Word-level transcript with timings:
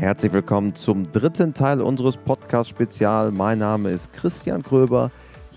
Herzlich 0.00 0.32
willkommen 0.32 0.74
zum 0.74 1.12
dritten 1.12 1.52
Teil 1.52 1.82
unseres 1.82 2.16
Podcast-Spezial. 2.16 3.32
Mein 3.32 3.58
Name 3.58 3.90
ist 3.90 4.14
Christian 4.14 4.62
Kröber. 4.62 5.10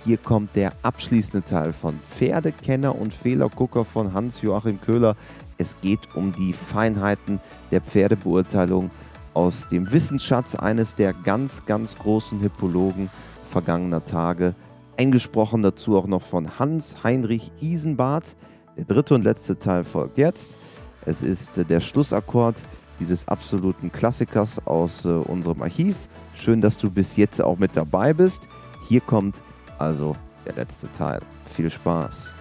Hier 0.04 0.17
kommt 0.17 0.54
der 0.57 0.73
abschließende 0.81 1.47
Teil 1.47 1.71
von 1.71 1.97
Pferdekenner 2.12 2.93
und 2.93 3.13
Fehlergucker 3.13 3.85
von 3.85 4.11
Hans-Joachim 4.11 4.81
Köhler. 4.81 5.15
Es 5.57 5.79
geht 5.79 6.13
um 6.13 6.33
die 6.33 6.51
Feinheiten 6.51 7.39
der 7.71 7.79
Pferdebeurteilung 7.79 8.91
aus 9.34 9.70
dem 9.70 9.89
Wissensschatz 9.93 10.55
eines 10.55 10.96
der 10.96 11.14
ganz, 11.14 11.66
ganz 11.66 11.96
großen 11.96 12.41
Hippologen 12.41 13.10
vergangener 13.50 14.05
Tage. 14.05 14.55
Eingesprochen 14.98 15.64
dazu 15.64 15.98
auch 15.98 16.05
noch 16.05 16.21
von 16.21 16.60
Hans-Heinrich 16.60 17.50
Isenbart. 17.62 18.36
Der 18.75 18.84
dritte 18.84 19.16
und 19.16 19.23
letzte 19.23 19.57
Teil 19.57 19.86
folgt 19.86 20.18
jetzt. 20.18 20.57
Es 21.05 21.21
ist 21.21 21.70
der 21.70 21.80
Schlussakkord 21.80 22.55
dieses 23.04 23.28
absoluten 23.28 23.92
Klassikers 23.92 24.66
aus 24.66 25.04
äh, 25.04 25.10
unserem 25.10 25.62
Archiv. 25.62 25.96
Schön, 26.36 26.62
dass 26.62 26.78
du 26.78 26.89
bis 26.89 27.18
jetzt 27.18 27.42
auch 27.42 27.60
mit 27.60 27.76
dabei 27.76 28.14
bist. 28.14 28.48
Hier 28.88 29.02
kommt 29.02 29.36
also 29.78 30.16
der 30.46 30.56
letzte 30.56 30.89
Teil. 30.93 31.20
Viel 31.54 31.70
Spaß. 31.70 32.34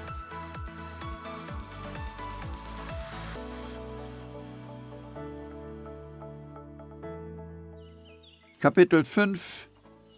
Kapitel 8.60 9.04
5 9.04 9.68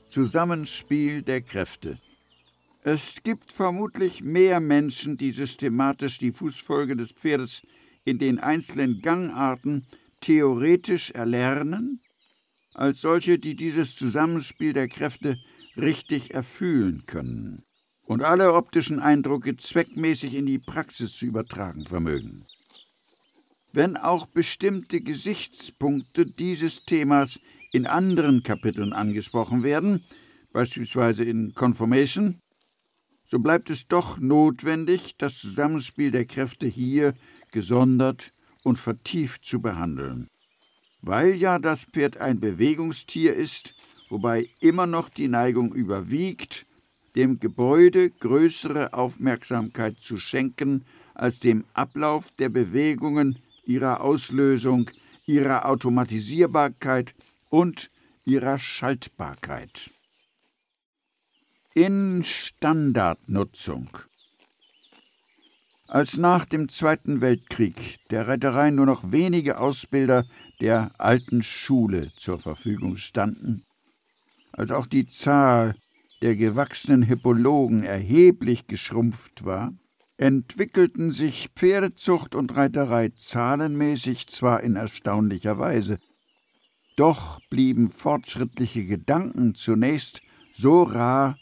Zusammenspiel 0.09 1.23
der 1.23 1.41
Kräfte 1.41 1.99
Es 2.83 3.23
gibt 3.23 3.51
vermutlich 3.51 4.23
mehr 4.23 4.61
Menschen, 4.61 5.17
die 5.17 5.31
systematisch 5.31 6.19
die 6.19 6.33
Fußfolge 6.33 6.97
des 6.97 7.13
Pferdes 7.13 7.63
in 8.05 8.19
den 8.19 8.39
einzelnen 8.39 9.01
Gangarten 9.01 9.87
theoretisch 10.25 11.11
erlernen, 11.11 12.01
als 12.73 13.03
solche, 13.03 13.39
die 13.39 13.55
dieses 13.55 13.95
Zusammenspiel 13.95 14.73
der 14.73 14.89
Kräfte 14.89 15.37
richtig 15.77 16.33
erfühlen 16.33 17.05
können 17.07 17.63
und 18.07 18.23
alle 18.23 18.55
optischen 18.55 19.01
Eindrücke 19.01 19.57
zweckmäßig 19.57 20.35
in 20.35 20.47
die 20.47 20.59
Praxis 20.59 21.17
zu 21.17 21.27
übertragen 21.27 21.85
vermögen. 21.85 22.47
Wenn 23.73 23.99
auch 23.99 24.27
bestimmte 24.27 25.03
Gesichtspunkte 25.03 26.25
dieses 26.25 26.85
Themas 26.85 27.39
in 27.73 27.87
anderen 27.87 28.43
Kapiteln 28.43 28.95
angesprochen 28.95 29.63
werden, 29.63 30.05
beispielsweise 30.53 31.25
in 31.25 31.53
Confirmation, 31.53 32.41
so 33.27 33.41
bleibt 33.41 33.69
es 33.69 33.89
doch 33.89 34.19
notwendig, 34.19 35.17
das 35.19 35.39
Zusammenspiel 35.39 36.11
der 36.11 36.25
Kräfte 36.25 36.67
hier 36.67 37.15
gesondert 37.51 38.34
und 38.65 38.79
vertieft 38.79 39.45
zu 39.45 39.61
behandeln. 39.61 40.29
Weil 41.01 41.35
ja 41.35 41.61
das 41.61 41.85
Pferd 41.85 42.17
ein 42.17 42.41
Bewegungstier 42.41 43.35
ist, 43.35 43.75
wobei 44.09 44.49
immer 44.61 44.87
noch 44.87 45.09
die 45.09 45.29
Neigung 45.29 45.73
überwiegt, 45.73 46.67
dem 47.15 47.39
Gebäude 47.39 48.11
größere 48.11 48.93
Aufmerksamkeit 48.93 50.01
zu 50.01 50.19
schenken 50.19 50.85
als 51.15 51.39
dem 51.39 51.65
Ablauf 51.75 52.33
der 52.33 52.49
Bewegungen, 52.49 53.39
ihrer 53.65 54.01
Auslösung, 54.01 54.91
ihrer 55.27 55.67
Automatisierbarkeit 55.67 57.15
und 57.51 57.91
ihrer 58.25 58.59
Schaltbarkeit. 58.59 59.91
In 61.75 62.25
Standardnutzung 62.25 63.91
als 65.95 66.17
nach 66.17 66.45
dem 66.45 66.69
Zweiten 66.69 67.21
Weltkrieg 67.21 68.01
der 68.11 68.27
Reiterei 68.27 68.73
nur 68.73 68.85
noch 68.85 69.13
wenige 69.13 69.61
Ausbilder 69.61 70.25
der 70.61 70.91
alten 70.99 71.45
Schule 71.45 72.11
zur 72.17 72.41
Verfügung 72.41 72.97
standen, 72.97 73.63
als 74.51 74.73
auch 74.73 74.89
die 74.89 75.07
Zahl 75.07 75.77
der 76.21 76.35
gewachsenen 76.35 77.05
Hippologen 77.05 77.85
erheblich 77.85 78.67
geschrumpft 78.67 79.45
war, 79.45 79.73
entwickelten 80.17 81.13
sich 81.13 81.51
Pferdezucht 81.55 82.35
und 82.35 82.57
Reiterei 82.57 83.11
zahlenmäßig 83.11 84.27
zwar 84.27 84.65
in 84.65 84.75
erstaunlicher 84.75 85.61
Weise, 85.61 86.01
doch 86.97 87.39
blieben 87.51 87.89
fortschrittliche 87.89 88.85
Gedanken 88.85 89.55
zunächst 89.55 90.23
so 90.53 90.83
rar 90.83 91.39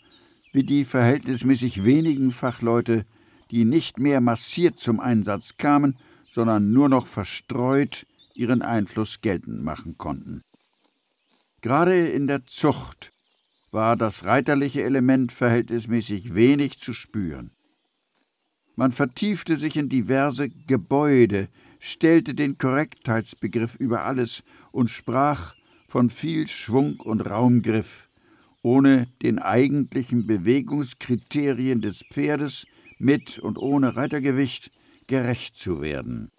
wie 0.53 0.65
die 0.65 0.85
verhältnismäßig 0.85 1.87
wenigen 1.87 2.33
Fachleute, 2.33 3.07
die 3.53 3.67
nicht 3.67 3.99
mehr 3.99 4.21
massiert 4.21 4.81
zum 4.81 4.99
Einsatz 4.99 5.57
kamen, 5.59 5.97
sondern 6.29 6.73
nur 6.73 6.89
noch 6.89 7.07
verstreut 7.07 8.07
ihren 8.35 8.63
Einfluss 8.63 9.21
geltend 9.21 9.63
machen 9.63 9.99
konnten. 9.99 10.43
Gerade 11.61 12.09
in 12.09 12.27
der 12.27 12.47
Zucht 12.47 13.13
war 13.71 13.95
das 13.97 14.25
reiterliche 14.25 14.83
Element 14.83 15.33
verhältnismäßig 15.33 16.35
wenig 16.35 16.79
zu 16.79 16.95
spüren. 16.95 17.53
Man 18.75 18.91
vertiefte 18.91 19.59
sich 19.59 19.77
in 19.77 19.91
diverse 19.91 20.49
Gebäude, 20.49 21.49
stellte 21.79 22.35
den 22.35 22.57
Korrektheitsbegriff 22.57 23.75
über 23.75 24.05
alles 24.05 24.43
und 24.71 24.89
sprach 24.89 25.55
von 25.89 26.09
viel 26.09 26.49
Schwung 26.49 26.99
und 27.01 27.21
Raumgriff, 27.21 28.09
ohne 28.63 29.09
den 29.23 29.39
eigentlichen 29.39 30.27
Bewegungskriterien 30.27 31.83
des 31.83 32.03
Pferdes 32.11 32.67
mit 33.03 33.39
und 33.39 33.59
ohne 33.59 33.97
Reitergewicht 33.97 34.71
gerecht 35.07 35.57
zu 35.57 35.81
werden. 35.81 36.31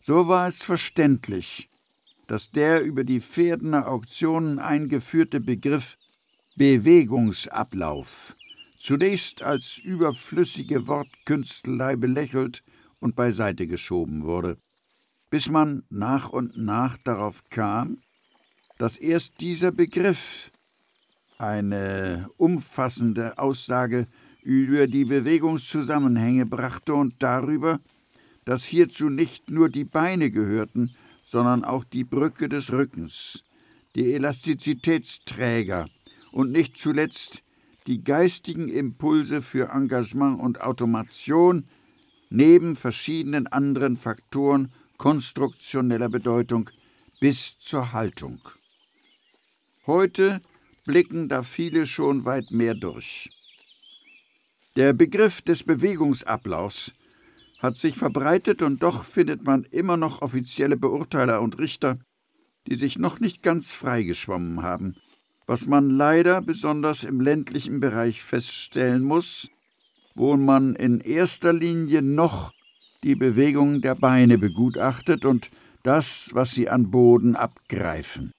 So 0.00 0.28
war 0.28 0.46
es 0.46 0.62
verständlich, 0.62 1.70
dass 2.26 2.50
der 2.50 2.82
über 2.82 3.04
die 3.04 3.20
Pferdener 3.20 3.88
Auktionen 3.88 4.58
eingeführte 4.58 5.40
Begriff 5.40 5.96
Bewegungsablauf 6.56 8.36
zunächst 8.78 9.42
als 9.42 9.78
überflüssige 9.78 10.86
Wortkünstelei 10.86 11.96
belächelt 11.96 12.62
und 13.00 13.16
beiseite 13.16 13.66
geschoben 13.66 14.24
wurde, 14.24 14.58
bis 15.30 15.48
man 15.48 15.84
nach 15.88 16.28
und 16.28 16.58
nach 16.58 16.98
darauf 16.98 17.42
kam, 17.48 18.02
dass 18.76 18.98
erst 18.98 19.40
dieser 19.40 19.72
Begriff 19.72 20.50
eine 21.38 22.28
umfassende 22.36 23.38
Aussage 23.38 24.06
über 24.44 24.86
die 24.86 25.06
Bewegungszusammenhänge 25.06 26.44
brachte 26.44 26.94
und 26.94 27.14
darüber, 27.22 27.80
dass 28.44 28.62
hierzu 28.64 29.08
nicht 29.08 29.50
nur 29.50 29.70
die 29.70 29.86
Beine 29.86 30.30
gehörten, 30.30 30.94
sondern 31.24 31.64
auch 31.64 31.82
die 31.82 32.04
Brücke 32.04 32.50
des 32.50 32.70
Rückens, 32.70 33.42
die 33.94 34.12
Elastizitätsträger 34.12 35.86
und 36.30 36.52
nicht 36.52 36.76
zuletzt 36.76 37.42
die 37.86 38.04
geistigen 38.04 38.68
Impulse 38.68 39.40
für 39.40 39.70
Engagement 39.70 40.40
und 40.40 40.60
Automation 40.60 41.66
neben 42.28 42.76
verschiedenen 42.76 43.46
anderen 43.46 43.96
Faktoren 43.96 44.72
konstruktioneller 44.98 46.10
Bedeutung 46.10 46.68
bis 47.18 47.58
zur 47.58 47.92
Haltung. 47.92 48.40
Heute 49.86 50.42
blicken 50.84 51.28
da 51.28 51.42
viele 51.42 51.86
schon 51.86 52.24
weit 52.26 52.50
mehr 52.50 52.74
durch. 52.74 53.30
Der 54.76 54.92
Begriff 54.92 55.40
des 55.40 55.62
Bewegungsablaufs 55.62 56.94
hat 57.60 57.76
sich 57.76 57.96
verbreitet 57.96 58.60
und 58.60 58.82
doch 58.82 59.04
findet 59.04 59.44
man 59.44 59.62
immer 59.70 59.96
noch 59.96 60.20
offizielle 60.20 60.76
Beurteiler 60.76 61.42
und 61.42 61.60
Richter, 61.60 62.00
die 62.66 62.74
sich 62.74 62.98
noch 62.98 63.20
nicht 63.20 63.44
ganz 63.44 63.70
freigeschwommen 63.70 64.62
haben, 64.62 64.96
was 65.46 65.66
man 65.66 65.90
leider 65.90 66.42
besonders 66.42 67.04
im 67.04 67.20
ländlichen 67.20 67.78
Bereich 67.78 68.24
feststellen 68.24 69.04
muss, 69.04 69.48
wo 70.16 70.36
man 70.36 70.74
in 70.74 70.98
erster 70.98 71.52
Linie 71.52 72.02
noch 72.02 72.52
die 73.04 73.14
Bewegung 73.14 73.80
der 73.80 73.94
Beine 73.94 74.38
begutachtet 74.38 75.24
und 75.24 75.52
das, 75.84 76.30
was 76.32 76.50
sie 76.50 76.68
an 76.68 76.90
Boden 76.90 77.36
abgreifen. 77.36 78.32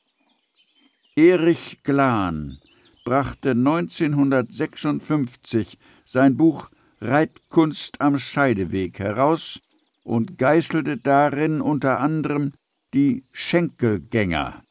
Erich 1.15 1.81
Glan 1.83 2.57
brachte 3.05 3.51
1956 3.51 5.77
sein 6.05 6.37
Buch 6.37 6.69
Reitkunst 7.01 7.99
am 7.99 8.17
Scheideweg 8.17 8.99
heraus 8.99 9.59
und 10.03 10.37
geißelte 10.37 10.97
darin 10.97 11.59
unter 11.59 11.99
anderem 11.99 12.53
die 12.93 13.25
Schenkelgänger. 13.31 14.63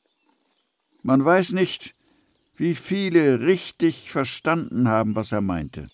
Man 1.02 1.22
weiß 1.22 1.52
nicht, 1.52 1.94
wie 2.56 2.75
viele 2.75 3.40
richtig 3.40 4.10
verstanden 4.10 4.88
haben, 4.88 5.16
was 5.16 5.32
er 5.32 5.42
meinte. 5.42 5.88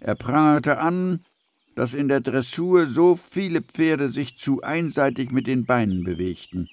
Er 0.00 0.14
prangerte 0.14 0.78
an, 0.78 1.20
dass 1.74 1.94
in 1.94 2.08
der 2.08 2.20
Dressur 2.20 2.86
so 2.86 3.20
viele 3.30 3.60
Pferde 3.62 4.08
sich 4.08 4.36
zu 4.36 4.62
einseitig 4.62 5.30
mit 5.30 5.46
den 5.46 5.66
Beinen 5.66 6.04
bewegten, 6.04 6.68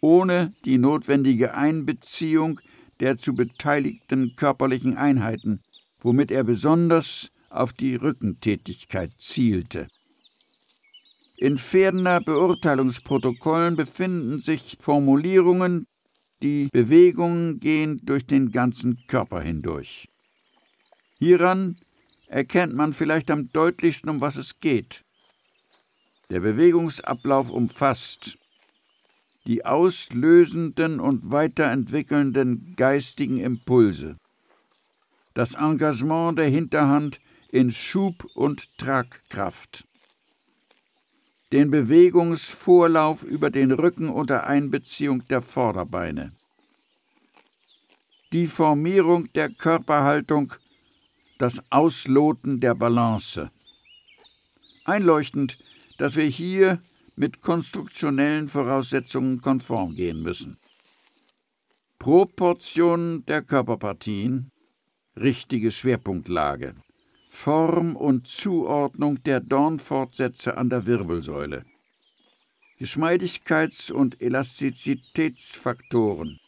ohne 0.00 0.54
die 0.64 0.78
notwendige 0.78 1.54
Einbeziehung 1.54 2.60
der 3.00 3.18
zu 3.18 3.34
beteiligten 3.34 4.36
körperlichen 4.36 4.96
Einheiten, 4.96 5.60
womit 6.04 6.30
er 6.30 6.44
besonders 6.44 7.32
auf 7.50 7.72
die 7.72 7.96
Rückentätigkeit 7.96 9.10
zielte. 9.18 9.88
In 11.36 11.58
Pferdener 11.58 12.20
Beurteilungsprotokollen 12.20 13.74
befinden 13.74 14.38
sich 14.38 14.76
Formulierungen, 14.80 15.86
die 16.42 16.68
Bewegungen 16.72 17.58
gehen 17.58 18.00
durch 18.04 18.26
den 18.26 18.52
ganzen 18.52 19.06
Körper 19.08 19.40
hindurch. 19.40 20.08
Hieran 21.18 21.76
erkennt 22.28 22.74
man 22.74 22.92
vielleicht 22.92 23.30
am 23.30 23.50
deutlichsten, 23.50 24.10
um 24.10 24.20
was 24.20 24.36
es 24.36 24.60
geht. 24.60 25.02
Der 26.30 26.40
Bewegungsablauf 26.40 27.50
umfasst 27.50 28.38
die 29.46 29.64
auslösenden 29.64 31.00
und 31.00 31.30
weiterentwickelnden 31.30 32.74
geistigen 32.76 33.38
Impulse, 33.38 34.16
das 35.34 35.54
Engagement 35.54 36.38
der 36.38 36.48
Hinterhand 36.48 37.20
in 37.48 37.72
Schub 37.72 38.24
und 38.34 38.76
Tragkraft, 38.78 39.86
den 41.52 41.70
Bewegungsvorlauf 41.70 43.22
über 43.22 43.50
den 43.50 43.72
Rücken 43.72 44.08
unter 44.08 44.46
Einbeziehung 44.46 45.26
der 45.28 45.42
Vorderbeine, 45.42 46.32
die 48.32 48.46
Formierung 48.46 49.32
der 49.34 49.50
Körperhaltung, 49.50 50.54
das 51.38 51.60
Ausloten 51.70 52.60
der 52.60 52.74
Balance. 52.74 53.50
Einleuchtend, 54.84 55.58
dass 55.98 56.16
wir 56.16 56.24
hier 56.24 56.80
mit 57.16 57.40
konstruktionellen 57.40 58.48
Voraussetzungen 58.48 59.40
konform 59.40 59.94
gehen 59.94 60.22
müssen. 60.22 60.58
Proportionen 61.98 63.24
der 63.26 63.42
Körperpartien, 63.42 64.50
richtige 65.16 65.70
Schwerpunktlage, 65.70 66.74
Form 67.30 67.94
und 67.96 68.26
Zuordnung 68.26 69.22
der 69.22 69.40
Dornfortsätze 69.40 70.56
an 70.56 70.70
der 70.70 70.86
Wirbelsäule, 70.86 71.66
Geschmeidigkeits- 72.80 73.92
und 73.92 74.20
Elastizitätsfaktoren, 74.20 76.40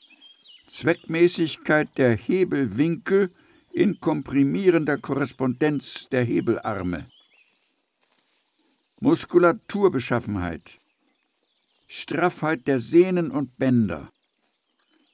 Zweckmäßigkeit 0.67 1.97
der 1.97 2.17
Hebelwinkel 2.17 3.31
in 3.73 4.01
komprimierender 4.01 4.99
Korrespondenz 4.99 6.09
der 6.09 6.25
Hebelarme, 6.25 7.07
Muskulaturbeschaffenheit, 9.01 10.81
Straffheit 11.87 12.67
der 12.67 12.81
Sehnen 12.81 13.31
und 13.31 13.57
Bänder, 13.59 14.11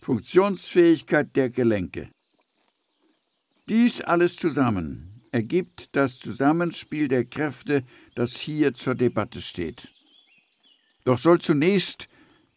Funktionsfähigkeit 0.01 1.37
der 1.37 1.51
Gelenke. 1.51 2.09
Dies 3.69 4.01
alles 4.01 4.37
zusammen 4.37 5.23
ergibt 5.31 5.89
das 5.93 6.19
Zusammenspiel 6.19 7.09
der 7.09 7.25
Kräfte, 7.25 7.85
das 8.15 8.37
hier 8.37 8.75
zur 8.75 8.95
Debatte 8.95 9.41
steht. 9.41 9.93
Doch 11.05 11.19
soll 11.19 11.41
zunächst 11.41 12.09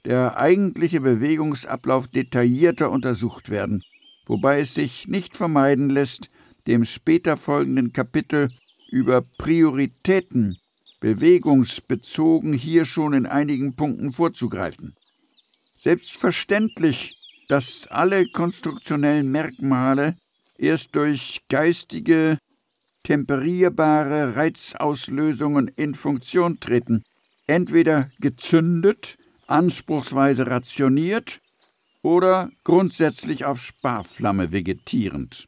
der 0.04 0.38
eigentliche 0.38 1.02
Bewegungsablauf 1.02 2.08
detaillierter 2.08 2.92
untersucht 2.92 3.50
werden, 3.50 3.84
wobei 4.26 4.62
es 4.62 4.74
sich 4.74 5.08
nicht 5.08 5.38
vermeiden 5.38 5.90
lässt, 5.90 6.30
dem 6.68 6.86
später 6.86 7.38
folgenden 7.38 7.94
Kapitel 7.94 8.50
über 8.92 9.22
Prioritäten 9.38 10.58
bewegungsbezogen 11.00 12.54
hier 12.54 12.86
schon 12.86 13.14
in 13.14 13.26
einigen 13.26 13.76
Punkten 13.76 14.12
vorzugreifen. 14.12 14.96
Selbstverständlich, 15.76 17.16
dass 17.48 17.88
alle 17.88 18.26
konstruktionellen 18.28 19.32
Merkmale 19.32 20.16
erst 20.58 20.96
durch 20.96 21.42
geistige, 21.50 22.38
temperierbare 23.04 24.36
Reizauslösungen 24.36 25.68
in 25.76 25.94
Funktion 25.96 26.60
treten, 26.60 27.04
entweder 27.48 28.10
gezündet, 28.20 29.18
anspruchsweise 29.48 30.48
rationiert 30.48 31.40
oder 32.02 32.50
grundsätzlich 32.64 33.46
auf 33.46 33.62
Sparflamme 33.62 34.52
vegetierend. 34.52 35.48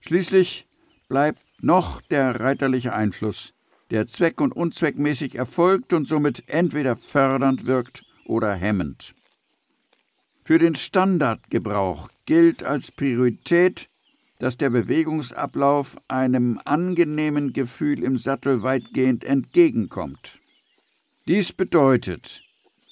Schließlich 0.00 0.66
bleibt 1.08 1.42
noch 1.60 2.00
der 2.02 2.40
reiterliche 2.40 2.92
Einfluss, 2.92 3.52
der 3.90 4.06
zweck- 4.06 4.40
und 4.40 4.52
unzweckmäßig 4.52 5.34
erfolgt 5.34 5.92
und 5.92 6.06
somit 6.06 6.44
entweder 6.48 6.96
fördernd 6.96 7.66
wirkt 7.66 8.04
oder 8.26 8.54
hemmend. 8.54 9.14
Für 10.48 10.58
den 10.58 10.76
Standardgebrauch 10.76 12.08
gilt 12.24 12.64
als 12.64 12.90
Priorität, 12.90 13.90
dass 14.38 14.56
der 14.56 14.70
Bewegungsablauf 14.70 15.98
einem 16.08 16.58
angenehmen 16.64 17.52
Gefühl 17.52 18.02
im 18.02 18.16
Sattel 18.16 18.62
weitgehend 18.62 19.24
entgegenkommt. 19.24 20.38
Dies 21.26 21.52
bedeutet, 21.52 22.40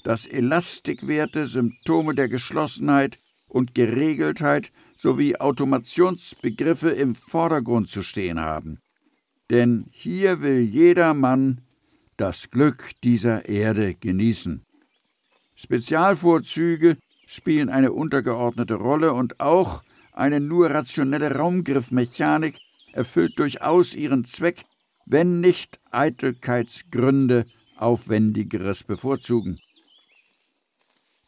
dass 0.05 0.27
Elastikwerte 0.27 1.47
Symptome 1.47 2.15
der 2.15 2.29
Geschlossenheit 2.29 3.21
und 3.49 3.75
Geregeltheit 3.75 4.71
sowie 4.95 5.37
Automationsbegriffe 5.37 6.91
im 6.91 7.15
Vordergrund 7.15 7.89
zu 7.89 8.03
stehen 8.03 8.39
haben 8.39 8.83
denn 9.51 9.87
hier 9.93 10.43
will 10.43 10.61
jeder 10.61 11.15
Mann 11.15 11.63
das 12.17 12.51
Glück 12.51 12.91
dieser 13.05 13.49
Erde 13.49 13.95
genießen. 13.95 14.67
Spezialvorzüge 15.55 16.99
spielen 17.27 17.69
eine 17.69 17.93
untergeordnete 17.93 18.75
Rolle 18.75 19.13
und 19.13 19.41
auch 19.41 19.83
eine 20.13 20.41
nur 20.41 20.71
rationelle 20.71 21.35
Raumgriffmechanik 21.35 22.57
erfüllt 22.93 23.39
durchaus 23.39 23.95
ihren 23.95 24.25
Zweck, 24.25 24.65
wenn 25.05 25.41
nicht 25.41 25.79
Eitelkeitsgründe 25.91 27.45
Aufwendigeres 27.77 28.83
bevorzugen. 28.83 29.59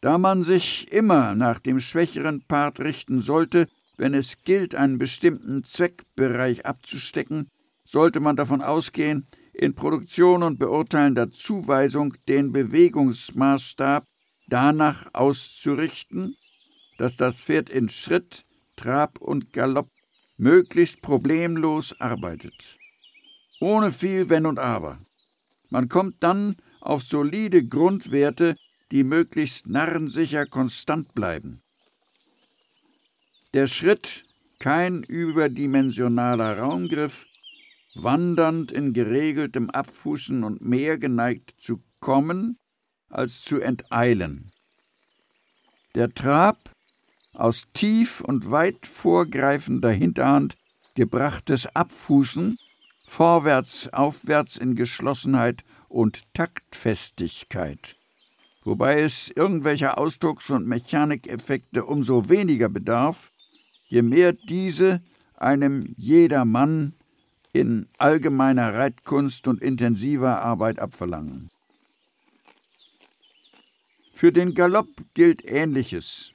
Da 0.01 0.17
man 0.17 0.43
sich 0.43 0.91
immer 0.91 1.35
nach 1.35 1.59
dem 1.59 1.79
schwächeren 1.79 2.41
Part 2.47 2.79
richten 2.79 3.19
sollte, 3.19 3.67
wenn 3.97 4.13
es 4.13 4.41
gilt, 4.43 4.73
einen 4.73 4.97
bestimmten 4.97 5.63
Zweckbereich 5.63 6.65
abzustecken, 6.65 7.49
sollte 7.83 8.19
man 8.19 8.37
davon 8.37 8.61
ausgehen, 8.61 9.27
in 9.53 9.75
Produktion 9.75 10.41
und 10.41 10.57
beurteilender 10.57 11.31
Zuweisung 11.31 12.13
den 12.29 12.53
Bewegungsmaßstab 12.53 14.05
danach 14.49 15.07
auszurichten, 15.13 16.35
dass 16.97 17.17
das 17.17 17.35
Pferd 17.35 17.69
in 17.69 17.89
Schritt, 17.89 18.45
Trab 18.75 19.19
und 19.19 19.53
Galopp 19.53 19.89
möglichst 20.37 21.01
problemlos 21.01 21.99
arbeitet. 21.99 22.77
Ohne 23.59 23.91
viel 23.91 24.29
Wenn 24.29 24.45
und 24.45 24.59
Aber. 24.59 24.99
Man 25.69 25.89
kommt 25.89 26.23
dann 26.23 26.55
auf 26.81 27.03
solide 27.03 27.63
Grundwerte, 27.65 28.55
die 28.91 29.03
möglichst 29.03 29.67
narrensicher 29.67 30.45
konstant 30.45 31.13
bleiben. 31.13 31.61
Der 33.53 33.67
Schritt, 33.67 34.23
kein 34.59 35.03
überdimensionaler 35.03 36.57
Raumgriff, 36.57 37.25
wandernd 37.95 38.71
in 38.71 38.93
geregeltem 38.93 39.69
Abfußen 39.69 40.43
und 40.43 40.61
mehr 40.61 40.97
geneigt 40.97 41.55
zu 41.59 41.83
kommen 41.99 42.57
als 43.09 43.41
zu 43.41 43.59
enteilen. 43.59 44.51
Der 45.95 46.13
Trab, 46.13 46.57
aus 47.33 47.65
tief 47.73 48.21
und 48.21 48.51
weit 48.51 48.85
vorgreifender 48.85 49.91
Hinterhand 49.91 50.55
gebrachtes 50.95 51.67
Abfußen, 51.75 52.57
vorwärts, 53.05 53.91
aufwärts 53.93 54.57
in 54.57 54.75
Geschlossenheit 54.75 55.63
und 55.87 56.21
Taktfestigkeit, 56.33 57.95
wobei 58.63 59.01
es 59.01 59.29
irgendwelcher 59.29 59.97
Ausdrucks- 59.97 60.51
und 60.51 60.67
Mechanikeffekte 60.67 61.85
umso 61.85 62.29
weniger 62.29 62.69
bedarf, 62.69 63.31
je 63.87 64.01
mehr 64.01 64.33
diese 64.33 65.01
einem 65.35 65.93
jedermann 65.97 66.93
in 67.53 67.87
allgemeiner 67.97 68.75
Reitkunst 68.75 69.47
und 69.47 69.61
intensiver 69.61 70.41
Arbeit 70.41 70.79
abverlangen. 70.79 71.49
Für 74.19 74.33
den 74.33 74.53
Galopp 74.53 74.89
gilt 75.13 75.45
Ähnliches. 75.45 76.33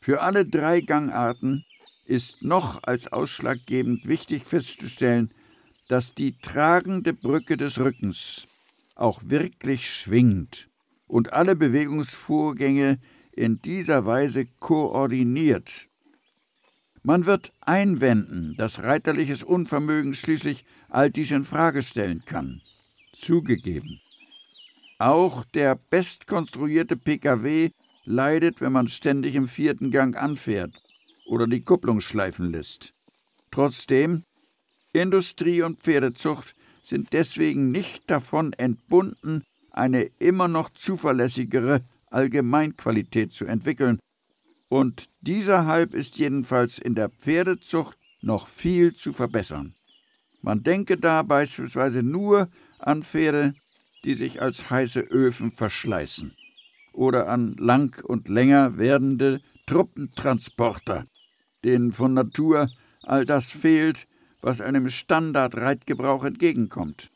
Für 0.00 0.22
alle 0.22 0.46
drei 0.46 0.80
Gangarten 0.80 1.64
ist 2.06 2.42
noch 2.42 2.84
als 2.84 3.12
ausschlaggebend 3.12 4.06
wichtig 4.06 4.46
festzustellen, 4.46 5.34
dass 5.88 6.14
die 6.14 6.38
tragende 6.38 7.12
Brücke 7.12 7.56
des 7.56 7.80
Rückens 7.80 8.46
auch 8.94 9.20
wirklich 9.24 9.90
schwingt 9.92 10.68
und 11.08 11.32
alle 11.32 11.56
Bewegungsvorgänge 11.56 13.00
in 13.32 13.60
dieser 13.60 14.06
Weise 14.06 14.46
koordiniert 14.60 15.88
man 17.02 17.26
wird 17.26 17.52
einwenden, 17.62 18.54
dass 18.56 18.84
reiterliches 18.84 19.42
Unvermögen 19.42 20.14
schließlich 20.14 20.64
all 20.88 21.10
dies 21.10 21.32
in 21.32 21.44
Frage 21.44 21.82
stellen 21.82 22.22
kann. 22.26 22.60
Zugegeben. 23.12 24.00
Auch 25.00 25.46
der 25.54 25.76
bestkonstruierte 25.76 26.94
Pkw 26.94 27.70
leidet, 28.04 28.60
wenn 28.60 28.72
man 28.72 28.86
ständig 28.86 29.34
im 29.34 29.48
vierten 29.48 29.90
Gang 29.90 30.14
anfährt 30.14 30.74
oder 31.26 31.46
die 31.46 31.62
Kupplung 31.62 32.02
schleifen 32.02 32.50
lässt. 32.50 32.92
Trotzdem, 33.50 34.24
Industrie 34.92 35.62
und 35.62 35.80
Pferdezucht 35.80 36.54
sind 36.82 37.14
deswegen 37.14 37.70
nicht 37.70 38.10
davon 38.10 38.52
entbunden, 38.52 39.42
eine 39.70 40.02
immer 40.18 40.48
noch 40.48 40.68
zuverlässigere 40.68 41.80
Allgemeinqualität 42.10 43.32
zu 43.32 43.46
entwickeln. 43.46 44.00
Und 44.68 45.08
dieser 45.22 45.64
Halb 45.64 45.94
ist 45.94 46.18
jedenfalls 46.18 46.78
in 46.78 46.94
der 46.94 47.08
Pferdezucht 47.08 47.96
noch 48.20 48.48
viel 48.48 48.92
zu 48.92 49.14
verbessern. 49.14 49.72
Man 50.42 50.62
denke 50.62 50.98
da 50.98 51.22
beispielsweise 51.22 52.02
nur 52.02 52.50
an 52.78 53.02
Pferde, 53.02 53.54
die 54.04 54.14
sich 54.14 54.40
als 54.40 54.70
heiße 54.70 55.00
Öfen 55.00 55.52
verschleißen, 55.52 56.34
oder 56.92 57.28
an 57.28 57.54
lang 57.58 58.02
und 58.04 58.28
länger 58.28 58.78
werdende 58.78 59.40
Truppentransporter, 59.66 61.06
denen 61.64 61.92
von 61.92 62.14
Natur 62.14 62.70
all 63.02 63.24
das 63.24 63.46
fehlt, 63.46 64.06
was 64.40 64.60
einem 64.60 64.88
Standardreitgebrauch 64.88 66.24
entgegenkommt. 66.24 67.08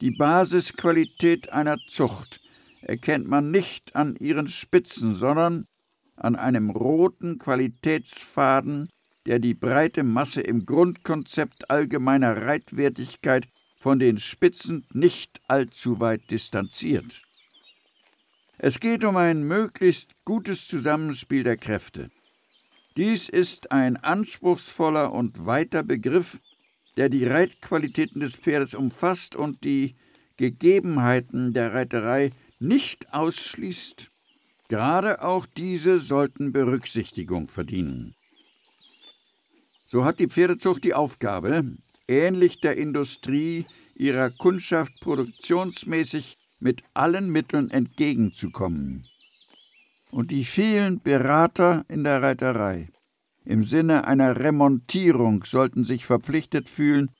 Die 0.00 0.10
Basisqualität 0.10 1.52
einer 1.52 1.78
Zucht 1.88 2.40
erkennt 2.82 3.28
man 3.28 3.50
nicht 3.50 3.96
an 3.96 4.16
ihren 4.16 4.48
Spitzen, 4.48 5.14
sondern 5.14 5.66
an 6.16 6.36
einem 6.36 6.70
roten 6.70 7.38
Qualitätsfaden, 7.38 8.88
der 9.26 9.38
die 9.38 9.54
breite 9.54 10.04
Masse 10.04 10.42
im 10.42 10.66
Grundkonzept 10.66 11.70
allgemeiner 11.70 12.46
Reitwertigkeit 12.46 13.48
von 13.84 13.98
den 13.98 14.16
Spitzen 14.16 14.86
nicht 14.94 15.42
allzu 15.46 16.00
weit 16.00 16.30
distanziert. 16.30 17.22
Es 18.56 18.80
geht 18.80 19.04
um 19.04 19.18
ein 19.18 19.42
möglichst 19.42 20.12
gutes 20.24 20.66
Zusammenspiel 20.66 21.42
der 21.42 21.58
Kräfte. 21.58 22.10
Dies 22.96 23.28
ist 23.28 23.72
ein 23.72 23.98
anspruchsvoller 23.98 25.12
und 25.12 25.44
weiter 25.44 25.82
Begriff, 25.82 26.40
der 26.96 27.10
die 27.10 27.26
Reitqualitäten 27.26 28.20
des 28.20 28.36
Pferdes 28.36 28.74
umfasst 28.74 29.36
und 29.36 29.64
die 29.64 29.96
Gegebenheiten 30.38 31.52
der 31.52 31.74
Reiterei 31.74 32.30
nicht 32.58 33.12
ausschließt. 33.12 34.10
Gerade 34.68 35.20
auch 35.20 35.44
diese 35.44 36.00
sollten 36.00 36.52
Berücksichtigung 36.52 37.48
verdienen. 37.48 38.14
So 39.84 40.06
hat 40.06 40.20
die 40.20 40.28
Pferdezucht 40.28 40.84
die 40.84 40.94
Aufgabe, 40.94 41.76
ähnlich 42.08 42.60
der 42.60 42.76
Industrie 42.76 43.66
ihrer 43.94 44.30
Kundschaft 44.30 44.92
produktionsmäßig 45.00 46.38
mit 46.58 46.82
allen 46.94 47.30
Mitteln 47.30 47.70
entgegenzukommen. 47.70 49.06
Und 50.10 50.30
die 50.30 50.44
vielen 50.44 51.00
Berater 51.00 51.84
in 51.88 52.04
der 52.04 52.22
Reiterei 52.22 52.88
im 53.44 53.62
Sinne 53.62 54.06
einer 54.06 54.40
Remontierung 54.40 55.44
sollten 55.44 55.84
sich 55.84 56.06
verpflichtet 56.06 56.66
fühlen, 56.68 57.10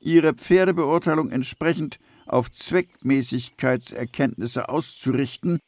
ihre 0.00 0.34
Pferdebeurteilung 0.34 1.30
entsprechend 1.30 1.98
auf 2.26 2.50
Zweckmäßigkeitserkenntnisse 2.50 4.68
auszurichten 4.68 5.60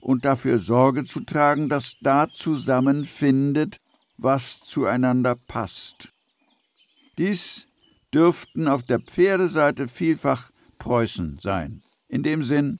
und 0.00 0.24
dafür 0.24 0.58
Sorge 0.58 1.04
zu 1.04 1.20
tragen, 1.20 1.68
dass 1.68 1.98
da 2.00 2.30
zusammenfindet, 2.30 3.76
was 4.16 4.60
zueinander 4.60 5.34
passt. 5.34 6.14
Dies 7.18 7.66
dürften 8.14 8.68
auf 8.68 8.82
der 8.82 9.00
Pferdeseite 9.00 9.88
vielfach 9.88 10.50
Preußen 10.78 11.38
sein, 11.40 11.82
in 12.08 12.22
dem 12.22 12.42
Sinn 12.42 12.78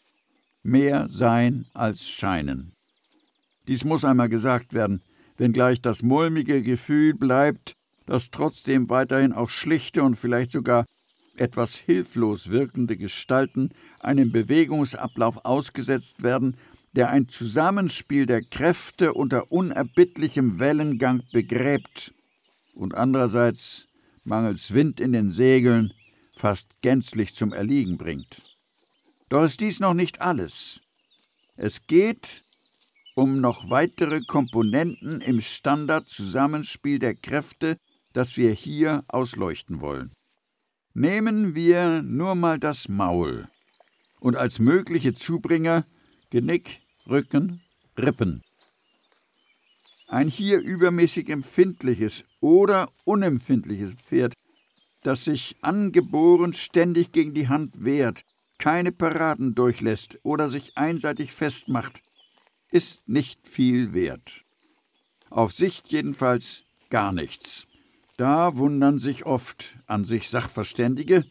mehr 0.63 1.09
sein 1.09 1.67
als 1.75 2.09
scheinen. 2.09 2.73
Dies 3.69 3.85
muss 3.85 4.05
einmal 4.05 4.29
gesagt 4.29 4.73
werden, 4.75 5.03
wenngleich 5.37 5.81
das 5.81 6.03
mulmige 6.03 6.63
Gefühl 6.63 7.15
bleibt, 7.15 7.77
dass 8.07 8.31
trotzdem 8.31 8.91
weiterhin 8.91 9.33
auch 9.33 9.51
schlichte 9.51 10.03
und 10.03 10.17
vielleicht 10.17 10.51
sogar 10.51 10.85
etwas 11.37 11.77
hilflos 11.77 12.51
wirkende 12.51 12.97
Gestalten 12.97 13.71
einem 14.01 14.33
Bewegungsablauf 14.33 15.45
ausgesetzt 15.45 16.23
werden, 16.23 16.57
der 16.93 17.11
ein 17.11 17.29
Zusammenspiel 17.29 18.27
der 18.27 18.43
Kräfte 18.43 19.15
unter 19.15 19.53
unerbittlichem 19.53 20.59
Wellengang 20.59 21.23
begräbt 21.33 22.13
und 22.75 22.95
andererseits 22.95 23.90
mangels 24.25 24.73
Wind 24.73 25.01
in 25.01 25.13
den 25.13 25.31
Segeln 25.31 25.93
fast 26.37 26.81
gänzlich 26.81 27.35
zum 27.35 27.53
Erliegen 27.53 27.99
bringt. 27.99 28.43
Doch 29.29 29.45
ist 29.45 29.61
dies 29.61 29.81
noch 29.81 29.95
nicht 29.95 30.21
alles. 30.21 30.81
Es 31.57 31.87
geht 31.87 32.43
um 33.15 33.41
noch 33.41 33.69
weitere 33.69 34.21
Komponenten 34.21 35.21
im 35.21 35.41
Standardzusammenspiel 35.41 36.99
der 36.99 37.15
Kräfte, 37.15 37.77
das 38.13 38.37
wir 38.37 38.53
hier 38.53 39.05
ausleuchten 39.09 39.81
wollen. 39.81 40.13
Nehmen 40.95 41.55
wir 41.55 42.03
nur 42.03 42.35
mal 42.35 42.59
das 42.59 42.89
Maul 42.89 43.49
und 44.21 44.37
als 44.37 44.59
mögliche 44.59 45.15
Zubringer 45.15 45.87
Genick, 46.31 46.81
Rücken, 47.07 47.61
Rippen. 47.99 48.43
Ein 50.11 50.27
hier 50.27 50.61
übermäßig 50.61 51.29
empfindliches 51.31 52.25
oder 52.41 52.91
unempfindliches 53.05 53.93
Pferd, 53.93 54.35
das 55.05 55.25
sich 55.25 55.57
angeboren 55.63 56.53
ständig 56.53 57.13
gegen 57.13 57.33
die 57.33 57.47
Hand 57.47 57.85
wehrt, 57.85 58.25
keine 58.59 58.91
Paraden 58.91 59.55
durchlässt 59.55 60.19
oder 60.25 60.49
sich 60.49 60.77
einseitig 60.77 61.31
festmacht, 61.31 62.03
ist 62.73 63.09
nicht 63.09 63.47
viel 63.47 63.95
wert. 63.95 64.45
Auf 65.31 65.53
Sicht 65.53 65.93
jedenfalls 65.93 66.65
gar 66.91 67.13
nichts. 67.13 67.69
Da 68.17 68.57
wundern 68.57 68.99
sich 68.99 69.27
oft 69.27 69.79
an 69.87 70.05
sich 70.05 70.29
Sachverständige, 70.29 71.25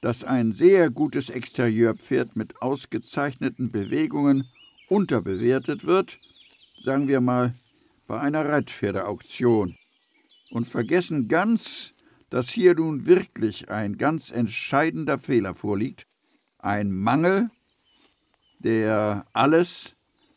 dass 0.00 0.24
ein 0.24 0.52
sehr 0.52 0.88
gutes 0.88 1.28
Exterieurpferd 1.28 2.36
mit 2.36 2.62
ausgezeichneten 2.62 3.70
Bewegungen 3.70 4.48
unterbewertet 4.88 5.84
wird, 5.84 6.18
sagen 6.80 7.06
wir 7.06 7.20
mal 7.20 7.54
bei 8.06 8.20
einer 8.20 8.48
Reitpferdeauktion, 8.48 9.76
und 10.52 10.68
vergessen 10.68 11.28
ganz, 11.28 11.94
dass 12.30 12.50
hier 12.50 12.74
nun 12.74 13.06
wirklich 13.06 13.70
ein 13.70 13.96
ganz 13.96 14.30
entscheidender 14.30 15.18
Fehler 15.18 15.54
vorliegt, 15.54 16.06
ein 16.58 16.92
Mangel, 16.92 17.50
der 18.58 19.26
alles, 19.32 19.96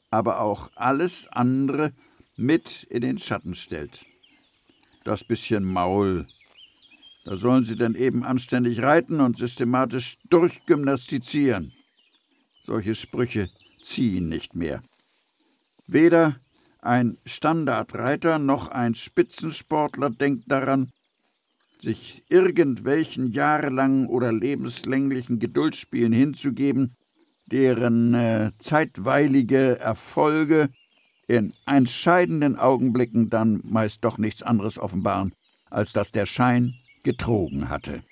aber 0.09 0.39
auch 0.39 0.71
alles 0.75 1.27
andere 1.27 1.93
mit 2.37 2.83
in 2.83 3.01
den 3.01 3.17
Schatten 3.17 3.55
stellt. 3.55 4.05
Das 5.03 5.23
bisschen 5.23 5.63
Maul, 5.63 6.25
da 7.25 7.35
sollen 7.35 7.63
sie 7.63 7.75
dann 7.75 7.95
eben 7.95 8.23
anständig 8.23 8.81
reiten 8.81 9.19
und 9.19 9.37
systematisch 9.37 10.17
durchgymnastizieren. 10.29 11.73
Solche 12.63 12.95
Sprüche 12.95 13.49
ziehen 13.81 14.27
nicht 14.29 14.55
mehr. 14.55 14.81
Weder 15.87 16.39
ein 16.85 17.17
Standardreiter 17.25 18.39
noch 18.39 18.69
ein 18.69 18.95
Spitzensportler 18.95 20.09
denkt 20.09 20.51
daran, 20.51 20.91
sich 21.81 22.23
irgendwelchen 22.29 23.31
jahrelangen 23.31 24.07
oder 24.07 24.31
lebenslänglichen 24.31 25.39
Geduldsspielen 25.39 26.13
hinzugeben, 26.13 26.95
deren 27.45 28.13
äh, 28.13 28.51
zeitweilige 28.57 29.79
Erfolge 29.79 30.69
in 31.27 31.53
entscheidenden 31.65 32.55
Augenblicken 32.55 33.29
dann 33.29 33.61
meist 33.63 34.03
doch 34.03 34.17
nichts 34.17 34.43
anderes 34.43 34.79
offenbaren, 34.79 35.33
als 35.69 35.91
dass 35.91 36.11
der 36.11 36.25
Schein 36.25 36.75
getrogen 37.03 37.69
hatte. 37.69 38.03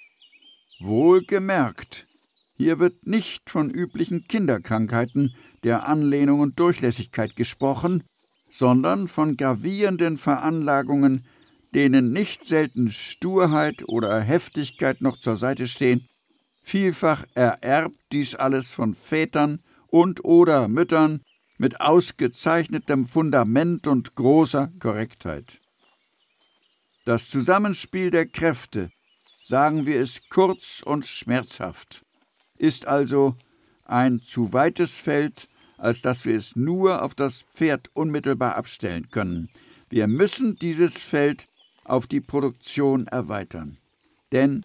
Wohlgemerkt, 0.79 2.07
hier 2.55 2.79
wird 2.79 3.07
nicht 3.07 3.49
von 3.49 3.69
üblichen 3.69 4.27
Kinderkrankheiten 4.27 5.35
der 5.63 5.87
Anlehnung 5.87 6.41
und 6.41 6.59
Durchlässigkeit 6.59 7.35
gesprochen, 7.35 8.03
sondern 8.53 9.07
von 9.07 9.35
gravierenden 9.35 10.15
Veranlagungen, 10.15 11.25
denen 11.73 12.11
nicht 12.11 12.43
selten 12.43 12.91
Sturheit 12.91 13.83
oder 13.87 14.21
Heftigkeit 14.21 15.01
noch 15.01 15.17
zur 15.17 15.37
Seite 15.37 15.65
stehen, 15.65 16.07
vielfach 16.61 17.25
ererbt 17.33 17.97
dies 18.11 18.35
alles 18.35 18.67
von 18.67 18.93
Vätern 18.93 19.63
und 19.87 20.23
oder 20.23 20.67
Müttern 20.67 21.23
mit 21.57 21.81
ausgezeichnetem 21.81 23.07
Fundament 23.07 23.87
und 23.87 24.13
großer 24.13 24.71
Korrektheit. 24.79 25.59
Das 27.05 27.31
Zusammenspiel 27.31 28.11
der 28.11 28.27
Kräfte, 28.27 28.91
sagen 29.41 29.87
wir 29.87 29.99
es 29.99 30.29
kurz 30.29 30.83
und 30.85 31.07
schmerzhaft, 31.07 32.05
ist 32.59 32.85
also 32.85 33.35
ein 33.83 34.21
zu 34.21 34.53
weites 34.53 34.91
Feld, 34.91 35.49
als 35.83 36.01
dass 36.01 36.23
wir 36.23 36.37
es 36.37 36.55
nur 36.55 37.01
auf 37.01 37.13
das 37.13 37.43
Pferd 37.53 37.89
unmittelbar 37.93 38.55
abstellen 38.55 39.09
können. 39.09 39.49
Wir 39.89 40.07
müssen 40.07 40.55
dieses 40.55 40.93
Feld 40.93 41.49
auf 41.83 42.07
die 42.07 42.21
Produktion 42.21 43.05
erweitern, 43.07 43.77
denn 44.31 44.63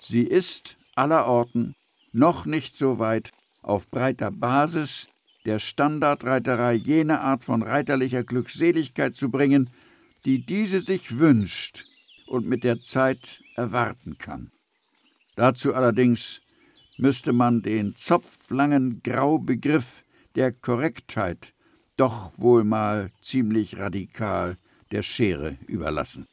sie 0.00 0.22
ist 0.22 0.76
allerorten 0.94 1.74
noch 2.12 2.46
nicht 2.46 2.76
so 2.76 3.00
weit 3.00 3.32
auf 3.62 3.90
breiter 3.90 4.30
Basis 4.30 5.08
der 5.44 5.58
Standardreiterei 5.58 6.74
jene 6.74 7.20
Art 7.20 7.42
von 7.42 7.64
reiterlicher 7.64 8.22
Glückseligkeit 8.22 9.16
zu 9.16 9.28
bringen, 9.28 9.70
die 10.24 10.46
diese 10.46 10.80
sich 10.80 11.18
wünscht 11.18 11.84
und 12.28 12.46
mit 12.46 12.62
der 12.62 12.80
Zeit 12.80 13.42
erwarten 13.56 14.18
kann. 14.18 14.52
Dazu 15.34 15.74
allerdings 15.74 16.42
müsste 16.96 17.32
man 17.32 17.62
den 17.62 17.96
zopflangen 17.96 19.02
Graubegriff 19.02 20.04
der 20.34 20.52
Korrektheit 20.52 21.54
doch 21.96 22.32
wohl 22.38 22.64
mal 22.64 23.10
ziemlich 23.20 23.78
radikal 23.78 24.56
der 24.90 25.02
Schere 25.02 25.58
überlassen. 25.66 26.26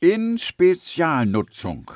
In 0.00 0.38
Spezialnutzung 0.38 1.90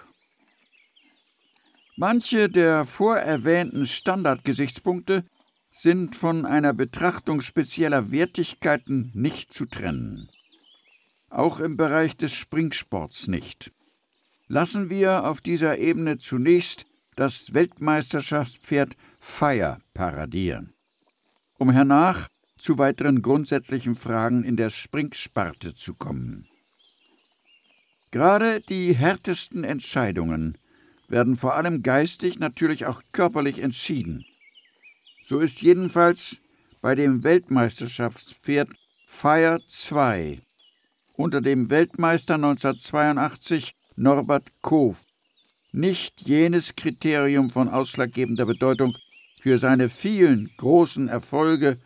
Manche 1.97 2.49
der 2.49 2.87
vorerwähnten 2.87 3.87
Standardgesichtspunkte 3.87 5.25
sind 5.71 6.17
von 6.17 6.47
einer 6.47 6.73
Betrachtung 6.73 7.41
spezieller 7.43 8.11
Wertigkeiten 8.11 9.11
nicht 9.15 9.53
zu 9.53 9.67
trennen. 9.67 10.29
Auch 11.29 11.61
im 11.61 11.77
Bereich 11.77 12.17
des 12.17 12.33
Springsports 12.33 13.29
nicht. 13.29 13.73
Lassen 14.49 14.91
wir 14.91 15.25
auf 15.29 15.41
dieser 15.41 15.79
Ebene 15.79 16.19
zunächst 16.19 16.87
das 17.21 17.53
Weltmeisterschaftspferd 17.53 18.97
Fire 19.19 19.77
paradieren, 19.93 20.73
um 21.59 21.69
hernach 21.69 22.29
zu 22.57 22.79
weiteren 22.79 23.21
grundsätzlichen 23.21 23.95
Fragen 23.95 24.43
in 24.43 24.57
der 24.57 24.71
Springsparte 24.71 25.75
zu 25.75 25.93
kommen. 25.93 26.49
Gerade 28.11 28.63
die 28.63 28.95
härtesten 28.95 29.65
Entscheidungen 29.65 30.57
werden 31.09 31.37
vor 31.37 31.57
allem 31.57 31.83
geistig, 31.83 32.39
natürlich 32.39 32.87
auch 32.87 33.03
körperlich 33.13 33.59
entschieden. 33.59 34.25
So 35.23 35.41
ist 35.41 35.61
jedenfalls 35.61 36.41
bei 36.81 36.95
dem 36.95 37.23
Weltmeisterschaftspferd 37.23 38.71
Fire 39.05 39.61
2 39.69 40.41
unter 41.13 41.43
dem 41.43 41.69
Weltmeister 41.69 42.37
1982 42.37 43.75
Norbert 43.97 44.51
Kof 44.63 45.05
nicht 45.73 46.23
jenes 46.23 46.75
Kriterium 46.77 47.51
von 47.51 47.69
ausschlaggebender 47.69 48.47
Bedeutung 48.47 48.97
für 49.41 49.59
seine 49.59 49.89
vielen 49.89 50.51
großen 50.57 51.09
Erfolge, 51.09 51.79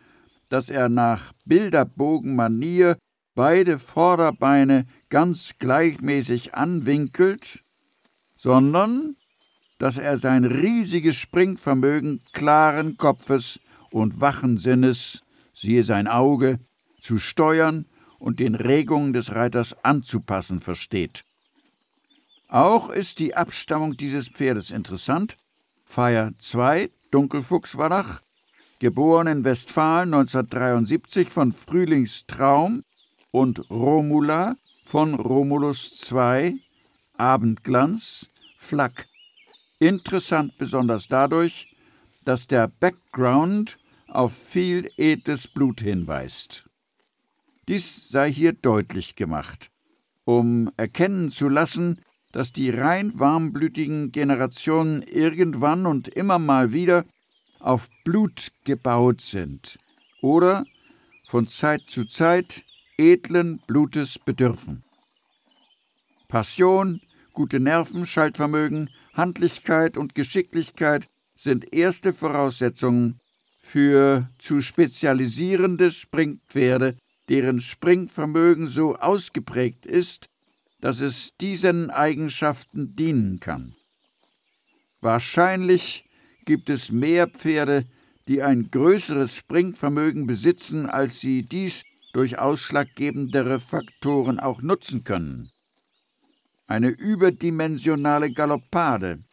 dass 0.49 0.69
er 0.69 0.89
nach 0.89 1.33
Bilderbogenmanier 1.45 2.97
beide 3.33 3.79
Vorderbeine 3.79 4.85
ganz 5.09 5.51
gleichmäßig 5.59 6.55
anwinkelt, 6.55 7.63
sondern 8.35 9.15
dass 9.77 9.97
er 9.97 10.17
sein 10.17 10.45
riesiges 10.45 11.17
Springvermögen 11.17 12.21
klaren 12.31 12.97
Kopfes 12.97 13.59
und 13.91 14.21
wachen 14.21 14.57
Sinnes, 14.57 15.23
siehe 15.53 15.83
sein 15.83 16.07
Auge, 16.07 16.59
zu 16.99 17.19
steuern 17.19 17.85
und 18.19 18.39
den 18.39 18.55
Regungen 18.55 19.13
des 19.13 19.33
Reiters 19.33 19.75
anzupassen 19.83 20.61
versteht. 20.61 21.23
Auch 22.47 22.89
ist 22.89 23.19
die 23.19 23.35
Abstammung 23.35 23.97
dieses 23.97 24.29
Pferdes 24.29 24.71
interessant. 24.71 25.37
Feier 25.83 26.33
2, 26.37 26.89
Dunkelfuchswallach, 27.11 28.21
geboren 28.79 29.27
in 29.27 29.43
Westfalen 29.43 30.13
1973 30.13 31.29
von 31.29 31.53
Frühlingstraum 31.53 32.83
und 33.31 33.69
Romula 33.69 34.55
von 34.85 35.15
Romulus 35.15 36.11
II, 36.11 36.61
Abendglanz, 37.17 38.27
Flak 38.57 39.07
Interessant 39.79 40.57
besonders 40.57 41.07
dadurch, 41.07 41.75
dass 42.23 42.47
der 42.47 42.67
Background 42.67 43.77
auf 44.07 44.33
viel 44.33 44.89
edles 44.97 45.47
Blut 45.47 45.81
hinweist. 45.81 46.69
Dies 47.67 48.07
sei 48.09 48.31
hier 48.31 48.53
deutlich 48.53 49.15
gemacht, 49.15 49.71
um 50.23 50.71
erkennen 50.77 51.29
zu 51.29 51.49
lassen, 51.49 51.99
dass 52.35 52.51
die 52.51 52.69
rein 52.69 53.17
warmblütigen 53.17 54.11
Generationen 54.11 55.01
irgendwann 55.03 55.85
und 55.85 56.09
immer 56.09 56.37
mal 56.37 56.73
wieder 56.73 57.05
auf 57.59 57.87
Blut 58.03 58.49
gebaut 58.65 59.21
sind 59.21 59.79
oder 60.21 60.65
von 61.29 61.47
Zeit 61.47 61.83
zu 61.87 62.03
Zeit 62.03 62.65
edlen 62.97 63.61
Blutes 63.67 64.19
bedürfen. 64.19 64.83
Passion, 66.27 66.99
gute 67.31 67.61
Nerven, 67.61 68.05
Schaltvermögen, 68.05 68.89
Handlichkeit 69.13 69.95
und 69.95 70.13
Geschicklichkeit 70.13 71.07
sind 71.35 71.73
erste 71.73 72.11
Voraussetzungen 72.11 73.21
für 73.59 74.29
zu 74.39 74.59
spezialisierende 74.59 75.89
Springpferde, 75.89 76.97
deren 77.29 77.61
Springvermögen 77.61 78.67
so 78.67 78.97
ausgeprägt 78.97 79.85
ist, 79.85 80.27
dass 80.85 81.01
es 81.01 81.35
diesen 81.41 81.89
Eigenschaften 81.89 82.95
dienen 82.95 83.39
kann. 83.39 83.73
Wahrscheinlich 85.01 86.07
gibt 86.45 86.69
es 86.69 86.91
mehr 86.91 87.25
Pferde, 87.27 87.87
die 88.27 88.43
ein 88.43 88.69
größeres 88.69 89.33
Springvermögen 89.33 90.27
besitzen, 90.27 90.85
als 90.85 91.19
sie 91.19 91.41
dies 91.41 91.81
durch 92.13 92.37
ausschlaggebendere 92.37 93.59
Faktoren 93.59 94.39
auch 94.39 94.61
nutzen 94.61 95.03
können. 95.03 95.49
Eine 96.67 96.89
überdimensionale 96.89 98.31
Galoppade 98.31 99.23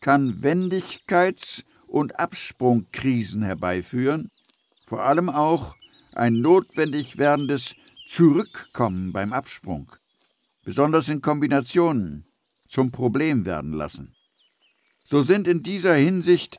kann 0.00 0.40
Wendigkeits- 0.40 1.62
und 1.86 2.18
Absprungkrisen 2.18 3.42
herbeiführen, 3.42 4.30
vor 4.86 5.02
allem 5.02 5.28
auch 5.28 5.76
ein 6.14 6.40
notwendig 6.40 7.18
werdendes 7.18 7.74
Zurückkommen 8.06 9.12
beim 9.12 9.34
Absprung, 9.34 9.92
besonders 10.64 11.08
in 11.08 11.20
Kombinationen, 11.20 12.26
zum 12.66 12.90
Problem 12.90 13.44
werden 13.44 13.72
lassen. 13.72 14.14
So 15.00 15.22
sind 15.22 15.46
in 15.46 15.62
dieser 15.62 15.94
Hinsicht 15.94 16.58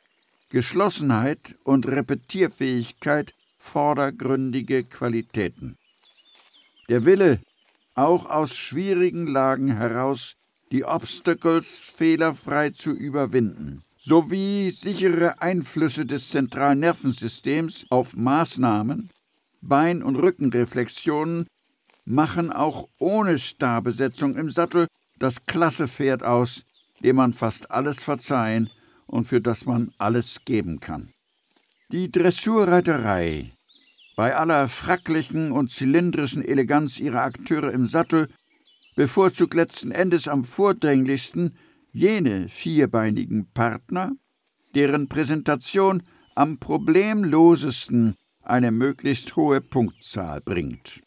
Geschlossenheit 0.50 1.56
und 1.64 1.86
Repetierfähigkeit 1.86 3.34
vordergründige 3.56 4.84
Qualitäten. 4.84 5.76
Der 6.88 7.04
Wille, 7.04 7.40
auch 7.94 8.26
aus 8.26 8.54
schwierigen 8.54 9.26
Lagen 9.26 9.68
heraus 9.68 10.36
die 10.70 10.84
Obstacles 10.84 11.78
fehlerfrei 11.78 12.70
zu 12.70 12.90
überwinden, 12.90 13.82
sowie 13.96 14.70
sichere 14.70 15.40
Einflüsse 15.40 16.04
des 16.04 16.28
zentralen 16.28 16.80
Nervensystems 16.80 17.86
auf 17.90 18.14
Maßnahmen, 18.14 19.10
Bein- 19.60 20.02
und 20.02 20.16
Rückenreflexionen 20.16 21.46
machen 22.04 22.52
auch 22.52 22.88
ohne 22.98 23.38
Starbesetzung 23.38 24.36
im 24.36 24.50
Sattel 24.50 24.88
das 25.18 25.46
klasse 25.46 25.88
Pferd 25.88 26.22
aus, 26.22 26.64
dem 27.02 27.16
man 27.16 27.32
fast 27.32 27.70
alles 27.70 28.02
verzeihen 28.02 28.70
und 29.06 29.26
für 29.26 29.40
das 29.40 29.66
man 29.66 29.92
alles 29.98 30.40
geben 30.44 30.80
kann. 30.80 31.12
Die 31.92 32.10
Dressurreiterei 32.10 33.52
bei 34.16 34.34
aller 34.34 34.68
fracklichen 34.68 35.52
und 35.52 35.70
zylindrischen 35.70 36.44
Eleganz 36.44 36.98
ihrer 36.98 37.22
Akteure 37.22 37.72
im 37.72 37.86
Sattel 37.86 38.28
bevorzugt 38.96 39.54
letzten 39.54 39.90
Endes 39.90 40.28
am 40.28 40.44
vordringlichsten 40.44 41.56
jene 41.92 42.48
vierbeinigen 42.48 43.46
Partner, 43.52 44.12
deren 44.74 45.08
Präsentation 45.08 46.02
am 46.34 46.58
problemlosesten 46.58 48.14
eine 48.42 48.70
möglichst 48.70 49.36
hohe 49.36 49.60
Punktzahl 49.60 50.40
bringt. 50.40 51.03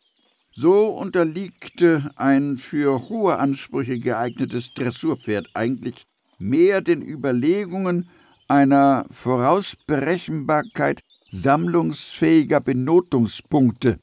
So 0.60 0.88
unterliegte 0.88 2.10
ein 2.16 2.58
für 2.58 3.10
hohe 3.10 3.38
Ansprüche 3.38 4.00
geeignetes 4.00 4.74
Dressurpferd 4.74 5.52
eigentlich 5.54 6.08
mehr 6.40 6.82
den 6.82 7.04
Überlegungen 7.04 8.10
einer 8.48 9.06
Vorausberechenbarkeit 9.12 11.02
sammlungsfähiger 11.30 12.60
Benotungspunkte 12.60 14.00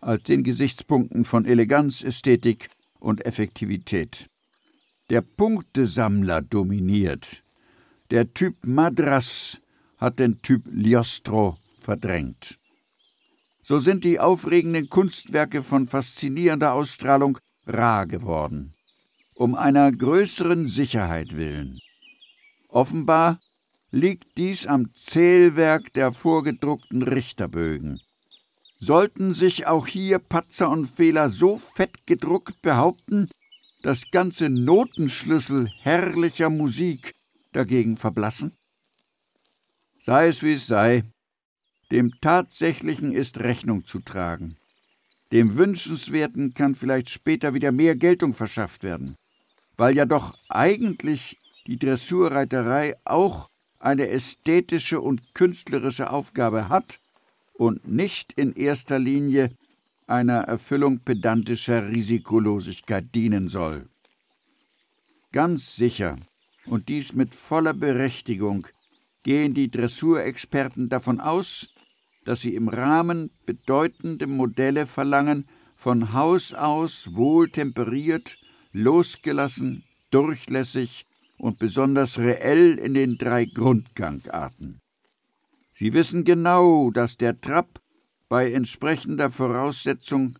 als 0.00 0.22
den 0.22 0.42
Gesichtspunkten 0.42 1.26
von 1.26 1.44
Eleganz, 1.44 2.02
Ästhetik 2.02 2.70
und 2.98 3.26
Effektivität. 3.26 4.30
Der 5.10 5.20
Punktesammler 5.20 6.40
dominiert. 6.40 7.44
Der 8.10 8.32
Typ 8.32 8.56
Madras 8.64 9.60
hat 9.98 10.18
den 10.18 10.40
Typ 10.40 10.66
Liostro 10.72 11.58
verdrängt. 11.78 12.58
So 13.66 13.78
sind 13.78 14.04
die 14.04 14.20
aufregenden 14.20 14.90
Kunstwerke 14.90 15.62
von 15.62 15.88
faszinierender 15.88 16.74
Ausstrahlung 16.74 17.38
rar 17.66 18.06
geworden, 18.06 18.74
um 19.34 19.54
einer 19.54 19.90
größeren 19.90 20.66
Sicherheit 20.66 21.34
willen. 21.34 21.78
Offenbar 22.68 23.40
liegt 23.90 24.36
dies 24.36 24.66
am 24.66 24.92
Zählwerk 24.94 25.94
der 25.94 26.12
vorgedruckten 26.12 27.02
Richterbögen. 27.02 28.00
Sollten 28.76 29.32
sich 29.32 29.66
auch 29.66 29.86
hier 29.86 30.18
Patzer 30.18 30.68
und 30.68 30.86
Fehler 30.86 31.30
so 31.30 31.56
fett 31.56 32.06
gedruckt 32.06 32.60
behaupten, 32.60 33.30
dass 33.80 34.10
ganze 34.10 34.50
Notenschlüssel 34.50 35.70
herrlicher 35.80 36.50
Musik 36.50 37.14
dagegen 37.52 37.96
verblassen? 37.96 38.52
Sei 39.98 40.26
es 40.26 40.42
wie 40.42 40.52
es 40.52 40.66
sei, 40.66 41.04
dem 41.90 42.12
Tatsächlichen 42.20 43.12
ist 43.12 43.38
Rechnung 43.40 43.84
zu 43.84 44.00
tragen. 44.00 44.56
Dem 45.32 45.56
Wünschenswerten 45.56 46.54
kann 46.54 46.74
vielleicht 46.74 47.10
später 47.10 47.54
wieder 47.54 47.72
mehr 47.72 47.96
Geltung 47.96 48.34
verschafft 48.34 48.82
werden. 48.84 49.16
weil 49.76 49.96
ja 49.96 50.06
doch 50.06 50.36
eigentlich 50.48 51.38
die 51.66 51.78
Dressurreiterei 51.78 52.94
auch 53.04 53.48
eine 53.78 54.08
ästhetische 54.08 55.00
und 55.00 55.34
künstlerische 55.34 56.10
Aufgabe 56.10 56.68
hat 56.68 57.00
und 57.54 57.86
nicht 57.88 58.32
in 58.32 58.54
erster 58.54 58.98
Linie 58.98 59.50
einer 60.06 60.40
Erfüllung 60.40 61.00
pedantischer 61.00 61.88
Risikolosigkeit 61.88 63.14
dienen 63.14 63.48
soll. 63.48 63.88
Ganz 65.32 65.76
sicher, 65.76 66.16
und 66.66 66.88
dies 66.88 67.12
mit 67.14 67.34
voller 67.34 67.74
Berechtigung, 67.74 68.66
gehen 69.22 69.54
die 69.54 69.70
Dressurexperten 69.70 70.88
davon 70.88 71.20
aus, 71.20 71.70
dass 72.24 72.40
sie 72.40 72.54
im 72.54 72.68
Rahmen 72.68 73.30
bedeutende 73.46 74.26
Modelle 74.26 74.86
verlangen, 74.86 75.46
von 75.76 76.12
Haus 76.12 76.54
aus 76.54 77.14
wohl 77.14 77.50
temperiert, 77.50 78.38
losgelassen, 78.72 79.84
durchlässig 80.10 81.06
und 81.36 81.58
besonders 81.58 82.18
reell 82.18 82.78
in 82.78 82.94
den 82.94 83.18
drei 83.18 83.44
Grundgangarten. 83.44 84.80
Sie 85.70 85.92
wissen 85.92 86.24
genau, 86.24 86.90
dass 86.90 87.16
der 87.16 87.40
Trab 87.40 87.80
bei 88.28 88.52
entsprechender 88.52 89.30
Voraussetzung 89.30 90.38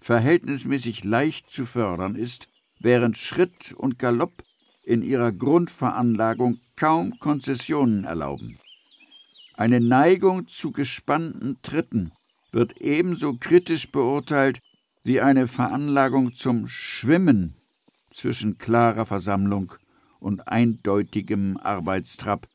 verhältnismäßig 0.00 1.04
leicht 1.04 1.48
zu 1.48 1.64
fördern 1.64 2.16
ist, 2.16 2.48
während 2.80 3.16
Schritt 3.16 3.72
und 3.72 3.98
Galopp 3.98 4.42
in 4.82 5.02
ihrer 5.02 5.32
Grundveranlagung 5.32 6.58
kaum 6.76 7.18
Konzessionen 7.20 8.04
erlauben. 8.04 8.58
Eine 9.54 9.80
Neigung 9.80 10.48
zu 10.48 10.72
gespannten 10.72 11.60
Tritten 11.62 12.12
wird 12.52 12.80
ebenso 12.80 13.34
kritisch 13.34 13.90
beurteilt 13.90 14.60
wie 15.04 15.20
eine 15.20 15.46
Veranlagung 15.46 16.32
zum 16.32 16.68
Schwimmen 16.68 17.56
zwischen 18.10 18.58
klarer 18.58 19.06
Versammlung 19.06 19.74
und 20.20 20.48
eindeutigem 20.48 21.56
Arbeitstrab, 21.56 22.48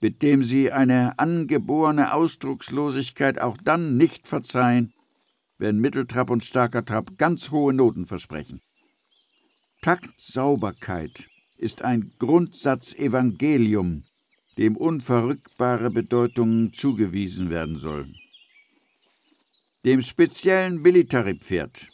mit 0.00 0.22
dem 0.22 0.44
sie 0.44 0.70
eine 0.70 1.18
angeborene 1.18 2.14
Ausdruckslosigkeit 2.14 3.40
auch 3.40 3.56
dann 3.56 3.96
nicht 3.96 4.28
verzeihen, 4.28 4.92
wenn 5.58 5.78
Mitteltrab 5.78 6.30
und 6.30 6.44
starker 6.44 6.84
Trab 6.84 7.18
ganz 7.18 7.50
hohe 7.50 7.74
Noten 7.74 8.06
versprechen. 8.06 8.60
Taktsauberkeit 9.82 11.28
ist 11.56 11.82
ein 11.82 12.12
Grundsatzevangelium, 12.18 14.04
dem 14.58 14.76
unverrückbare 14.76 15.90
Bedeutung 15.90 16.72
zugewiesen 16.72 17.48
werden 17.48 17.78
soll. 17.78 18.12
Dem 19.84 20.02
speziellen 20.02 20.82
Military-Pferd 20.82 21.88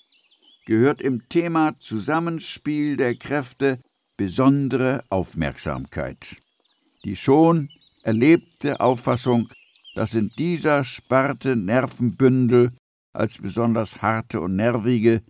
gehört 0.65 1.03
im 1.03 1.29
Thema 1.29 1.79
Zusammenspiel 1.79 2.97
der 2.97 3.15
Kräfte 3.17 3.81
besondere 4.17 5.05
Aufmerksamkeit. 5.11 6.37
Die 7.05 7.17
schon 7.17 7.69
erlebte 8.03 8.81
Auffassung, 8.81 9.51
dass 9.95 10.15
in 10.15 10.31
dieser 10.39 10.85
Sparte 10.85 11.57
Nervenbündel 11.57 12.73
als 13.13 13.39
besonders 13.39 14.01
harte 14.01 14.41
und 14.41 14.57
nervige, 14.57 15.23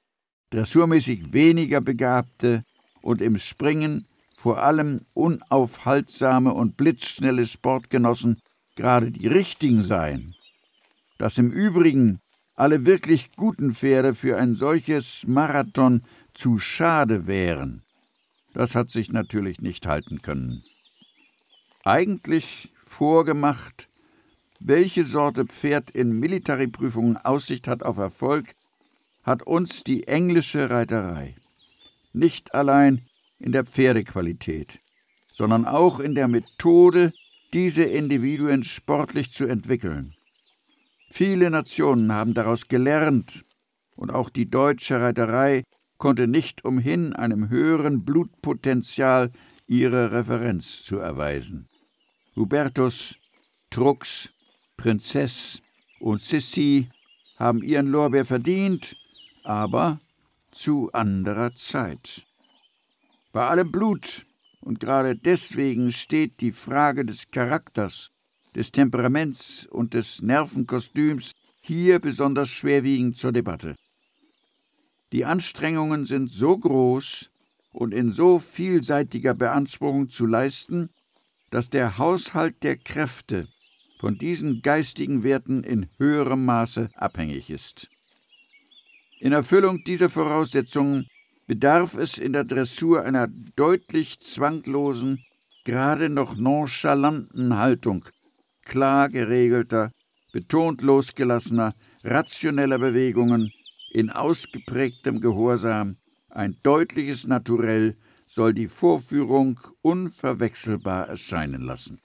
dressurmäßig 0.50 1.32
weniger 1.32 1.80
begabte 1.80 2.62
und 3.02 3.20
im 3.20 3.36
Springen 3.36 4.06
vor 4.44 4.62
allem 4.62 5.00
unaufhaltsame 5.14 6.52
und 6.52 6.76
blitzschnelle 6.76 7.46
Sportgenossen 7.46 8.42
gerade 8.76 9.10
die 9.10 9.26
richtigen 9.26 9.80
seien, 9.80 10.34
dass 11.16 11.38
im 11.38 11.50
Übrigen 11.50 12.18
alle 12.54 12.84
wirklich 12.84 13.32
guten 13.36 13.72
Pferde 13.72 14.14
für 14.14 14.36
ein 14.36 14.54
solches 14.54 15.26
Marathon 15.26 16.02
zu 16.34 16.58
schade 16.58 17.26
wären, 17.26 17.84
das 18.52 18.74
hat 18.74 18.90
sich 18.90 19.10
natürlich 19.10 19.62
nicht 19.62 19.86
halten 19.86 20.20
können. 20.20 20.62
Eigentlich 21.82 22.70
vorgemacht, 22.84 23.88
welche 24.60 25.06
Sorte 25.06 25.46
Pferd 25.46 25.90
in 25.90 26.20
Militaryprüfungen 26.20 27.16
Aussicht 27.16 27.66
hat 27.66 27.82
auf 27.82 27.96
Erfolg, 27.96 28.54
hat 29.22 29.42
uns 29.42 29.84
die 29.84 30.06
englische 30.06 30.68
Reiterei. 30.68 31.34
Nicht 32.12 32.54
allein 32.54 33.06
in 33.38 33.52
der 33.52 33.64
Pferdequalität, 33.64 34.80
sondern 35.32 35.66
auch 35.66 36.00
in 36.00 36.14
der 36.14 36.28
Methode, 36.28 37.12
diese 37.52 37.84
Individuen 37.84 38.64
sportlich 38.64 39.32
zu 39.32 39.46
entwickeln. 39.46 40.14
Viele 41.10 41.50
Nationen 41.50 42.12
haben 42.12 42.34
daraus 42.34 42.68
gelernt, 42.68 43.44
und 43.96 44.10
auch 44.10 44.28
die 44.28 44.50
deutsche 44.50 45.00
Reiterei 45.00 45.62
konnte 45.98 46.26
nicht 46.26 46.64
umhin, 46.64 47.12
einem 47.12 47.48
höheren 47.48 48.04
Blutpotenzial 48.04 49.30
ihre 49.66 50.10
Referenz 50.10 50.82
zu 50.82 50.98
erweisen. 50.98 51.68
Hubertus, 52.34 53.18
Trux, 53.70 54.30
Prinzess 54.76 55.62
und 56.00 56.20
Sissi 56.20 56.88
haben 57.36 57.62
ihren 57.62 57.86
Lorbeer 57.86 58.24
verdient, 58.24 58.96
aber 59.44 60.00
zu 60.50 60.90
anderer 60.92 61.54
Zeit. 61.54 62.26
Bei 63.34 63.48
allem 63.48 63.72
Blut, 63.72 64.26
und 64.60 64.78
gerade 64.78 65.16
deswegen 65.16 65.90
steht 65.90 66.40
die 66.40 66.52
Frage 66.52 67.04
des 67.04 67.32
Charakters, 67.32 68.12
des 68.54 68.70
Temperaments 68.70 69.66
und 69.66 69.92
des 69.92 70.22
Nervenkostüms 70.22 71.32
hier 71.60 71.98
besonders 71.98 72.48
schwerwiegend 72.48 73.16
zur 73.16 73.32
Debatte. 73.32 73.74
Die 75.10 75.24
Anstrengungen 75.24 76.04
sind 76.04 76.30
so 76.30 76.56
groß 76.56 77.32
und 77.72 77.92
in 77.92 78.12
so 78.12 78.38
vielseitiger 78.38 79.34
Beanspruchung 79.34 80.08
zu 80.08 80.26
leisten, 80.26 80.90
dass 81.50 81.68
der 81.70 81.98
Haushalt 81.98 82.62
der 82.62 82.76
Kräfte 82.76 83.48
von 83.98 84.16
diesen 84.16 84.62
geistigen 84.62 85.24
Werten 85.24 85.64
in 85.64 85.88
höherem 85.98 86.44
Maße 86.44 86.88
abhängig 86.94 87.50
ist. 87.50 87.88
In 89.18 89.32
Erfüllung 89.32 89.82
dieser 89.82 90.08
Voraussetzungen 90.08 91.08
bedarf 91.46 91.94
es 91.94 92.18
in 92.18 92.32
der 92.32 92.44
Dressur 92.44 93.02
einer 93.02 93.28
deutlich 93.28 94.20
zwanglosen, 94.20 95.24
gerade 95.64 96.08
noch 96.08 96.36
nonchalanten 96.36 97.56
Haltung, 97.58 98.04
klar 98.64 99.08
geregelter, 99.08 99.90
betont 100.32 100.82
losgelassener, 100.82 101.74
rationeller 102.02 102.78
Bewegungen, 102.78 103.50
in 103.90 104.10
ausgeprägtem 104.10 105.20
Gehorsam, 105.20 105.96
ein 106.28 106.56
deutliches 106.64 107.26
Naturell 107.26 107.96
soll 108.26 108.52
die 108.52 108.66
Vorführung 108.66 109.60
unverwechselbar 109.82 111.08
erscheinen 111.08 111.62
lassen. 111.62 112.00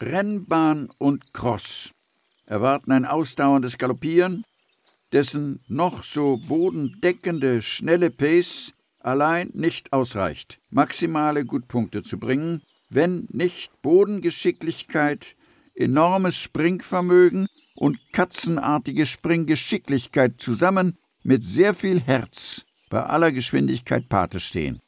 Rennbahn 0.00 0.88
und 0.98 1.32
Cross 1.32 1.90
erwarten 2.46 2.92
ein 2.92 3.04
ausdauerndes 3.04 3.78
Galoppieren, 3.78 4.44
dessen 5.12 5.60
noch 5.68 6.02
so 6.02 6.38
bodendeckende, 6.38 7.62
schnelle 7.62 8.10
Pace 8.10 8.72
allein 8.98 9.50
nicht 9.54 9.92
ausreicht, 9.92 10.60
maximale 10.70 11.44
Gutpunkte 11.44 12.02
zu 12.02 12.18
bringen, 12.18 12.62
wenn 12.88 13.26
nicht 13.30 13.70
Bodengeschicklichkeit, 13.82 15.36
enormes 15.74 16.36
Springvermögen 16.36 17.46
und 17.74 17.98
katzenartige 18.12 19.06
Springgeschicklichkeit 19.06 20.40
zusammen 20.40 20.98
mit 21.22 21.44
sehr 21.44 21.74
viel 21.74 22.00
Herz 22.00 22.64
bei 22.90 23.02
aller 23.02 23.32
Geschwindigkeit 23.32 24.08
Pate 24.08 24.40
stehen. 24.40 24.80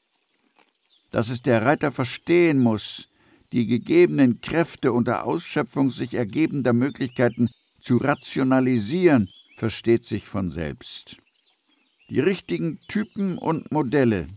Dass 1.11 1.31
es 1.31 1.43
der 1.43 1.65
Reiter 1.65 1.93
verstehen 1.93 2.59
muss, 2.59 3.09
die 3.53 3.67
gegebenen 3.67 4.41
Kräfte 4.41 4.93
unter 4.93 5.25
Ausschöpfung 5.25 5.91
sich 5.91 6.15
ergebender 6.15 6.73
Möglichkeiten 6.73 7.49
zu 7.81 7.99
rationalisieren, 7.99 9.31
versteht 9.57 10.05
sich 10.05 10.27
von 10.27 10.51
selbst. 10.51 11.17
Die 12.11 12.21
richtigen 12.21 12.81
Typen 12.88 13.38
und 13.38 13.73
Modelle 13.73 14.29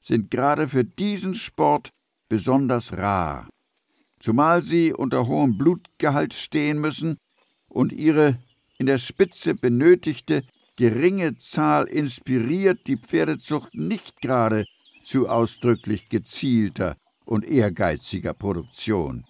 sind 0.00 0.30
gerade 0.30 0.68
für 0.68 0.84
diesen 0.84 1.34
Sport 1.34 1.90
besonders 2.28 2.92
rar, 2.92 3.48
zumal 4.20 4.62
sie 4.62 4.92
unter 4.92 5.26
hohem 5.26 5.58
Blutgehalt 5.58 6.34
stehen 6.34 6.78
müssen 6.78 7.16
und 7.68 7.92
ihre 7.92 8.38
in 8.78 8.86
der 8.86 8.98
Spitze 8.98 9.54
benötigte 9.54 10.44
geringe 10.76 11.36
Zahl 11.36 11.86
inspiriert 11.86 12.86
die 12.86 12.96
Pferdezucht 12.96 13.74
nicht 13.74 14.20
gerade 14.20 14.64
zu 15.02 15.28
ausdrücklich 15.28 16.08
gezielter 16.08 16.96
und 17.24 17.44
ehrgeiziger 17.44 18.34
Produktion. 18.34 19.24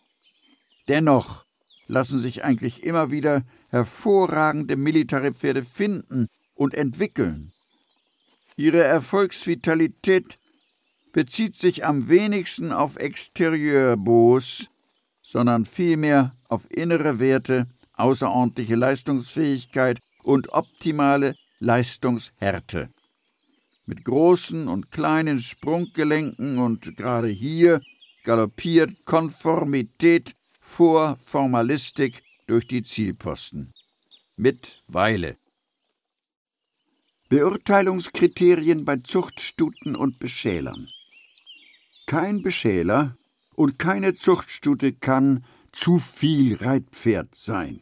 Dennoch 0.89 1.45
lassen 1.89 2.21
sich 2.21 2.45
eigentlich 2.45 2.85
immer 2.85 3.11
wieder 3.11 3.43
hervorragende 3.71 4.77
Militarypferde 4.77 5.65
finden 5.65 6.29
und 6.55 6.75
entwickeln. 6.75 7.53
Ihre 8.57 8.83
Erfolgsvitalität 8.83 10.39
bezieht 11.13 11.57
sich 11.57 11.85
am 11.85 12.09
wenigsten 12.09 12.73
auf 12.73 12.97
Exterieurbos, 12.97 14.69
sondern 15.23 15.65
vielmehr 15.65 16.37
auf 16.49 16.71
innere 16.71 17.19
Werte 17.19 17.67
außerordentliche 17.95 18.77
Leistungsfähigkeit 18.77 19.99
und 20.23 20.53
optimale 20.53 21.35
Leistungshärte. 21.59 22.91
mit 23.87 24.05
großen 24.05 24.69
und 24.69 24.91
kleinen 24.91 25.41
Sprunggelenken 25.41 26.59
und 26.59 26.95
gerade 26.97 27.29
hier 27.29 27.81
galoppiert 28.23 29.07
Konformität 29.07 30.35
vor 30.69 31.19
Formalistik 31.25 32.23
durch 32.47 32.69
die 32.69 32.83
Zielposten. 32.83 33.73
Mit 34.37 34.85
Weile. 34.87 35.37
Beurteilungskriterien 37.31 38.85
bei 38.85 38.99
Zuchtstuten 38.99 39.97
und 39.97 40.21
Beschälern. 40.21 40.89
Kein 42.07 42.43
Beschäler 42.43 43.17
und 43.57 43.79
keine 43.81 44.15
Zuchtstute 44.15 44.93
kann 44.93 45.45
zu 45.73 45.99
viel 45.99 46.57
Reitpferd 46.57 47.35
sein. 47.35 47.81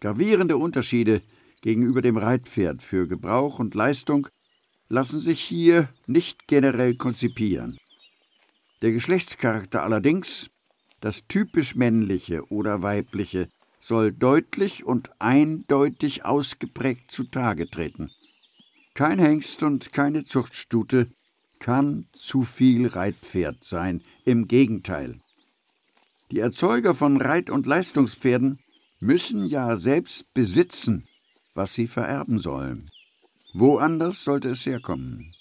Gravierende 0.00 0.56
Unterschiede 0.56 1.20
gegenüber 1.60 2.00
dem 2.00 2.16
Reitpferd 2.16 2.82
für 2.82 3.06
Gebrauch 3.06 3.58
und 3.58 3.74
Leistung 3.74 4.28
lassen 4.88 5.20
sich 5.20 5.42
hier 5.42 5.88
nicht 6.06 6.46
generell 6.46 6.94
konzipieren. 6.94 7.78
Der 8.82 8.92
Geschlechtscharakter 8.92 9.82
allerdings, 9.82 10.50
das 11.04 11.26
typisch 11.28 11.74
männliche 11.74 12.50
oder 12.50 12.80
weibliche, 12.80 13.50
soll 13.78 14.10
deutlich 14.10 14.84
und 14.84 15.10
eindeutig 15.18 16.24
ausgeprägt 16.24 17.10
zutage 17.10 17.68
treten. 17.68 18.10
Kein 18.94 19.18
Hengst 19.18 19.62
und 19.62 19.92
keine 19.92 20.24
Zuchtstute 20.24 21.08
kann 21.58 22.06
zu 22.14 22.42
viel 22.42 22.86
Reitpferd 22.86 23.62
sein, 23.64 24.00
im 24.24 24.48
Gegenteil. 24.48 25.20
Die 26.30 26.38
Erzeuger 26.38 26.94
von 26.94 27.20
Reit- 27.20 27.50
und 27.50 27.66
Leistungspferden 27.66 28.58
müssen 28.98 29.44
ja 29.44 29.76
selbst 29.76 30.32
besitzen, 30.32 31.04
was 31.52 31.74
sie 31.74 31.86
vererben 31.86 32.38
sollen. 32.38 32.88
Woanders 33.52 34.24
sollte 34.24 34.48
es 34.48 34.64
herkommen. 34.64 35.34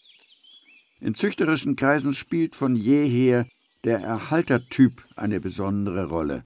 In 0.99 1.15
züchterischen 1.15 1.77
Kreisen 1.77 2.13
spielt 2.13 2.53
von 2.53 2.75
jeher 2.75 3.47
der 3.83 3.99
Erhaltertyp 3.99 5.05
eine 5.15 5.39
besondere 5.39 6.05
Rolle. 6.05 6.45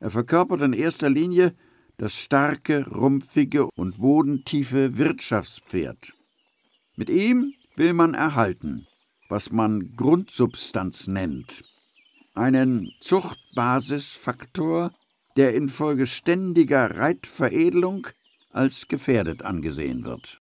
Er 0.00 0.10
verkörpert 0.10 0.62
in 0.62 0.72
erster 0.72 1.10
Linie 1.10 1.54
das 1.96 2.14
starke, 2.14 2.88
rumpfige 2.88 3.68
und 3.74 3.98
bodentiefe 3.98 4.98
Wirtschaftspferd. 4.98 6.12
Mit 6.96 7.10
ihm 7.10 7.54
will 7.76 7.92
man 7.92 8.14
erhalten, 8.14 8.86
was 9.28 9.50
man 9.50 9.94
Grundsubstanz 9.96 11.08
nennt, 11.08 11.64
einen 12.34 12.92
Zuchtbasisfaktor, 13.00 14.92
der 15.36 15.54
infolge 15.54 16.06
ständiger 16.06 16.96
Reitveredelung 16.96 18.06
als 18.50 18.88
gefährdet 18.88 19.42
angesehen 19.42 20.04
wird. 20.04 20.40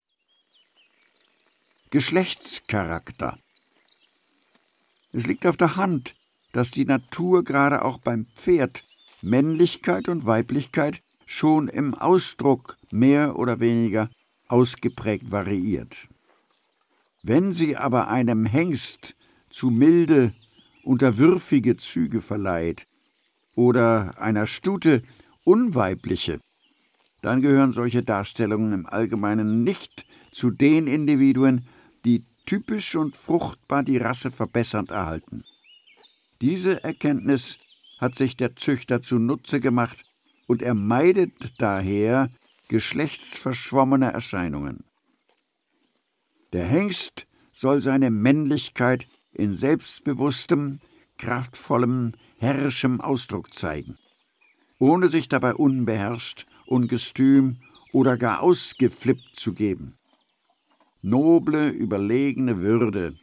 Geschlechtscharakter. 1.89 3.37
Es 5.13 5.27
liegt 5.27 5.45
auf 5.45 5.57
der 5.57 5.75
Hand, 5.75 6.15
dass 6.53 6.71
die 6.71 6.85
Natur 6.85 7.43
gerade 7.43 7.85
auch 7.85 7.99
beim 7.99 8.25
Pferd 8.35 8.83
Männlichkeit 9.21 10.09
und 10.09 10.25
Weiblichkeit 10.25 11.01
schon 11.25 11.67
im 11.67 11.93
Ausdruck 11.93 12.77
mehr 12.91 13.37
oder 13.37 13.59
weniger 13.59 14.09
ausgeprägt 14.47 15.31
variiert. 15.31 16.09
Wenn 17.21 17.53
sie 17.53 17.77
aber 17.77 18.09
einem 18.09 18.45
Hengst 18.45 19.15
zu 19.49 19.69
milde, 19.69 20.33
unterwürfige 20.83 21.77
Züge 21.77 22.19
verleiht 22.19 22.87
oder 23.55 24.19
einer 24.19 24.47
Stute 24.47 25.03
unweibliche, 25.43 26.39
dann 27.21 27.41
gehören 27.41 27.71
solche 27.71 28.03
Darstellungen 28.03 28.73
im 28.73 28.85
Allgemeinen 28.85 29.63
nicht 29.63 30.05
zu 30.31 30.49
den 30.49 30.87
Individuen, 30.87 31.65
die 32.03 32.25
typisch 32.45 32.95
und 32.95 33.15
fruchtbar 33.15 33.83
die 33.83 33.97
Rasse 33.97 34.31
verbessernd 34.31 34.91
erhalten. 34.91 35.43
Diese 36.41 36.83
Erkenntnis 36.83 37.57
hat 37.99 38.15
sich 38.15 38.35
der 38.35 38.55
Züchter 38.55 39.01
zunutze 39.01 39.59
gemacht 39.59 40.03
und 40.47 40.61
er 40.61 40.73
meidet 40.73 41.61
daher 41.61 42.29
geschlechtsverschwommene 42.67 44.11
Erscheinungen. 44.11 44.83
Der 46.51 46.65
Hengst 46.65 47.27
soll 47.51 47.81
seine 47.81 48.11
Männlichkeit 48.11 49.07
in 49.31 49.53
selbstbewusstem, 49.53 50.79
kraftvollem, 51.17 52.13
herrischem 52.37 53.01
Ausdruck 53.01 53.53
zeigen, 53.53 53.97
ohne 54.79 55.07
sich 55.07 55.29
dabei 55.29 55.55
unbeherrscht, 55.55 56.45
ungestüm 56.65 57.57
oder 57.91 58.17
gar 58.17 58.41
ausgeflippt 58.41 59.35
zu 59.35 59.53
geben. 59.53 59.97
Noble, 61.05 61.67
überlegene 61.67 62.61
Würde 62.61 63.17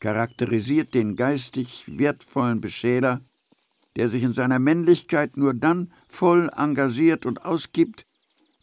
charakterisiert 0.00 0.94
den 0.94 1.14
geistig 1.14 1.84
wertvollen 1.86 2.60
Beschäler, 2.60 3.20
der 3.94 4.08
sich 4.08 4.24
in 4.24 4.32
seiner 4.32 4.58
Männlichkeit 4.58 5.36
nur 5.36 5.54
dann 5.54 5.92
voll 6.08 6.50
engagiert 6.56 7.26
und 7.26 7.44
ausgibt, 7.44 8.04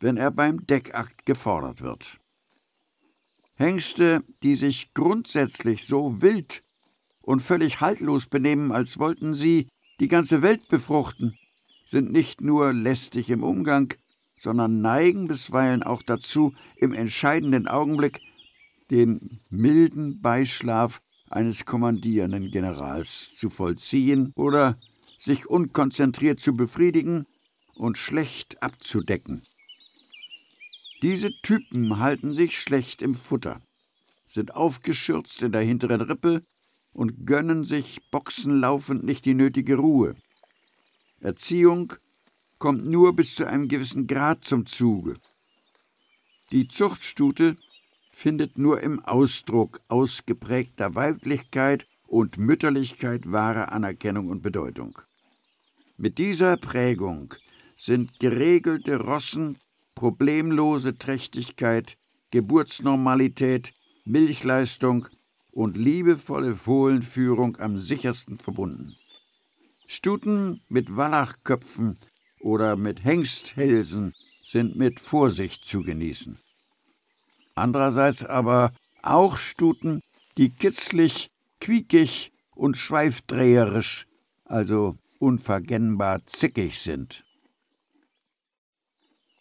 wenn 0.01 0.17
er 0.17 0.31
beim 0.31 0.67
Deckakt 0.67 1.25
gefordert 1.25 1.81
wird. 1.81 2.17
Hengste, 3.55 4.23
die 4.43 4.55
sich 4.55 4.93
grundsätzlich 4.93 5.85
so 5.85 6.21
wild 6.21 6.61
und 7.21 7.41
völlig 7.41 7.79
haltlos 7.79 8.25
benehmen, 8.25 8.73
als 8.73 8.99
wollten 8.99 9.33
sie 9.33 9.69
die 10.01 10.09
ganze 10.09 10.41
Welt 10.41 10.67
befruchten, 10.67 11.37
sind 11.85 12.11
nicht 12.11 12.41
nur 12.41 12.73
lästig 12.73 13.29
im 13.29 13.43
Umgang, 13.43 13.93
sondern 14.37 14.81
neigen 14.81 15.27
bisweilen 15.27 15.83
auch 15.83 16.03
dazu, 16.03 16.53
im 16.75 16.93
entscheidenden 16.93 17.67
Augenblick 17.67 18.19
den 18.91 19.39
milden 19.49 20.21
Beischlaf 20.21 21.01
eines 21.29 21.65
kommandierenden 21.65 22.51
Generals 22.51 23.35
zu 23.35 23.49
vollziehen 23.49 24.31
oder 24.35 24.77
sich 25.17 25.47
unkonzentriert 25.47 26.39
zu 26.39 26.53
befriedigen 26.53 27.25
und 27.75 27.97
schlecht 27.97 28.61
abzudecken. 28.61 29.43
Diese 31.01 31.31
Typen 31.41 31.99
halten 31.99 32.33
sich 32.33 32.59
schlecht 32.59 33.01
im 33.01 33.13
Futter, 33.13 33.61
sind 34.25 34.55
aufgeschürzt 34.55 35.41
in 35.43 35.51
der 35.51 35.61
hinteren 35.61 36.01
Rippe 36.01 36.43
und 36.91 37.27
gönnen 37.27 37.63
sich 37.63 37.99
boxenlaufend 38.09 39.03
nicht 39.03 39.25
die 39.25 39.35
nötige 39.35 39.75
Ruhe. 39.75 40.15
Erziehung 41.19 41.93
kommt 42.57 42.85
nur 42.85 43.15
bis 43.15 43.35
zu 43.35 43.45
einem 43.45 43.67
gewissen 43.67 44.07
Grad 44.07 44.43
zum 44.43 44.65
Zuge. 44.65 45.15
Die 46.51 46.67
Zuchtstute 46.67 47.57
findet 48.17 48.57
nur 48.57 48.81
im 48.81 48.99
Ausdruck 49.05 49.79
ausgeprägter 49.89 50.95
Weiblichkeit 50.95 51.87
und 52.07 52.39
Mütterlichkeit 52.39 53.31
wahre 53.31 53.71
Anerkennung 53.71 54.29
und 54.29 54.41
Bedeutung. 54.41 54.97
Mit 55.97 56.17
dieser 56.17 56.57
Prägung 56.57 57.35
sind 57.75 58.19
geregelte 58.19 58.99
Rossen, 58.99 59.59
problemlose 59.93 60.97
Trächtigkeit, 60.97 61.95
Geburtsnormalität, 62.31 63.75
Milchleistung 64.03 65.07
und 65.51 65.77
liebevolle 65.77 66.55
Fohlenführung 66.55 67.57
am 67.57 67.77
sichersten 67.77 68.39
verbunden. 68.39 68.95
Stuten 69.85 70.61
mit 70.69 70.97
Wallachköpfen 70.97 71.97
oder 72.39 72.77
mit 72.77 73.03
Hengsthälsen 73.03 74.15
sind 74.41 74.75
mit 74.75 74.99
Vorsicht 74.99 75.65
zu 75.65 75.83
genießen 75.83 76.39
andererseits 77.57 78.23
aber 78.23 78.71
auch 79.01 79.37
Stuten, 79.37 80.01
die 80.37 80.49
kitzlig, 80.49 81.31
quiekig 81.59 82.31
und 82.55 82.77
schweifdreherisch, 82.77 84.07
also 84.45 84.97
unverkennbar 85.19 86.25
zickig 86.25 86.79
sind. 86.79 87.23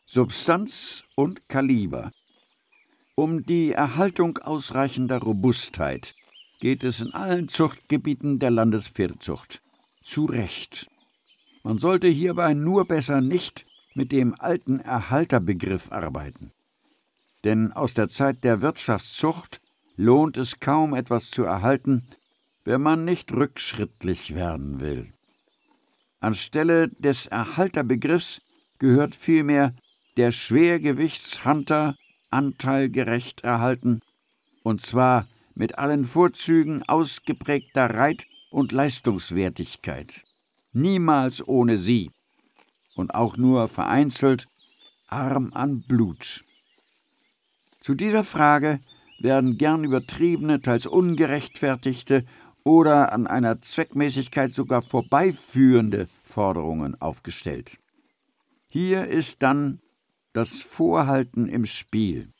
Substanz 0.06 1.04
und 1.14 1.48
Kaliber. 1.48 2.12
Um 3.14 3.44
die 3.44 3.72
Erhaltung 3.72 4.38
ausreichender 4.38 5.18
Robustheit 5.18 6.14
geht 6.60 6.84
es 6.84 7.00
in 7.00 7.12
allen 7.12 7.48
Zuchtgebieten 7.48 8.38
der 8.38 8.50
Landespferdezucht. 8.50 9.62
Zu 10.02 10.26
Recht. 10.26 10.88
Man 11.64 11.78
sollte 11.78 12.06
hierbei 12.06 12.54
nur 12.54 12.86
besser 12.86 13.20
nicht 13.20 13.66
mit 13.94 14.12
dem 14.12 14.34
alten 14.38 14.78
Erhalterbegriff 14.78 15.90
arbeiten 15.90 16.52
denn 17.46 17.72
aus 17.72 17.94
der 17.94 18.08
Zeit 18.08 18.42
der 18.42 18.60
Wirtschaftszucht 18.60 19.60
lohnt 19.94 20.36
es 20.36 20.58
kaum 20.58 20.94
etwas 20.94 21.30
zu 21.30 21.44
erhalten, 21.44 22.08
wenn 22.64 22.82
man 22.82 23.04
nicht 23.04 23.32
rückschrittlich 23.32 24.34
werden 24.34 24.80
will. 24.80 25.12
Anstelle 26.18 26.88
des 26.88 27.28
Erhalterbegriffs 27.28 28.42
gehört 28.80 29.14
vielmehr 29.14 29.76
der 30.16 30.32
Schwergewichtshunter 30.32 31.94
anteilgerecht 32.30 33.44
erhalten, 33.44 34.00
und 34.64 34.80
zwar 34.80 35.28
mit 35.54 35.78
allen 35.78 36.04
Vorzügen 36.04 36.82
ausgeprägter 36.82 37.94
Reit- 37.94 38.26
und 38.50 38.72
Leistungswertigkeit. 38.72 40.24
Niemals 40.72 41.46
ohne 41.46 41.78
sie 41.78 42.10
und 42.96 43.14
auch 43.14 43.36
nur 43.36 43.68
vereinzelt 43.68 44.48
arm 45.06 45.52
an 45.54 45.82
Blut. 45.82 46.42
Zu 47.86 47.94
dieser 47.94 48.24
Frage 48.24 48.80
werden 49.20 49.58
gern 49.58 49.84
übertriebene, 49.84 50.60
teils 50.60 50.86
ungerechtfertigte 50.86 52.24
oder 52.64 53.12
an 53.12 53.28
einer 53.28 53.60
Zweckmäßigkeit 53.60 54.50
sogar 54.50 54.82
vorbeiführende 54.82 56.08
Forderungen 56.24 57.00
aufgestellt. 57.00 57.78
Hier 58.66 59.06
ist 59.06 59.40
dann 59.44 59.78
das 60.32 60.50
Vorhalten 60.50 61.46
im 61.48 61.64
Spiel. 61.64 62.32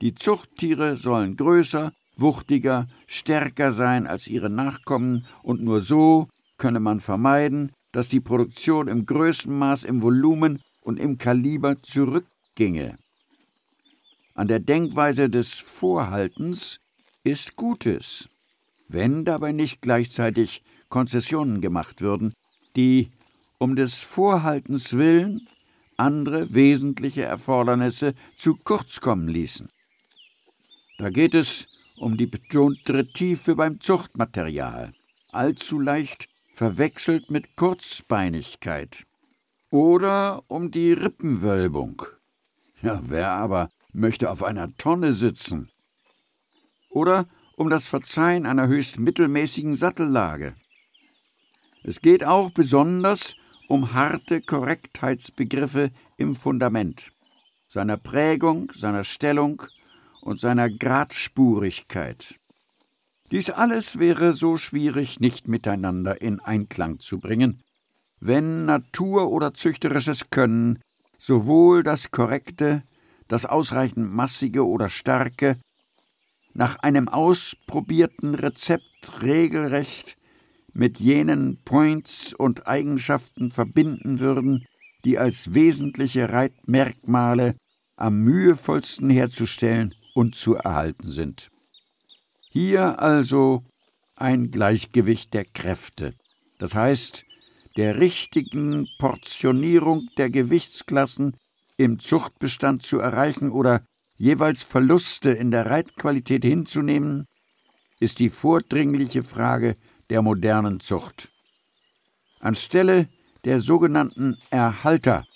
Die 0.00 0.14
Zuchttiere 0.14 0.96
sollen 0.96 1.36
größer, 1.36 1.92
wuchtiger, 2.16 2.86
stärker 3.06 3.72
sein 3.72 4.06
als 4.06 4.26
ihre 4.26 4.48
Nachkommen, 4.48 5.26
und 5.42 5.60
nur 5.62 5.82
so 5.82 6.28
könne 6.56 6.80
man 6.80 7.00
vermeiden, 7.00 7.72
dass 7.92 8.08
die 8.08 8.20
Produktion 8.20 8.88
im 8.88 9.04
größten 9.04 9.54
Maß 9.54 9.84
im 9.84 10.00
Volumen 10.00 10.62
und 10.80 10.98
im 10.98 11.18
Kaliber 11.18 11.82
zurückginge. 11.82 12.96
An 14.34 14.48
der 14.48 14.60
Denkweise 14.60 15.28
des 15.28 15.52
Vorhaltens 15.52 16.80
ist 17.22 17.56
Gutes, 17.56 18.28
wenn 18.88 19.24
dabei 19.24 19.52
nicht 19.52 19.82
gleichzeitig 19.82 20.62
Konzessionen 20.88 21.60
gemacht 21.60 22.00
würden, 22.00 22.32
die 22.76 23.10
um 23.58 23.76
des 23.76 23.94
Vorhaltens 23.94 24.94
willen 24.94 25.46
andere 25.96 26.52
wesentliche 26.52 27.22
Erfordernisse 27.22 28.14
zu 28.36 28.56
kurz 28.56 29.00
kommen 29.00 29.28
ließen. 29.28 29.68
Da 30.98 31.10
geht 31.10 31.34
es 31.34 31.66
um 31.96 32.16
die 32.16 32.26
betontere 32.26 33.06
Tiefe 33.12 33.54
beim 33.54 33.80
Zuchtmaterial, 33.80 34.94
allzu 35.30 35.78
leicht 35.78 36.28
verwechselt 36.54 37.30
mit 37.30 37.56
Kurzbeinigkeit, 37.56 39.04
oder 39.70 40.42
um 40.48 40.70
die 40.70 40.92
Rippenwölbung. 40.92 42.02
Ja, 42.82 43.00
wer 43.02 43.30
aber 43.30 43.70
möchte 43.92 44.30
auf 44.30 44.42
einer 44.42 44.76
Tonne 44.76 45.12
sitzen? 45.12 45.70
Oder 46.90 47.26
um 47.56 47.70
das 47.70 47.84
Verzeihen 47.84 48.46
einer 48.46 48.66
höchst 48.66 48.98
mittelmäßigen 48.98 49.74
Sattellage. 49.74 50.54
Es 51.84 52.00
geht 52.00 52.24
auch 52.24 52.50
besonders 52.50 53.36
um 53.68 53.92
harte 53.92 54.40
Korrektheitsbegriffe 54.40 55.90
im 56.16 56.34
Fundament, 56.34 57.10
seiner 57.66 57.96
Prägung, 57.96 58.70
seiner 58.74 59.04
Stellung 59.04 59.62
und 60.20 60.40
seiner 60.40 60.70
Gradspurigkeit. 60.70 62.38
Dies 63.30 63.50
alles 63.50 63.98
wäre 63.98 64.34
so 64.34 64.56
schwierig 64.56 65.20
nicht 65.20 65.48
miteinander 65.48 66.20
in 66.20 66.38
Einklang 66.40 66.98
zu 66.98 67.18
bringen, 67.18 67.62
wenn 68.20 68.66
Natur 68.66 69.30
oder 69.30 69.54
züchterisches 69.54 70.30
Können 70.30 70.80
sowohl 71.18 71.82
das 71.82 72.10
korrekte, 72.10 72.82
das 73.32 73.46
ausreichend 73.46 74.12
massige 74.12 74.66
oder 74.66 74.90
starke 74.90 75.56
nach 76.52 76.76
einem 76.80 77.08
ausprobierten 77.08 78.34
Rezept 78.34 79.22
regelrecht 79.22 80.18
mit 80.74 81.00
jenen 81.00 81.56
Points 81.64 82.34
und 82.34 82.66
Eigenschaften 82.66 83.50
verbinden 83.50 84.18
würden, 84.18 84.66
die 85.06 85.16
als 85.16 85.54
wesentliche 85.54 86.30
Reitmerkmale 86.30 87.56
am 87.96 88.18
mühevollsten 88.18 89.08
herzustellen 89.08 89.94
und 90.14 90.34
zu 90.34 90.56
erhalten 90.56 91.08
sind. 91.08 91.48
Hier 92.50 93.00
also 93.00 93.64
ein 94.14 94.50
Gleichgewicht 94.50 95.32
der 95.32 95.46
Kräfte, 95.46 96.12
das 96.58 96.74
heißt 96.74 97.24
der 97.78 97.98
richtigen 97.98 98.88
Portionierung 98.98 100.10
der 100.18 100.28
Gewichtsklassen 100.28 101.38
im 101.82 101.98
Zuchtbestand 101.98 102.82
zu 102.82 102.98
erreichen 102.98 103.50
oder 103.50 103.84
jeweils 104.16 104.62
Verluste 104.62 105.30
in 105.30 105.50
der 105.50 105.66
Reitqualität 105.66 106.44
hinzunehmen, 106.44 107.26
ist 108.00 108.18
die 108.18 108.30
vordringliche 108.30 109.22
Frage 109.22 109.76
der 110.10 110.22
modernen 110.22 110.80
Zucht. 110.80 111.28
Anstelle 112.40 113.08
der 113.44 113.60
sogenannten 113.60 114.36
Erhalter 114.50 115.26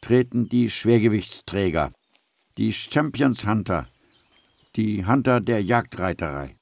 treten 0.00 0.48
die 0.48 0.70
Schwergewichtsträger, 0.70 1.92
die 2.58 2.72
Champions 2.72 3.46
Hunter, 3.46 3.88
die 4.76 5.06
Hunter 5.06 5.40
der 5.40 5.62
Jagdreiterei. 5.62 6.56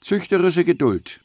Züchterische 0.00 0.64
Geduld. 0.64 1.20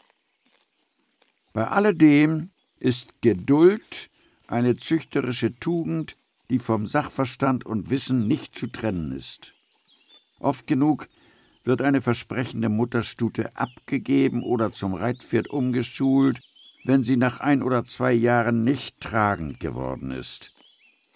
Bei 1.53 1.67
alledem 1.67 2.51
ist 2.79 3.21
Geduld 3.21 4.11
eine 4.52 4.76
züchterische 4.76 5.56
Tugend, 5.56 6.18
die 6.50 6.60
vom 6.60 6.86
Sachverstand 6.86 7.66
und 7.66 7.90
Wissen 7.90 8.28
nicht 8.28 8.54
zu 8.54 8.68
trennen 8.68 9.14
ist. 9.14 9.54
Oft 10.40 10.68
genug 10.68 11.08
wird 11.64 11.82
eine 11.82 12.02
versprechende 12.02 12.68
Mutterstute 12.68 13.56
abgegeben 13.56 14.44
oder 14.44 14.72
zum 14.72 14.94
Reitpferd 14.94 15.50
umgeschult, 15.50 16.42
wenn 16.84 17.04
sie 17.04 17.16
nach 17.16 17.40
ein 17.40 17.64
oder 17.64 17.86
zwei 17.86 18.12
Jahren 18.12 18.64
nicht 18.64 19.00
tragend 19.00 19.60
geworden 19.60 20.12
ist. 20.12 20.54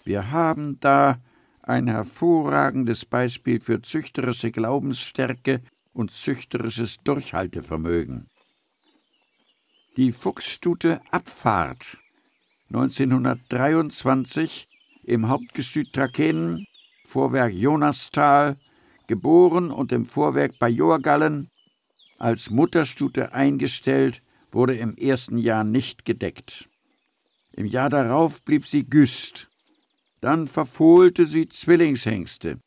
Wir 0.06 0.32
haben 0.32 0.80
da 0.80 1.19
ein 1.62 1.88
hervorragendes 1.88 3.06
Beispiel 3.06 3.60
für 3.60 3.82
züchterische 3.82 4.52
Glaubensstärke 4.52 5.62
und 5.91 6.12
züchterisches 6.12 7.00
Durchhaltevermögen. 7.04 8.30
Die 9.98 10.12
Fuchsstute 10.12 11.02
Abfahrt 11.10 11.98
1923 12.69 14.67
im 15.04 15.30
Hauptgestüt 15.30 15.93
Trakehnen, 15.93 16.65
Vorwerk 17.06 17.54
Jonastal, 17.54 18.58
geboren 19.08 19.71
und 19.71 19.91
im 19.91 20.06
Vorwerk 20.06 20.58
bei 20.60 20.69
Jorgallen, 20.69 21.49
als 22.17 22.49
Mutterstute 22.49 23.34
eingestellt, 23.34 24.21
wurde 24.51 24.75
im 24.75 24.95
ersten 24.95 25.38
Jahr 25.38 25.63
nicht 25.63 26.06
gedeckt. 26.06 26.69
Im 27.51 27.65
Jahr 27.65 27.89
darauf 27.89 28.41
blieb 28.41 28.65
sie 28.65 28.86
Güst. 28.86 29.49
Dann 30.21 30.47
verfohlte 30.47 31.28
sie 31.28 31.47
Zwillingshengste. 31.47 32.60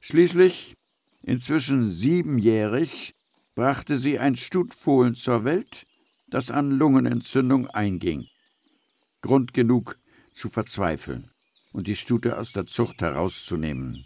Schließlich, 0.00 0.74
inzwischen 1.22 1.88
siebenjährig, 1.88 3.14
brachte 3.54 3.96
sie 3.96 4.18
ein 4.18 4.36
Stutfohlen 4.36 5.14
zur 5.14 5.44
Welt, 5.44 5.86
das 6.28 6.50
an 6.50 6.72
Lungenentzündung 6.72 7.68
einging. 7.68 8.26
Grund 9.24 9.54
genug 9.54 9.96
zu 10.32 10.50
verzweifeln 10.50 11.30
und 11.72 11.86
die 11.86 11.96
Stute 11.96 12.38
aus 12.38 12.52
der 12.52 12.66
Zucht 12.66 13.00
herauszunehmen. 13.00 14.04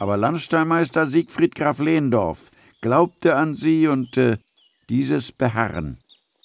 Aber 0.00 0.16
Landstallmeister 0.16 1.06
Siegfried 1.06 1.54
Graf 1.54 1.78
Lehndorf 1.78 2.50
glaubte 2.80 3.36
an 3.36 3.54
sie 3.54 3.86
und 3.86 4.16
äh, 4.16 4.38
dieses 4.88 5.30
Beharren 5.30 5.98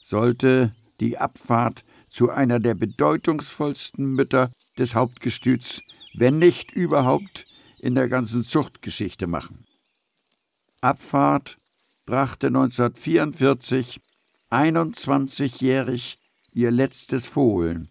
sollte 0.04 0.75
die 0.99 1.17
Abfahrt 1.17 1.84
zu 2.10 2.30
einer 2.30 2.60
der 2.60 2.75
bedeutungsvollsten 2.75 4.06
Mütter 4.06 4.52
des 4.78 4.93
Hauptgestüts, 4.93 5.82
wenn 6.13 6.38
nicht 6.38 6.71
überhaupt 6.71 7.47
in 7.80 7.95
der 7.95 8.08
ganzen 8.08 8.43
Zuchtgeschichte 8.43 9.25
machen. 9.25 9.65
Abfahrt 10.80 11.58
brachte 12.06 12.47
1944 12.47 13.99
21-jährig 14.52 16.18
ihr 16.53 16.71
letztes 16.71 17.25
Fohlen, 17.25 17.89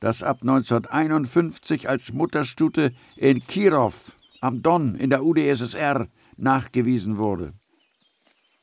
das 0.00 0.22
ab 0.22 0.38
1951 0.42 1.88
als 1.88 2.12
Mutterstute 2.12 2.92
in 3.16 3.46
Kirov 3.46 4.12
am 4.40 4.62
Don 4.62 4.94
in 4.94 5.10
der 5.10 5.24
UdSSR 5.24 6.08
nachgewiesen 6.36 7.18
wurde. 7.18 7.54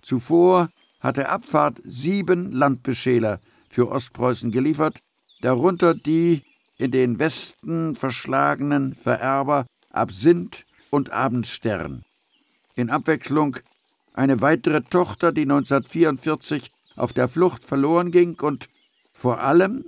Zuvor 0.02 0.70
hatte 1.00 1.30
Abfahrt 1.30 1.82
sieben 1.84 2.52
Landbeschäler 2.52 3.40
für 3.70 3.90
Ostpreußen 3.90 4.52
geliefert, 4.52 5.00
darunter 5.42 5.94
die 5.96 6.44
in 6.78 6.92
den 6.92 7.20
Westen 7.20 7.96
verschlagenen 7.96 8.94
Vererber 8.94 9.66
Absinth 9.90 10.66
und 10.90 11.12
Abendstern. 11.12 12.04
In 12.76 12.90
Abwechslung 12.90 13.58
eine 14.14 14.42
weitere 14.42 14.82
Tochter, 14.82 15.32
die 15.32 15.44
1944 15.44 16.72
auf 16.96 17.14
der 17.14 17.28
Flucht 17.28 17.64
verloren 17.64 18.12
ging 18.12 18.40
und 18.42 18.68
vor 19.22 19.40
allem 19.40 19.86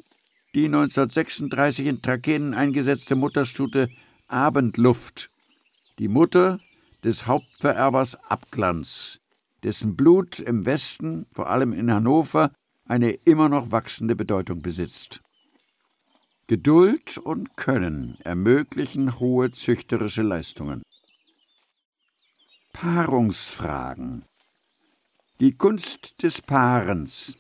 die 0.54 0.66
1936 0.66 1.88
in 1.88 2.04
Trakehnen 2.04 2.54
eingesetzte 2.54 3.16
Mutterstute 3.16 3.90
Abendluft 4.28 5.32
die 5.98 6.08
Mutter 6.08 6.60
des 7.04 7.26
Hauptvererbers 7.26 8.16
Abglanz, 8.30 9.22
dessen 9.64 9.96
Blut 9.96 10.38
im 10.38 10.68
Westen, 10.68 11.26
vor 11.34 11.50
allem 11.50 11.74
in 11.74 11.92
Hannover, 11.92 12.52
eine 12.86 13.10
immer 13.10 13.50
noch 13.50 13.72
wachsende 13.72 14.16
Bedeutung 14.16 14.62
besitzt. 14.62 15.22
Geduld 16.46 17.18
und 17.18 17.58
Können 17.58 18.20
ermöglichen 18.20 19.20
hohe 19.20 19.50
züchterische 19.50 20.22
Leistungen. 20.22 20.84
Paarungsfragen 22.72 24.26
Die 25.40 25.58
Kunst 25.58 26.22
des 26.22 26.40
Paarens 26.40 27.36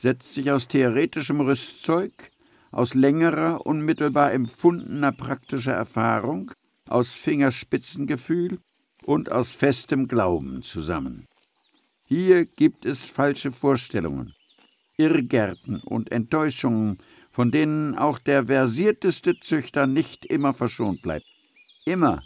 setzt 0.00 0.32
sich 0.32 0.50
aus 0.50 0.66
theoretischem 0.66 1.42
Rüstzeug, 1.42 2.30
aus 2.70 2.94
längerer, 2.94 3.66
unmittelbar 3.66 4.32
empfundener 4.32 5.12
praktischer 5.12 5.74
Erfahrung 5.74 6.52
aus 6.88 7.12
Fingerspitzengefühl 7.12 8.60
und 9.04 9.30
aus 9.30 9.50
festem 9.50 10.08
Glauben 10.08 10.62
zusammen. 10.62 11.26
Hier 12.06 12.46
gibt 12.46 12.86
es 12.86 13.04
falsche 13.04 13.52
Vorstellungen, 13.52 14.32
Irrgärten 14.96 15.80
und 15.80 16.10
Enttäuschungen, 16.10 16.96
von 17.30 17.50
denen 17.50 17.94
auch 17.94 18.18
der 18.18 18.46
versierteste 18.46 19.38
Züchter 19.38 19.86
nicht 19.86 20.24
immer 20.24 20.54
verschont 20.54 21.02
bleibt. 21.02 21.26
Immer 21.84 22.22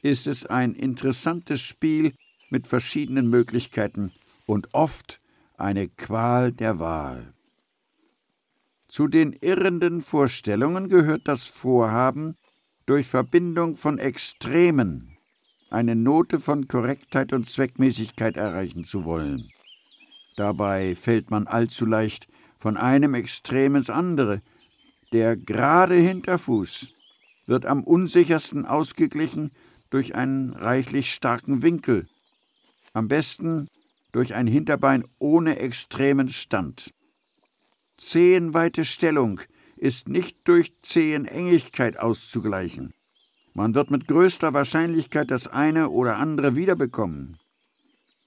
ist 0.00 0.28
es 0.28 0.46
ein 0.46 0.74
interessantes 0.74 1.60
Spiel 1.60 2.14
mit 2.50 2.68
verschiedenen 2.68 3.28
Möglichkeiten 3.28 4.12
und 4.46 4.72
oft 4.74 5.20
eine 5.58 5.88
Qual 5.88 6.52
der 6.52 6.78
Wahl. 6.78 7.32
Zu 8.88 9.08
den 9.08 9.32
irrenden 9.32 10.00
Vorstellungen 10.00 10.88
gehört 10.88 11.28
das 11.28 11.46
Vorhaben, 11.46 12.36
durch 12.86 13.08
Verbindung 13.08 13.74
von 13.74 13.98
Extremen 13.98 15.16
eine 15.70 15.96
Note 15.96 16.38
von 16.38 16.68
Korrektheit 16.68 17.32
und 17.32 17.44
Zweckmäßigkeit 17.44 18.36
erreichen 18.36 18.84
zu 18.84 19.04
wollen. 19.04 19.50
Dabei 20.36 20.94
fällt 20.94 21.30
man 21.30 21.46
allzu 21.46 21.84
leicht 21.84 22.28
von 22.56 22.76
einem 22.76 23.14
Extrem 23.14 23.74
ins 23.74 23.90
andere. 23.90 24.42
Der 25.12 25.36
gerade 25.36 25.94
Hinterfuß 25.94 26.88
wird 27.46 27.66
am 27.66 27.82
unsichersten 27.82 28.66
ausgeglichen 28.66 29.50
durch 29.90 30.14
einen 30.14 30.52
reichlich 30.52 31.12
starken 31.12 31.62
Winkel, 31.62 32.06
am 32.92 33.08
besten 33.08 33.68
durch 34.16 34.34
ein 34.34 34.46
Hinterbein 34.46 35.04
ohne 35.18 35.58
extremen 35.58 36.30
Stand. 36.30 36.94
Zehenweite 37.98 38.86
Stellung 38.86 39.42
ist 39.76 40.08
nicht 40.08 40.38
durch 40.44 40.72
Zehenengigkeit 40.80 41.98
auszugleichen. 41.98 42.94
Man 43.52 43.74
wird 43.74 43.90
mit 43.90 44.08
größter 44.08 44.54
Wahrscheinlichkeit 44.54 45.30
das 45.30 45.48
eine 45.48 45.90
oder 45.90 46.16
andere 46.16 46.56
wiederbekommen. 46.56 47.36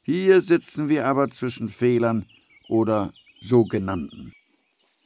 Hier 0.03 0.41
sitzen 0.41 0.89
wir 0.89 1.07
aber 1.07 1.31
zwischen 1.31 1.69
Fehlern 1.69 2.27
oder 2.67 3.11
sogenannten. 3.41 4.33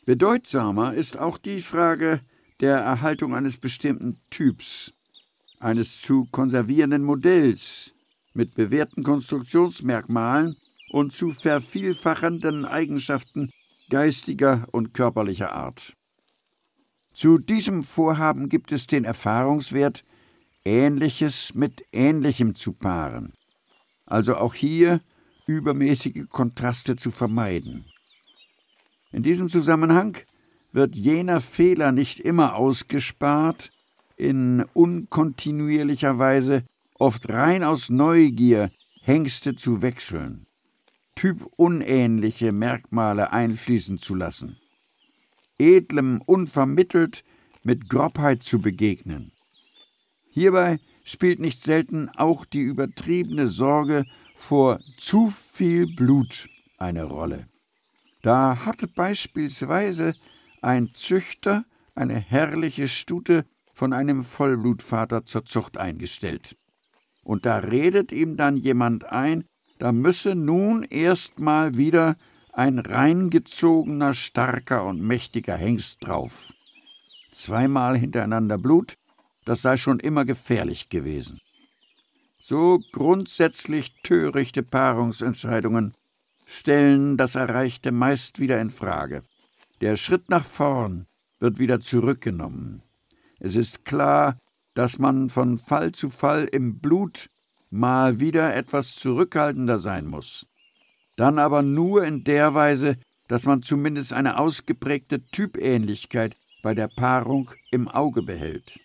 Bedeutsamer 0.06 0.96
ist 0.96 1.18
auch 1.18 1.38
die 1.38 1.62
Frage 1.62 2.20
der 2.60 2.80
Erhaltung 2.80 3.34
eines 3.34 3.56
bestimmten 3.56 4.20
Typs, 4.30 4.92
eines 5.62 6.02
zu 6.02 6.28
konservierenden 6.30 7.06
Modells 7.06 7.96
mit 8.34 8.56
bewährten 8.56 9.04
Konstruktionsmerkmalen 9.04 10.58
und 10.94 11.12
zu 11.12 11.32
vervielfachenden 11.32 12.66
Eigenschaften 12.66 13.50
geistiger 13.89 14.68
und 14.72 14.94
körperlicher 14.94 15.52
Art. 15.52 15.94
Zu 17.14 17.39
diesem 17.39 17.82
Vorhaben 17.84 18.48
gibt 18.48 18.72
es 18.72 18.86
den 18.86 19.04
Erfahrungswert, 19.04 20.06
Ähnliches 20.64 21.56
mit 21.56 21.84
Ähnlichem 21.91 22.54
zu 22.54 22.74
paaren, 22.74 23.34
also 24.06 24.36
auch 24.36 24.54
hier 24.54 25.02
übermäßige 25.48 26.30
Kontraste 26.30 26.96
zu 26.96 27.10
vermeiden. 27.10 27.86
In 29.12 29.24
diesem 29.24 29.50
Zusammenhang 29.50 30.18
wird 30.74 30.96
jener 30.96 31.41
Fehler 31.41 31.91
nicht 31.91 32.20
immer 32.20 32.56
ausgespart, 32.56 33.72
in 34.16 34.64
unkontinuierlicher 34.74 36.20
Weise, 36.20 36.64
oft 37.00 37.28
rein 37.30 37.64
aus 37.64 37.89
Neugier, 37.89 38.72
Hengste 39.02 39.56
zu 39.56 39.82
wechseln, 39.82 40.46
typunähnliche 41.16 42.51
Merkmale 42.51 43.32
einfließen 43.32 43.97
zu 43.97 44.16
lassen 44.16 44.57
edlem 45.57 46.22
unvermittelt 46.26 47.24
mit 47.64 47.89
Grobheit 47.89 48.43
zu 48.43 48.59
begegnen. 48.59 49.32
Hierbei 50.30 50.80
spielt 51.03 51.39
nicht 51.39 51.61
selten 51.61 52.09
auch 52.09 52.45
die 52.45 52.61
übertriebene 52.61 53.47
Sorge 53.47 54.05
vor 54.36 54.80
zu 54.97 55.30
viel 55.30 55.93
Blut 55.95 56.49
eine 56.78 57.03
Rolle. 57.03 57.47
Da 58.22 58.66
hatte 58.66 58.88
beispielsweise 58.88 60.16
ein 60.61 60.91
Züchter 60.93 61.66
eine 61.95 62.16
herrliche 62.16 62.88
Stute 62.88 63.45
von 63.74 63.93
einem 63.93 64.24
Vollblutvater 64.24 65.26
zur 65.26 65.45
Zucht 65.45 65.78
eingestellt. 65.78 66.57
Und 67.24 67.45
da 67.45 67.57
redet 67.57 68.11
ihm 68.11 68.36
dann 68.38 68.57
jemand 68.57 69.05
ein, 69.05 69.45
da 69.80 69.92
müsse 69.92 70.36
nun 70.36 70.84
erst 70.84 71.40
mal 71.40 71.76
wieder 71.76 72.16
ein 72.52 72.80
reingezogener, 72.80 74.14
starker 74.14 74.86
und 74.86 75.02
mächtiger 75.02 75.58
Hengst 75.58 76.06
drauf. 76.06 76.54
Zweimal 77.32 77.98
hintereinander 77.98 78.58
Blut, 78.58 78.96
das 79.46 79.62
sei 79.62 79.78
schon 79.78 80.00
immer 80.00 80.24
gefährlich 80.24 80.90
gewesen. 80.90 81.42
So 82.40 82.80
grundsätzlich 82.92 83.96
törichte 84.04 84.64
Paarungsentscheidungen 84.64 85.94
stellen 86.46 87.18
das 87.18 87.36
Erreichte 87.36 87.92
meist 87.92 88.40
wieder 88.40 88.62
in 88.62 88.70
Frage. 88.70 89.24
Der 89.82 89.98
Schritt 89.98 90.30
nach 90.30 90.46
vorn 90.46 91.08
wird 91.40 91.58
wieder 91.58 91.80
zurückgenommen. 91.80 92.84
Es 93.40 93.56
ist 93.56 93.86
klar, 93.86 94.38
dass 94.74 95.00
man 95.00 95.30
von 95.30 95.58
Fall 95.58 95.92
zu 95.92 96.10
Fall 96.10 96.46
im 96.46 96.80
Blut 96.80 97.30
mal 97.74 98.20
wieder 98.20 98.56
etwas 98.56 98.96
zurückhaltender 98.96 99.80
sein 99.80 100.06
muss 100.06 100.46
dann 101.16 101.40
aber 101.40 101.62
nur 101.62 102.06
in 102.06 102.24
der 102.24 102.54
Weise, 102.54 102.98
dass 103.28 103.46
man 103.46 103.62
zumindest 103.62 104.14
eine 104.14 104.38
ausgeprägte 104.38 105.24
Typähnlichkeit 105.32 106.36
bei 106.62 106.74
der 106.74 106.88
Paarung 106.88 107.52
im 107.72 107.88
Auge 107.88 108.22
behält. 108.22 108.80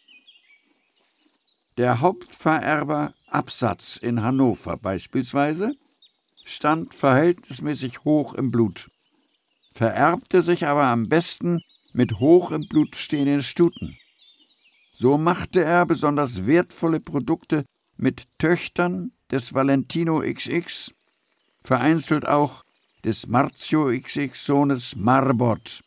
Der 1.76 2.00
Hauptvererber 2.00 3.14
Absatz 3.28 3.96
in 3.96 4.22
Hannover 4.22 4.76
beispielsweise 4.76 5.74
stand 6.44 6.94
verhältnismäßig 6.94 8.04
hoch 8.04 8.34
im 8.34 8.50
Blut, 8.50 8.90
vererbte 9.74 10.42
sich 10.42 10.66
aber 10.66 10.84
am 10.84 11.08
besten 11.08 11.60
mit 11.92 12.18
hoch 12.18 12.50
im 12.50 12.66
Blut 12.68 12.96
stehenden 12.96 13.42
Stuten. 13.42 13.96
So 14.92 15.18
machte 15.18 15.62
er 15.62 15.86
besonders 15.86 16.46
wertvolle 16.46 17.00
Produkte 17.00 17.64
mit 17.98 18.26
Töchtern 18.38 19.12
des 19.30 19.52
Valentino 19.52 20.20
XX 20.20 20.94
vereinzelt 21.62 22.26
auch 22.26 22.64
des 23.04 23.26
Marzio 23.26 23.90
XX-Sohnes 23.90 24.96
Marbot. 24.96 25.82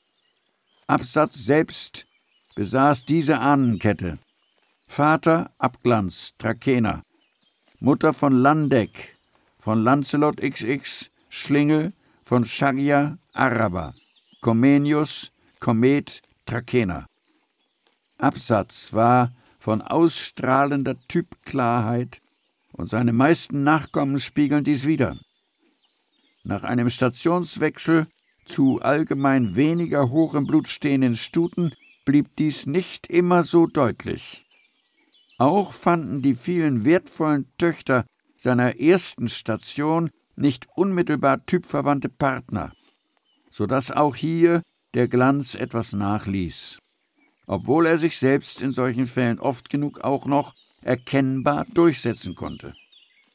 Absatz 0.87 1.43
selbst 1.43 2.05
besaß 2.55 3.05
diese 3.05 3.39
Ahnenkette. 3.39 4.19
Vater 4.87 5.51
Abglanz, 5.57 6.33
Trakehner. 6.37 7.01
Mutter 7.79 8.13
von 8.13 8.33
Landeck, 8.33 9.17
von 9.57 9.83
Lancelot 9.83 10.37
XX, 10.41 11.09
Schlingel, 11.29 11.93
von 12.25 12.45
Shagia, 12.45 13.17
Araber. 13.33 13.95
Comenius, 14.41 15.31
Komet, 15.59 16.21
Trakehner. 16.45 17.07
Absatz 18.17 18.91
war 18.93 19.31
von 19.61 19.83
ausstrahlender 19.83 20.95
Typklarheit 21.07 22.19
und 22.71 22.89
seine 22.89 23.13
meisten 23.13 23.63
Nachkommen 23.63 24.19
spiegeln 24.19 24.63
dies 24.63 24.85
wider. 24.85 25.19
Nach 26.43 26.63
einem 26.63 26.89
Stationswechsel 26.89 28.07
zu 28.45 28.81
allgemein 28.81 29.55
weniger 29.55 30.09
hoch 30.09 30.33
im 30.33 30.47
Blut 30.47 30.67
stehenden 30.67 31.15
Stuten 31.15 31.73
blieb 32.05 32.35
dies 32.37 32.65
nicht 32.65 33.05
immer 33.05 33.43
so 33.43 33.67
deutlich. 33.67 34.43
Auch 35.37 35.73
fanden 35.73 36.23
die 36.23 36.33
vielen 36.33 36.83
wertvollen 36.83 37.45
Töchter 37.59 38.05
seiner 38.35 38.79
ersten 38.79 39.29
Station 39.29 40.09
nicht 40.35 40.67
unmittelbar 40.75 41.45
typverwandte 41.45 42.09
Partner, 42.09 42.73
so 43.51 43.67
dass 43.67 43.91
auch 43.91 44.15
hier 44.15 44.63
der 44.95 45.07
Glanz 45.07 45.53
etwas 45.53 45.93
nachließ, 45.93 46.79
obwohl 47.51 47.85
er 47.85 47.97
sich 47.97 48.17
selbst 48.17 48.61
in 48.61 48.71
solchen 48.71 49.07
Fällen 49.07 49.37
oft 49.37 49.69
genug 49.69 49.99
auch 49.99 50.25
noch 50.25 50.55
erkennbar 50.81 51.65
durchsetzen 51.73 52.33
konnte. 52.33 52.73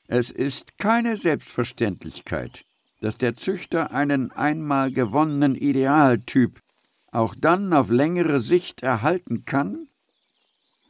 Es 0.09 0.31
ist 0.31 0.79
keine 0.79 1.19
Selbstverständlichkeit, 1.19 2.65
dass 3.03 3.19
der 3.19 3.37
Züchter 3.37 3.91
einen 3.91 4.31
einmal 4.31 4.91
gewonnenen 4.91 5.55
Idealtyp 5.55 6.63
auch 7.13 7.35
dann 7.39 7.75
auf 7.75 7.91
längere 7.91 8.41
Sicht 8.41 8.83
erhalten 8.83 9.45
kann, 9.45 9.87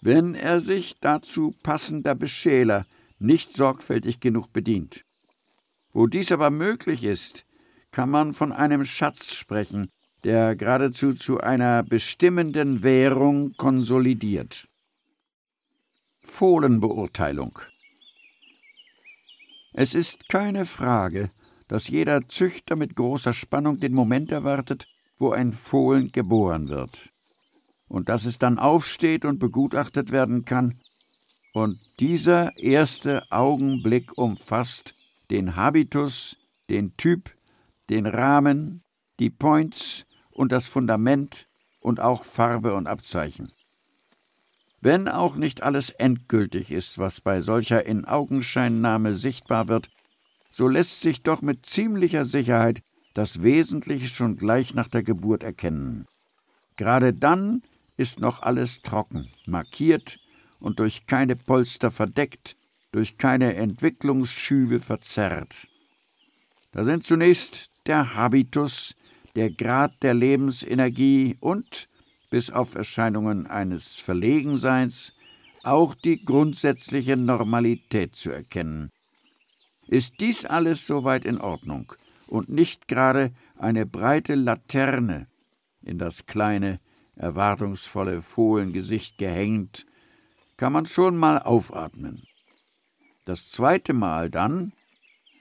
wenn 0.01 0.37
er 0.37 0.61
sich 0.61 0.95
dazu 1.01 1.53
passender 1.65 2.15
Beschäler 2.15 2.87
nicht 3.19 3.57
sorgfältig 3.57 4.21
genug 4.21 4.53
bedient. 4.53 5.03
Wo 5.93 6.07
dies 6.07 6.31
aber 6.31 6.51
möglich 6.51 7.03
ist, 7.03 7.45
kann 7.91 8.09
man 8.09 8.35
von 8.35 8.53
einem 8.53 8.85
Schatz 8.85 9.35
sprechen, 9.35 9.91
der 10.27 10.57
geradezu 10.57 11.13
zu 11.13 11.39
einer 11.39 11.85
bestimmenden 11.85 12.83
Währung 12.83 13.53
konsolidiert. 13.53 14.69
Fohlenbeurteilung 16.19 17.61
Es 19.73 19.95
ist 19.95 20.29
keine 20.29 20.67
Frage, 20.67 21.31
dass 21.69 21.87
jeder 21.87 22.29
Züchter 22.29 22.75
mit 22.75 22.97
großer 22.97 23.33
Spannung 23.33 23.79
den 23.79 23.95
Moment 23.95 24.33
erwartet, 24.33 24.89
wo 25.17 25.31
ein 25.31 25.53
Fohlen 25.53 26.09
geboren 26.11 26.71
wird. 26.71 27.13
Und 27.87 28.09
dass 28.09 28.25
es 28.25 28.41
dann 28.41 28.59
aufsteht 28.59 29.25
und 29.25 29.39
begutachtet 29.39 30.11
werden 30.11 30.45
kann, 30.45 30.75
Und 31.53 31.79
dieser 32.01 32.59
erste 32.59 33.23
Augenblick 33.31 34.19
umfasst 34.19 34.97
den 35.31 35.55
Habitus, 35.55 36.37
den 36.69 36.97
Typ, 36.97 37.31
den 37.89 38.07
Rahmen, 38.07 38.83
die 39.21 39.31
Points 39.31 40.05
und 40.37 40.53
das 40.53 40.69
Fundament 40.69 41.49
und 41.81 41.99
auch 41.99 42.23
Farbe 42.25 42.75
und 42.75 42.87
Abzeichen. 42.87 43.53
Wenn 44.81 45.09
auch 45.09 45.35
nicht 45.37 45.63
alles 45.63 45.91
endgültig 45.91 46.71
ist, 46.71 46.99
was 46.99 47.21
bei 47.21 47.41
solcher 47.41 47.87
In-Augenscheinnahme 47.87 49.15
sichtbar 49.15 49.69
wird, 49.69 49.89
so 50.51 50.69
lässt 50.69 51.01
sich 51.01 51.23
doch 51.23 51.43
mit 51.43 51.65
ziemlicher 51.65 52.25
Sicherheit 52.25 52.83
das 53.15 53.43
Wesentliche 53.43 54.09
schon 54.09 54.37
gleich 54.37 54.75
nach 54.75 54.89
der 54.89 55.03
Geburt 55.03 55.43
erkennen. 55.43 56.07
Gerade 56.77 57.15
dann 57.15 57.63
ist 57.97 58.21
noch 58.21 58.43
alles 58.43 58.83
trocken, 58.83 59.31
markiert 59.47 60.19
und 60.61 60.79
durch 60.79 61.07
keine 61.07 61.35
Polster 61.35 61.91
verdeckt, 61.91 62.57
durch 62.93 63.17
keine 63.17 63.55
Entwicklungsschübe 63.55 64.81
verzerrt. 64.81 65.67
Da 66.73 66.85
sind 66.85 67.07
zunächst 67.07 67.71
der 67.87 68.15
Habitus, 68.15 68.95
der 69.37 69.51
Grad 69.51 70.03
der 70.03 70.15
Lebensenergie 70.15 71.37
und, 71.41 71.89
bis 72.31 72.51
auf 72.51 72.75
Erscheinungen 72.75 73.47
eines 73.47 73.95
Verlegenseins, 73.95 75.17
auch 75.63 75.95
die 75.95 76.25
grundsätzliche 76.25 77.17
Normalität 77.17 78.17
zu 78.17 78.31
erkennen. 78.31 78.91
Ist 79.89 80.21
dies 80.21 80.45
alles 80.45 80.87
soweit 80.87 81.25
in 81.25 81.39
Ordnung 81.39 81.93
und 82.27 82.49
nicht 82.49 82.89
gerade 82.89 83.33
eine 83.57 83.87
breite 83.87 84.35
Laterne 84.35 85.29
in 85.83 85.99
das 85.99 86.27
kleine, 86.27 86.81
erwartungsvolle 87.15 88.23
Fohlengesicht 88.23 89.19
gehängt, 89.19 89.87
kann 90.57 90.73
man 90.73 90.87
schon 90.87 91.17
mal 91.17 91.39
aufatmen. 91.39 92.23
Das 93.25 93.51
zweite 93.51 93.93
Mal 93.93 94.31
dann, 94.31 94.73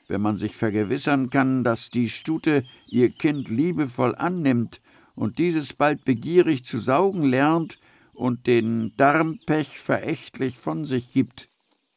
wenn 0.08 0.22
man 0.22 0.38
sich 0.38 0.56
vergewissern 0.56 1.30
kann, 1.30 1.64
dass 1.64 1.90
die 1.90 2.10
Stute 2.10 2.64
ihr 2.88 3.10
Kind 3.10 3.50
liebevoll 3.50 4.16
annimmt 4.16 4.82
und 5.16 5.40
dieses 5.40 5.74
bald 5.74 6.06
begierig 6.06 6.66
zu 6.66 6.78
saugen 6.78 7.24
lernt 7.24 7.80
und 8.14 8.48
den 8.48 8.94
Darmpech 8.98 9.80
verächtlich 9.80 10.58
von 10.58 10.86
sich 10.86 11.12
gibt. 11.12 11.50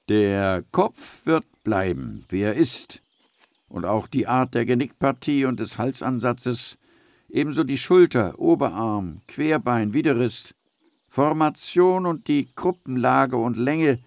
Der 0.09 0.64
Kopf 0.72 1.26
wird 1.26 1.44
bleiben, 1.64 2.24
wie 2.28 2.40
er 2.40 2.54
ist, 2.54 3.02
und 3.68 3.84
auch 3.84 4.06
die 4.06 4.26
Art 4.26 4.54
der 4.54 4.64
Genickpartie 4.64 5.44
und 5.44 5.61
des 5.61 5.76
Halsansatzes, 5.76 6.78
ebenso 7.28 7.64
die 7.64 7.78
Schulter, 7.78 8.38
Oberarm, 8.38 9.20
Querbein, 9.28 9.92
Widerrist, 9.92 10.54
Formation 11.09 12.06
und 12.06 12.28
die 12.28 12.48
Kruppenlage 12.54 13.36
und 13.36 13.56
Länge, 13.56 13.98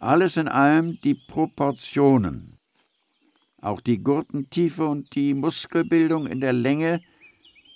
alles 0.00 0.36
in 0.36 0.48
allem 0.48 0.98
die 1.02 1.14
Proportionen. 1.14 2.53
Auch 3.64 3.80
die 3.80 4.02
Gurtentiefe 4.02 4.86
und 4.86 5.14
die 5.14 5.32
Muskelbildung 5.32 6.26
in 6.26 6.40
der 6.40 6.52
Länge 6.52 7.00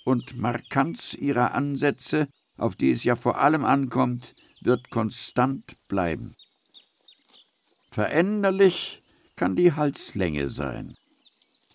und 0.05 0.37
Markanz 0.37 1.15
ihrer 1.15 1.55
Ansätze, 1.55 2.27
auf 2.57 2.75
die 2.75 2.91
es 2.91 3.03
ja 3.03 3.15
vor 3.15 3.39
allem 3.39 3.65
ankommt, 3.65 4.35
wird 4.61 4.91
konstant 4.91 5.77
bleiben. 5.87 6.35
Veränderlich 7.89 9.01
kann 9.35 9.55
die 9.55 9.73
Halslänge 9.73 10.45
sein. 10.45 10.95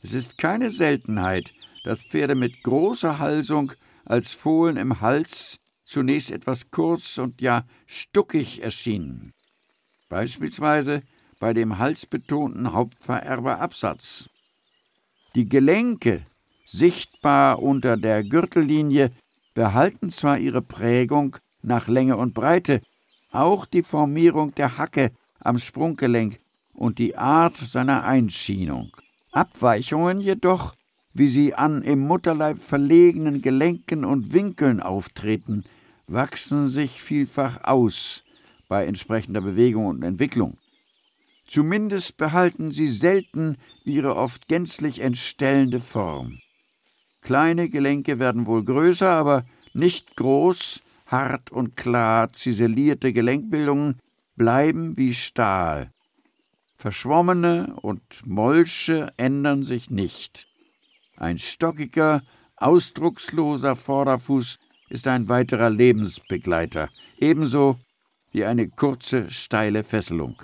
Es 0.00 0.12
ist 0.12 0.38
keine 0.38 0.70
Seltenheit, 0.70 1.52
dass 1.82 2.04
Pferde 2.04 2.36
mit 2.36 2.62
großer 2.62 3.18
Halsung 3.18 3.72
als 4.04 4.30
Fohlen 4.30 4.76
im 4.76 5.00
Hals 5.00 5.58
zunächst 5.82 6.30
etwas 6.30 6.70
kurz 6.70 7.18
und 7.18 7.40
ja 7.40 7.66
stuckig 7.86 8.62
erschienen. 8.62 9.32
Beispielsweise 10.08 11.02
bei 11.44 11.52
dem 11.52 11.76
halsbetonten 11.78 12.72
Hauptvererberabsatz. 12.72 14.30
Die 15.34 15.46
Gelenke, 15.46 16.24
sichtbar 16.64 17.62
unter 17.62 17.98
der 17.98 18.24
Gürtellinie, 18.24 19.10
behalten 19.52 20.08
zwar 20.08 20.38
ihre 20.38 20.62
Prägung 20.62 21.36
nach 21.60 21.86
Länge 21.86 22.16
und 22.16 22.32
Breite, 22.32 22.80
auch 23.30 23.66
die 23.66 23.82
Formierung 23.82 24.54
der 24.54 24.78
Hacke 24.78 25.10
am 25.40 25.58
Sprunggelenk 25.58 26.38
und 26.72 26.98
die 26.98 27.14
Art 27.14 27.58
seiner 27.58 28.04
Einschienung. 28.04 28.96
Abweichungen 29.30 30.22
jedoch, 30.22 30.74
wie 31.12 31.28
sie 31.28 31.54
an 31.54 31.82
im 31.82 31.98
Mutterleib 31.98 32.58
verlegenen 32.58 33.42
Gelenken 33.42 34.06
und 34.06 34.32
Winkeln 34.32 34.80
auftreten, 34.80 35.64
wachsen 36.06 36.68
sich 36.68 37.02
vielfach 37.02 37.64
aus 37.64 38.24
bei 38.66 38.86
entsprechender 38.86 39.42
Bewegung 39.42 39.88
und 39.88 40.02
Entwicklung. 40.04 40.56
Zumindest 41.46 42.16
behalten 42.16 42.70
sie 42.70 42.88
selten 42.88 43.56
ihre 43.84 44.16
oft 44.16 44.48
gänzlich 44.48 45.00
entstellende 45.00 45.80
Form. 45.80 46.38
Kleine 47.20 47.68
Gelenke 47.68 48.18
werden 48.18 48.46
wohl 48.46 48.64
größer, 48.64 49.10
aber 49.10 49.44
nicht 49.72 50.16
groß, 50.16 50.82
hart 51.06 51.50
und 51.50 51.76
klar 51.76 52.32
ziselierte 52.32 53.12
Gelenkbildungen 53.12 54.00
bleiben 54.36 54.96
wie 54.96 55.14
Stahl. 55.14 55.90
Verschwommene 56.76 57.76
und 57.80 58.26
Molsche 58.26 59.12
ändern 59.16 59.62
sich 59.62 59.90
nicht. 59.90 60.48
Ein 61.16 61.38
stockiger, 61.38 62.22
ausdrucksloser 62.56 63.76
Vorderfuß 63.76 64.58
ist 64.90 65.06
ein 65.06 65.28
weiterer 65.28 65.70
Lebensbegleiter, 65.70 66.88
ebenso 67.18 67.78
wie 68.32 68.44
eine 68.44 68.68
kurze, 68.68 69.30
steile 69.30 69.82
Fesselung. 69.82 70.42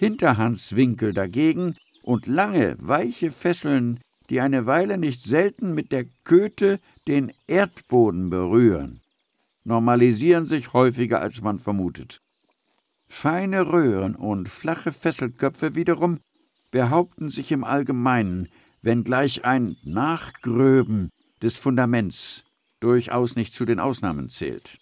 Hinterhandswinkel 0.00 1.12
dagegen 1.12 1.76
und 2.02 2.26
lange, 2.26 2.74
weiche 2.78 3.30
Fesseln, 3.30 4.00
die 4.30 4.40
eine 4.40 4.64
Weile 4.64 4.96
nicht 4.96 5.22
selten 5.22 5.74
mit 5.74 5.92
der 5.92 6.06
Köte 6.24 6.80
den 7.06 7.30
Erdboden 7.46 8.30
berühren, 8.30 9.02
normalisieren 9.62 10.46
sich 10.46 10.72
häufiger, 10.72 11.20
als 11.20 11.42
man 11.42 11.58
vermutet. 11.58 12.22
Feine 13.08 13.70
Röhren 13.70 14.16
und 14.16 14.48
flache 14.48 14.94
Fesselköpfe 14.94 15.74
wiederum 15.74 16.20
behaupten 16.70 17.28
sich 17.28 17.52
im 17.52 17.62
Allgemeinen, 17.62 18.48
wenngleich 18.80 19.44
ein 19.44 19.76
Nachgröben 19.84 21.10
des 21.42 21.58
Fundaments 21.58 22.46
durchaus 22.80 23.36
nicht 23.36 23.52
zu 23.52 23.66
den 23.66 23.78
Ausnahmen 23.78 24.30
zählt. 24.30 24.78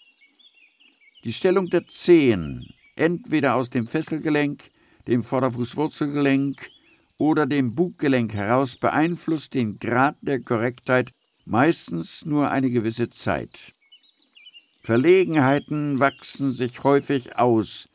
Die 1.25 1.33
Stellung 1.33 1.71
der 1.71 1.89
Zehen, 1.89 2.73
entweder 2.95 3.57
aus 3.57 3.69
dem 3.69 3.89
Fesselgelenk, 3.89 4.71
dem 5.09 5.25
Vorderfußwurzelgelenk 5.25 6.71
oder 7.17 7.47
dem 7.47 7.75
Buggelenk 7.75 8.35
heraus 8.35 8.77
beeinflusst 8.77 9.55
den 9.55 9.79
Grad 9.79 10.17
der 10.21 10.41
Korrektheit 10.41 11.13
meistens 11.45 12.27
nur 12.27 12.51
eine 12.51 12.71
gewisse 12.71 13.09
Zeit. 13.09 13.75
Verlegenheiten 14.83 15.99
wachsen 15.99 16.53
sich 16.53 16.85
häufig 16.85 17.37
aus, 17.37 17.89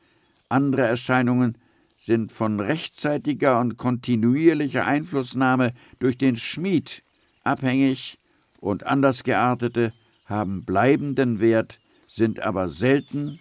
andere 0.49 0.83
Erscheinungen 0.83 1.57
sind 1.97 2.31
von 2.31 2.59
rechtzeitiger 2.59 3.59
und 3.59 3.77
kontinuierlicher 3.77 4.85
Einflussnahme 4.85 5.73
durch 5.99 6.17
den 6.17 6.35
Schmied 6.35 7.03
abhängig 7.43 8.17
und 8.59 8.85
anders 8.85 9.23
geartete 9.23 9.93
haben 10.25 10.65
bleibenden 10.65 11.39
Wert, 11.39 11.79
sind 12.07 12.41
aber 12.41 12.69
selten 12.69 13.39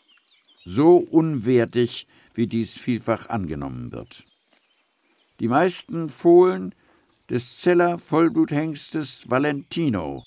so 0.65 0.97
unwertig 0.97 2.07
wie 2.35 2.47
dies 2.47 2.73
vielfach 2.73 3.29
angenommen 3.29 3.93
wird. 3.93 4.25
Die 5.41 5.49
meisten 5.49 6.09
Fohlen 6.09 6.75
des 7.29 7.59
Zeller 7.59 7.99
Vollbluthengstes 7.99 9.29
Valentino 9.31 10.25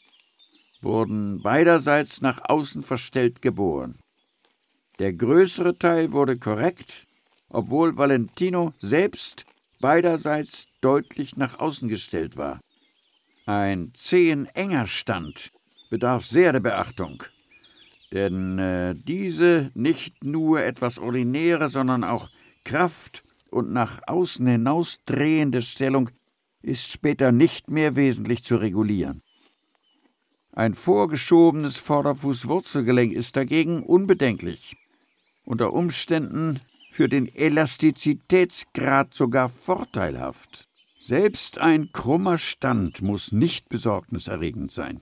wurden 0.82 1.41
beiderseits 1.41 2.22
nach 2.22 2.49
außen 2.49 2.84
verstellt 2.84 3.41
geboren. 3.41 3.99
Der 4.99 5.14
größere 5.14 5.78
Teil 5.78 6.12
wurde 6.12 6.38
korrekt, 6.38 7.06
obwohl 7.49 7.97
Valentino 7.97 8.74
selbst 8.80 9.45
beiderseits 9.80 10.68
deutlich 10.82 11.36
nach 11.38 11.60
außen 11.60 11.89
gestellt 11.89 12.38
war. 12.38 12.60
Ein 13.45 13.91
zehenenger 13.93 14.88
Stand 14.88 15.51
bedarf 15.89 16.26
sehr 16.26 16.51
der 16.51 16.60
Beachtung. 16.60 17.24
Denn 18.16 18.59
äh, 18.59 18.95
diese 18.95 19.72
nicht 19.74 20.24
nur 20.24 20.63
etwas 20.63 20.99
ordinäre, 20.99 21.68
sondern 21.68 22.05
auch 22.05 22.30
Kraft 22.63 23.26
und 23.51 23.74
nach 23.74 23.99
außen 24.07 24.47
hinaus 24.47 25.01
drehende 25.05 25.61
Stellung 25.61 26.09
ist 26.61 26.89
später 26.89 27.34
nicht 27.34 27.70
mehr 27.70 27.97
wesentlich 27.97 28.45
zu 28.45 28.55
regulieren. 28.55 29.22
Ein 30.53 30.76
vorgeschobenes 30.76 31.76
Vorderfußwurzelgelenk 31.76 33.11
ist 33.11 33.36
dagegen 33.36 33.84
unbedenklich, 33.84 34.78
unter 35.43 35.74
Umständen 35.74 36.61
für 36.91 37.09
den 37.09 37.28
Elastizitätsgrad 37.28 39.13
sogar 39.13 39.49
vorteilhaft. 39.49 40.70
Selbst 40.97 41.57
ein 41.57 41.91
krummer 41.91 42.38
Stand 42.38 43.01
muss 43.01 43.34
nicht 43.34 43.68
besorgniserregend 43.68 44.72
sein. 44.72 45.01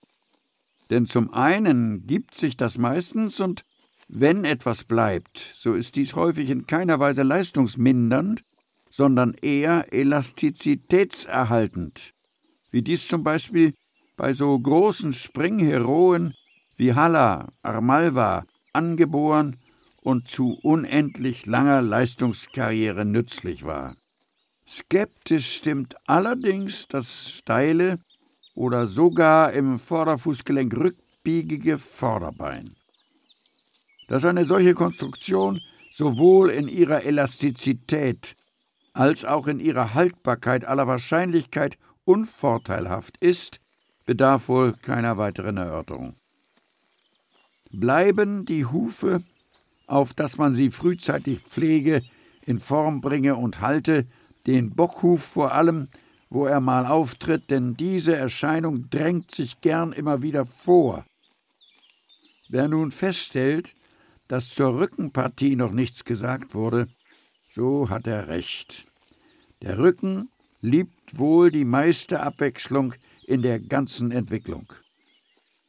Denn 0.90 1.06
zum 1.06 1.34
einen 1.34 2.06
gibt 2.06 2.36
sich 2.36 2.58
das 2.58 2.78
meistens 2.78 3.40
und 3.40 3.64
Wenn 4.10 4.44
etwas 4.46 4.84
bleibt, 4.84 5.40
so 5.56 5.74
ist 5.74 5.96
dies 5.96 6.14
häufig 6.14 6.50
in 6.50 6.68
keiner 6.68 7.00
Weise 7.00 7.24
leistungsmindernd, 7.24 8.44
sondern 8.90 9.34
eher 9.42 9.94
elastizitätserhaltend, 9.94 12.14
wie 12.70 12.82
dies 12.84 13.08
zum 13.08 13.24
Beispiel 13.24 13.74
bei 14.16 14.34
so 14.34 14.60
großen 14.60 15.14
Springheroen 15.14 16.36
wie 16.78 16.94
Halla, 16.94 17.52
Armalva, 17.64 18.46
angeboren 18.74 19.58
und 20.02 20.28
zu 20.28 20.60
unendlich 20.62 21.46
langer 21.46 21.82
Leistungskarriere 21.82 23.06
nützlich 23.06 23.64
war. 23.64 23.96
Skeptisch 24.68 25.56
stimmt 25.56 25.96
allerdings 26.08 26.88
das 26.88 27.32
steile 27.32 28.00
oder 28.54 28.88
sogar 28.88 29.54
im 29.54 29.80
Vorderfußgelenk 29.80 30.76
rückbiegige 30.76 31.78
Vorderbein. 31.78 32.76
Dass 34.08 34.26
eine 34.26 34.45
solche 34.45 34.74
Konstruktion 34.74 35.62
sowohl 35.91 36.49
in 36.49 36.68
ihrer 36.68 37.04
Elastizität 37.04 38.36
als 38.93 39.26
auch 39.26 39.47
in 39.47 39.60
ihrer 39.60 39.93
Haltbarkeit 39.93 40.66
aller 40.66 40.88
Wahrscheinlichkeit 40.88 41.78
unvorteilhaft 42.06 43.18
ist, 43.18 43.60
bedarf 44.06 44.49
wohl 44.49 44.74
keiner 44.74 45.18
weiteren 45.18 45.58
Erörterung. 45.58 46.16
Bleiben 47.72 48.45
die 48.45 48.66
Hufe, 48.66 49.24
auf 49.88 50.14
dass 50.14 50.38
man 50.38 50.54
sie 50.54 50.70
frühzeitig 50.70 51.39
pflege, 51.41 52.04
in 52.45 52.60
Form 52.60 53.01
bringe 53.01 53.36
und 53.36 53.62
halte, 53.62 54.06
den 54.45 54.76
Bockhuf 54.76 55.24
vor 55.24 55.54
allem, 55.54 55.88
wo 56.34 56.48
er 56.48 56.60
mal 56.60 56.88
auftritt, 56.88 57.52
denn 57.52 57.76
diese 57.76 58.16
Erscheinung 58.16 58.90
drängt 58.90 59.30
sich 59.30 59.62
gern 59.62 59.94
immer 59.94 60.24
wieder 60.24 60.48
vor. 60.48 61.06
Wer 62.50 62.68
nun 62.68 62.90
feststellt, 62.90 63.76
dass 64.28 64.50
zur 64.50 64.80
Rückenpartie 64.80 65.56
noch 65.56 65.72
nichts 65.72 66.04
gesagt 66.06 66.56
wurde, 66.56 66.88
so 67.50 67.92
hat 67.92 68.08
er 68.08 68.30
recht. 68.30 68.88
Der 69.62 69.78
Rücken 69.78 70.30
liebt 70.60 71.20
wohl 71.20 71.52
die 71.52 71.66
meiste 71.66 72.22
Abwechslung 72.22 72.96
in 73.28 73.44
der 73.44 73.60
ganzen 73.60 74.10
Entwicklung. 74.10 74.74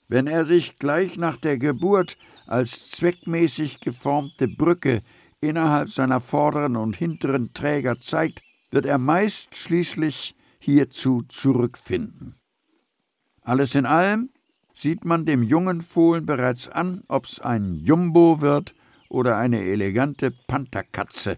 Wenn 0.08 0.26
er 0.26 0.46
sich 0.46 0.78
gleich 0.78 1.18
nach 1.18 1.36
der 1.36 1.58
Geburt 1.58 2.16
als 2.46 2.90
zweckmäßig 2.90 3.80
geformte 3.80 4.48
Brücke 4.48 5.02
innerhalb 5.42 5.90
seiner 5.90 6.20
vorderen 6.20 6.76
und 6.76 6.96
hinteren 6.96 7.52
Träger 7.52 8.00
zeigt, 8.00 8.40
wird 8.70 8.86
er 8.86 8.98
meist 8.98 9.54
schließlich 9.56 10.34
hierzu 10.64 11.22
zurückfinden. 11.28 12.36
Alles 13.42 13.74
in 13.74 13.84
allem 13.84 14.30
sieht 14.72 15.04
man 15.04 15.26
dem 15.26 15.42
jungen 15.42 15.82
Fohlen 15.82 16.24
bereits 16.24 16.68
an, 16.68 17.04
ob's 17.08 17.38
ein 17.40 17.74
Jumbo 17.74 18.40
wird 18.40 18.74
oder 19.08 19.36
eine 19.36 19.62
elegante 19.62 20.30
Pantherkatze, 20.30 21.36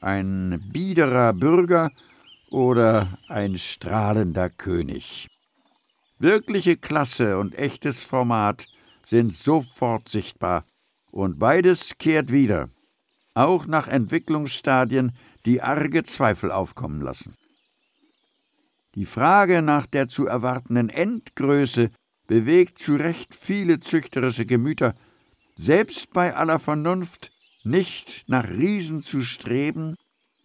ein 0.00 0.62
biederer 0.72 1.32
Bürger 1.32 1.90
oder 2.50 3.18
ein 3.28 3.58
strahlender 3.58 4.48
König. 4.50 5.28
Wirkliche 6.18 6.76
Klasse 6.76 7.38
und 7.38 7.56
echtes 7.56 8.04
Format 8.04 8.66
sind 9.06 9.34
sofort 9.34 10.08
sichtbar, 10.08 10.64
und 11.10 11.38
beides 11.38 11.98
kehrt 11.98 12.32
wieder, 12.32 12.70
auch 13.34 13.66
nach 13.66 13.88
Entwicklungsstadien, 13.88 15.12
die 15.44 15.60
arge 15.60 16.04
Zweifel 16.04 16.50
aufkommen 16.50 17.02
lassen. 17.02 17.34
Die 18.94 19.06
Frage 19.06 19.60
nach 19.60 19.86
der 19.86 20.08
zu 20.08 20.26
erwartenden 20.26 20.88
Endgröße 20.88 21.90
bewegt 22.26 22.78
zu 22.78 22.94
Recht 22.94 23.34
viele 23.34 23.80
züchterische 23.80 24.46
Gemüter, 24.46 24.94
selbst 25.56 26.12
bei 26.12 26.34
aller 26.34 26.58
Vernunft 26.58 27.32
nicht 27.64 28.28
nach 28.28 28.48
Riesen 28.48 29.00
zu 29.00 29.22
streben, 29.22 29.96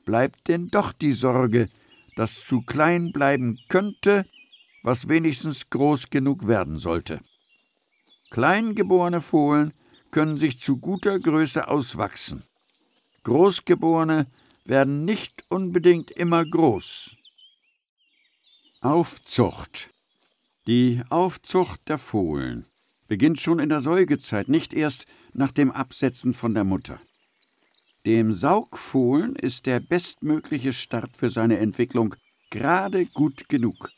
bleibt 0.05 0.47
denn 0.47 0.69
doch 0.71 0.93
die 0.93 1.11
Sorge, 1.11 1.69
dass 2.15 2.43
zu 2.43 2.61
klein 2.61 3.11
bleiben 3.11 3.59
könnte, 3.69 4.25
was 4.83 5.07
wenigstens 5.07 5.69
groß 5.69 6.09
genug 6.09 6.47
werden 6.47 6.77
sollte. 6.77 7.21
Kleingeborene 8.31 9.21
Fohlen 9.21 9.73
können 10.11 10.37
sich 10.37 10.59
zu 10.59 10.77
guter 10.77 11.19
Größe 11.19 11.67
auswachsen. 11.67 12.43
Großgeborene 13.23 14.27
werden 14.65 15.05
nicht 15.05 15.43
unbedingt 15.49 16.11
immer 16.11 16.45
groß. 16.45 17.18
Aufzucht 18.81 19.89
die 20.65 21.01
Aufzucht 21.09 21.81
der 21.89 21.97
Fohlen 21.97 22.65
beginnt 23.07 23.41
schon 23.41 23.59
in 23.59 23.69
der 23.69 23.81
Säugezeit, 23.81 24.47
nicht 24.47 24.73
erst 24.73 25.07
nach 25.33 25.51
dem 25.51 25.71
Absetzen 25.71 26.31
von 26.31 26.53
der 26.53 26.63
Mutter. 26.63 27.01
Dem 28.05 28.31
Saugfohlen 28.31 29.35
ist 29.35 29.65
der 29.65 29.79
bestmögliche 29.79 30.71
Start 30.71 31.17
für 31.17 31.29
seine 31.29 31.57
Entwicklung 31.57 32.15
gerade 32.51 33.07
gut 33.07 33.49
genug. 33.49 33.89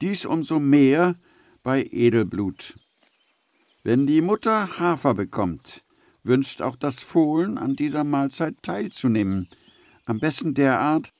Dies 0.00 0.24
umso 0.24 0.58
mehr 0.58 1.14
bei 1.62 1.84
Edelblut. 1.84 2.74
Wenn 3.84 4.06
die 4.06 4.22
Mutter 4.22 4.78
Hafer 4.78 5.14
bekommt, 5.14 5.84
wünscht 6.22 6.62
auch 6.62 6.76
das 6.76 7.02
Fohlen 7.02 7.58
an 7.58 7.76
dieser 7.76 8.02
Mahlzeit 8.02 8.56
teilzunehmen, 8.62 9.48
am 10.06 10.18
besten 10.18 10.54
derart, 10.54 11.12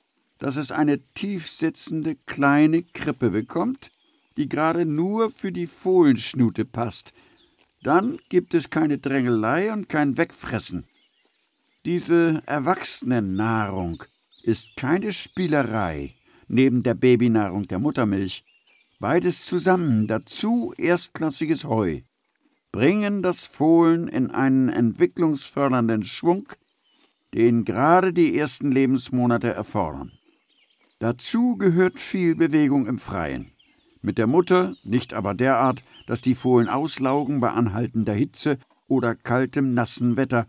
dass 0.43 0.57
es 0.57 0.73
eine 0.73 0.99
tiefsitzende 1.13 2.17
kleine 2.25 2.83
Krippe 2.83 3.29
bekommt, 3.29 3.91
die 4.35 4.49
gerade 4.49 4.85
nur 4.85 5.31
für 5.31 5.53
die 5.53 5.67
Fohlenschnute 5.67 6.65
passt. 6.65 7.13
Dann 7.81 8.19
gibt 8.27 8.53
es 8.53 8.69
keine 8.69 8.97
Drängelei 8.97 9.71
und 9.71 9.87
kein 9.87 10.17
Wegfressen. 10.17 10.83
Diese 11.85 12.43
Erwachsenennahrung 12.45 14.03
ist 14.43 14.75
keine 14.75 15.13
Spielerei 15.13 16.13
neben 16.49 16.83
der 16.83 16.95
Babynahrung 16.95 17.65
der 17.69 17.79
Muttermilch. 17.79 18.43
Beides 18.99 19.45
zusammen, 19.45 20.07
dazu 20.07 20.73
erstklassiges 20.77 21.63
Heu, 21.63 22.01
bringen 22.73 23.21
das 23.21 23.45
Fohlen 23.45 24.09
in 24.09 24.29
einen 24.29 24.67
entwicklungsfördernden 24.67 26.03
Schwung, 26.03 26.49
den 27.33 27.63
gerade 27.63 28.11
die 28.11 28.37
ersten 28.37 28.73
Lebensmonate 28.73 29.47
erfordern. 29.47 30.11
Dazu 31.03 31.57
gehört 31.57 31.99
viel 31.99 32.33
Bewegung 32.33 32.87
im 32.87 32.97
Freien. 32.97 33.51
Mit 34.01 34.17
der 34.17 34.25
Mutter 34.25 34.77
nicht 34.85 35.13
aber 35.13 35.33
derart, 35.33 35.83
dass 36.07 36.21
die 36.21 36.33
Fohlen 36.33 36.69
auslaugen 36.69 37.41
bei 37.41 37.49
anhaltender 37.49 38.13
Hitze 38.13 38.57
oder 38.87 39.13
kaltem, 39.13 39.73
nassen 39.73 40.15
Wetter. 40.15 40.47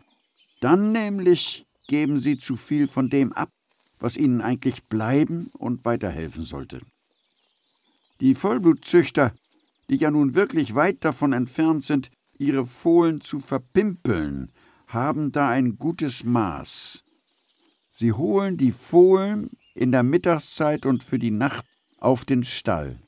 Dann 0.61 0.92
nämlich 0.92 1.66
geben 1.88 2.20
sie 2.20 2.36
zu 2.36 2.55
viel 2.55 2.86
von 2.86 3.11
dem 3.11 3.32
ab, 3.32 3.48
was 3.98 4.16
ihnen 4.16 4.40
eigentlich 4.40 4.84
bleiben 4.84 5.50
und 5.59 5.84
weiterhelfen 5.84 6.44
sollte. 6.44 6.82
Die 8.20 8.36
Vollblutzüchter, 8.36 9.34
die 9.90 9.96
ja 9.96 10.12
nun 10.12 10.36
wirklich 10.36 10.76
weit 10.76 11.05
davon 11.05 11.32
entfernt 11.32 11.82
sind, 11.82 12.12
ihre 12.38 12.64
Fohlen 12.64 13.20
zu 13.20 13.40
verpimpeln, 13.40 14.52
haben 14.86 15.32
da 15.32 15.48
ein 15.48 15.78
gutes 15.78 16.22
Maß. 16.22 17.02
Sie 17.90 18.12
holen 18.12 18.57
die 18.57 18.70
Fohlen 18.70 19.50
in 19.75 19.93
der 19.93 20.03
Mittagszeit 20.03 20.87
und 20.87 21.03
für 21.03 21.18
die 21.18 21.31
Nacht 21.31 21.64
auf 21.99 22.25
den 22.25 22.45
Stall. 22.45 23.01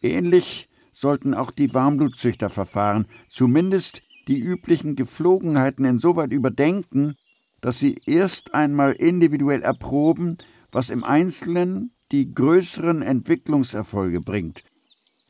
Ähnlich 0.00 0.68
sollten 0.90 1.34
auch 1.34 1.50
die 1.50 1.72
Warmblutzüchter 1.74 2.50
verfahren, 2.50 3.06
zumindest 3.28 4.02
die 4.26 4.38
üblichen 4.38 4.96
Geflogenheiten 4.96 5.84
insoweit 5.84 6.32
überdenken, 6.32 7.16
dass 7.60 7.78
sie 7.78 8.00
erst 8.06 8.54
einmal 8.54 8.92
individuell 8.92 9.62
erproben, 9.62 10.38
was 10.70 10.90
im 10.90 11.02
Einzelnen 11.02 11.92
die 12.12 12.32
größeren 12.32 13.02
Entwicklungserfolge 13.02 14.20
bringt. 14.20 14.62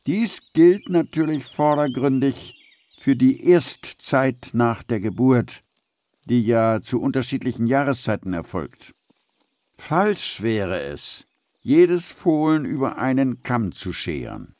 Dies 0.06 0.40
gilt 0.52 0.88
natürlich 0.88 1.44
vordergründig 1.44 2.54
für 3.00 3.14
die 3.14 3.48
Erstzeit 3.48 4.50
nach 4.52 4.82
der 4.82 5.00
Geburt, 5.00 5.62
die 6.24 6.42
ja 6.42 6.80
zu 6.80 7.00
unterschiedlichen 7.00 7.66
Jahreszeiten 7.66 8.32
erfolgt. 8.32 8.94
Falsch 9.78 10.42
wäre 10.42 10.80
es, 10.80 11.26
jedes 11.60 12.10
Fohlen 12.12 12.64
über 12.66 12.98
einen 12.98 13.42
Kamm 13.42 13.72
zu 13.72 13.92
scheren. 13.92 14.54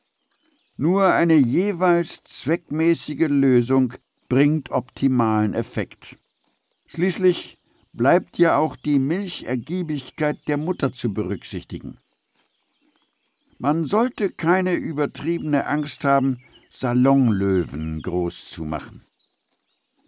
Nur 0.76 1.12
eine 1.12 1.34
jeweils 1.34 2.22
zweckmäßige 2.24 3.28
Lösung 3.28 3.92
bringt 4.28 4.70
optimalen 4.70 5.52
Effekt. 5.54 6.18
Schließlich 6.86 7.58
bleibt 7.92 8.38
ja 8.38 8.56
auch 8.56 8.76
die 8.76 8.98
Milchergiebigkeit 8.98 10.38
der 10.46 10.56
Mutter 10.56 10.92
zu 10.92 11.12
berücksichtigen. 11.12 11.98
Man 13.58 13.84
sollte 13.84 14.30
keine 14.30 14.74
übertriebene 14.74 15.66
Angst 15.66 16.04
haben, 16.04 16.40
Salonlöwen 16.70 18.00
groß 18.02 18.50
zu 18.50 18.64
machen. 18.64 19.04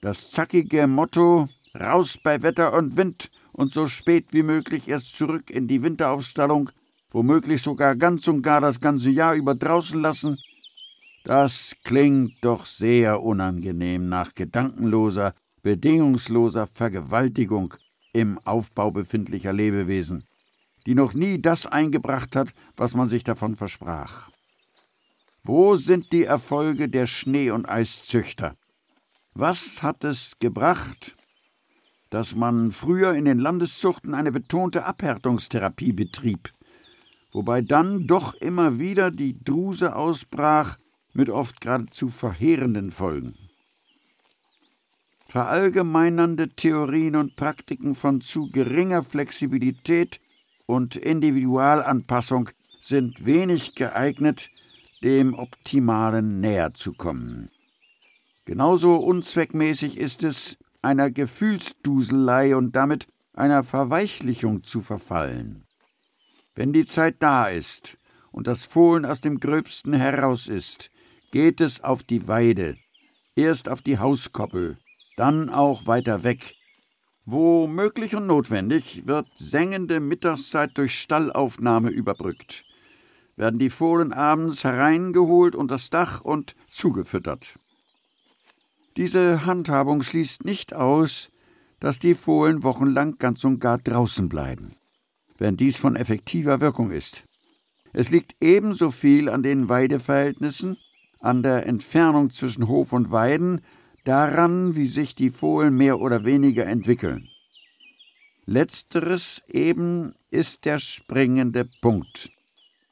Das 0.00 0.30
zackige 0.30 0.86
Motto 0.86 1.48
Raus 1.74 2.16
bei 2.22 2.42
Wetter 2.42 2.72
und 2.72 2.96
Wind 2.96 3.30
und 3.52 3.72
so 3.72 3.86
spät 3.86 4.26
wie 4.32 4.42
möglich 4.42 4.88
erst 4.88 5.16
zurück 5.16 5.50
in 5.50 5.68
die 5.68 5.82
Winteraufstallung, 5.82 6.70
womöglich 7.10 7.62
sogar 7.62 7.96
ganz 7.96 8.28
und 8.28 8.42
gar 8.42 8.60
das 8.60 8.80
ganze 8.80 9.10
Jahr 9.10 9.34
über 9.34 9.54
draußen 9.54 10.00
lassen, 10.00 10.38
Das 11.22 11.74
klingt 11.84 12.42
doch 12.42 12.64
sehr 12.64 13.22
unangenehm 13.22 14.08
nach 14.08 14.32
gedankenloser, 14.34 15.34
bedingungsloser 15.62 16.66
Vergewaltigung 16.66 17.74
im 18.14 18.38
Aufbau 18.38 18.90
befindlicher 18.90 19.52
Lebewesen, 19.52 20.24
die 20.86 20.94
noch 20.94 21.12
nie 21.12 21.40
das 21.40 21.66
eingebracht 21.66 22.34
hat, 22.36 22.54
was 22.76 22.94
man 22.94 23.08
sich 23.08 23.22
davon 23.22 23.54
versprach. 23.56 24.30
Wo 25.42 25.76
sind 25.76 26.10
die 26.12 26.24
Erfolge 26.24 26.88
der 26.88 27.06
Schnee- 27.06 27.50
und 27.50 27.68
Eiszüchter? 27.68 28.56
Was 29.34 29.82
hat 29.82 30.04
es 30.04 30.32
gebracht, 30.38 31.14
dass 32.10 32.34
man 32.34 32.72
früher 32.72 33.14
in 33.14 33.24
den 33.24 33.38
Landeszuchten 33.38 34.14
eine 34.14 34.32
betonte 34.32 34.84
Abhärtungstherapie 34.84 35.92
betrieb, 35.92 36.52
wobei 37.32 37.62
dann 37.62 38.06
doch 38.06 38.34
immer 38.34 38.78
wieder 38.78 39.10
die 39.10 39.42
Druse 39.42 39.94
ausbrach 39.94 40.76
mit 41.12 41.30
oft 41.30 41.60
geradezu 41.60 42.08
verheerenden 42.08 42.90
Folgen. 42.90 43.34
Verallgemeinernde 45.28 46.48
Theorien 46.48 47.14
und 47.14 47.36
Praktiken 47.36 47.94
von 47.94 48.20
zu 48.20 48.50
geringer 48.50 49.04
Flexibilität 49.04 50.20
und 50.66 50.96
Individualanpassung 50.96 52.50
sind 52.80 53.24
wenig 53.24 53.76
geeignet, 53.76 54.50
dem 55.04 55.34
Optimalen 55.34 56.40
näher 56.40 56.74
zu 56.74 56.92
kommen. 56.92 57.50
Genauso 58.44 58.96
unzweckmäßig 58.96 59.98
ist 59.98 60.24
es, 60.24 60.58
einer 60.82 61.10
Gefühlsduselei 61.10 62.56
und 62.56 62.74
damit 62.76 63.06
einer 63.32 63.62
Verweichlichung 63.62 64.64
zu 64.64 64.80
verfallen. 64.80 65.66
Wenn 66.54 66.72
die 66.72 66.84
Zeit 66.84 67.16
da 67.20 67.48
ist 67.48 67.98
und 68.32 68.46
das 68.46 68.64
Fohlen 68.64 69.04
aus 69.04 69.20
dem 69.20 69.40
Gröbsten 69.40 69.92
heraus 69.92 70.48
ist, 70.48 70.90
geht 71.32 71.60
es 71.60 71.82
auf 71.82 72.02
die 72.02 72.26
Weide, 72.26 72.76
erst 73.36 73.68
auf 73.68 73.82
die 73.82 73.98
Hauskoppel, 73.98 74.76
dann 75.16 75.48
auch 75.48 75.86
weiter 75.86 76.24
weg. 76.24 76.54
Wo 77.24 77.66
möglich 77.66 78.16
und 78.16 78.26
notwendig 78.26 79.06
wird 79.06 79.28
sengende 79.36 80.00
Mittagszeit 80.00 80.76
durch 80.76 80.98
Stallaufnahme 80.98 81.90
überbrückt, 81.90 82.64
werden 83.36 83.58
die 83.58 83.70
Fohlen 83.70 84.12
abends 84.12 84.64
hereingeholt 84.64 85.54
unter 85.54 85.74
das 85.74 85.90
Dach 85.90 86.20
und 86.22 86.56
zugefüttert. 86.68 87.58
Diese 88.96 89.46
Handhabung 89.46 90.02
schließt 90.02 90.44
nicht 90.44 90.74
aus, 90.74 91.30
dass 91.78 91.98
die 91.98 92.14
Fohlen 92.14 92.62
wochenlang 92.62 93.16
ganz 93.16 93.44
und 93.44 93.58
gar 93.58 93.78
draußen 93.78 94.28
bleiben, 94.28 94.74
wenn 95.38 95.56
dies 95.56 95.76
von 95.76 95.96
effektiver 95.96 96.60
Wirkung 96.60 96.90
ist. 96.90 97.24
Es 97.92 98.10
liegt 98.10 98.36
ebenso 98.40 98.90
viel 98.90 99.28
an 99.28 99.42
den 99.42 99.68
Weideverhältnissen 99.68 100.76
an 101.20 101.42
der 101.42 101.66
Entfernung 101.66 102.30
zwischen 102.30 102.66
Hof 102.66 102.92
und 102.92 103.10
Weiden, 103.10 103.60
daran, 104.04 104.74
wie 104.74 104.86
sich 104.86 105.14
die 105.14 105.30
Fohlen 105.30 105.76
mehr 105.76 106.00
oder 106.00 106.24
weniger 106.24 106.66
entwickeln. 106.66 107.28
Letzteres 108.46 109.42
eben 109.46 110.12
ist 110.30 110.64
der 110.64 110.78
springende 110.78 111.66
Punkt. 111.82 112.30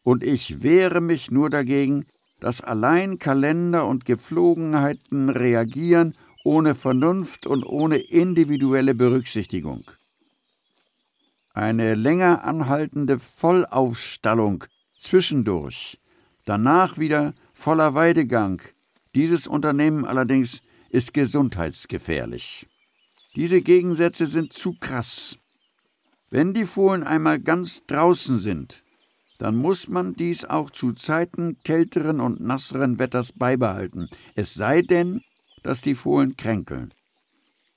Und 0.03 0.23
ich 0.23 0.63
wehre 0.63 1.01
mich 1.01 1.31
nur 1.31 1.51
dagegen, 1.51 2.07
dass 2.41 2.61
allein 2.61 3.19
Kalender 3.19 3.87
und 3.87 4.05
Gepflogenheiten 4.05 5.29
reagieren 5.29 6.15
ohne 6.45 6.75
Vernunft 6.75 7.47
und 7.47 7.65
ohne 7.65 7.97
individuelle 7.99 8.95
Berücksichtigung. 8.95 9.91
Eine 11.53 11.95
länger 11.95 12.45
anhaltende 12.45 13.19
Vollaufstallung 13.19 14.65
zwischendurch, 14.97 16.01
danach 16.45 16.99
wieder 16.99 17.35
voller 17.53 17.95
Weidegang. 17.95 18.63
Dieses 19.15 19.47
Unternehmen 19.47 20.05
allerdings 20.05 20.63
ist 20.91 21.13
gesundheitsgefährlich. 21.13 22.69
Diese 23.35 23.61
Gegensätze 23.61 24.27
sind 24.27 24.53
zu 24.53 24.75
krass. 24.79 25.39
Wenn 26.31 26.55
die 26.55 26.65
Fohlen 26.65 27.03
einmal 27.03 27.41
ganz 27.41 27.85
draußen 27.87 28.39
sind, 28.39 28.85
dann 29.39 29.57
muss 29.57 29.89
man 29.89 30.15
dies 30.15 30.45
auch 30.45 30.71
zu 30.71 30.93
Zeiten 30.93 31.57
kälteren 31.65 32.21
und 32.21 32.41
nasseren 32.41 32.99
Wetters 32.99 33.33
beibehalten, 33.33 34.09
es 34.35 34.55
sei 34.55 34.83
denn, 34.83 35.23
dass 35.63 35.81
die 35.81 35.95
Fohlen 35.95 36.37
kränkeln. 36.37 36.93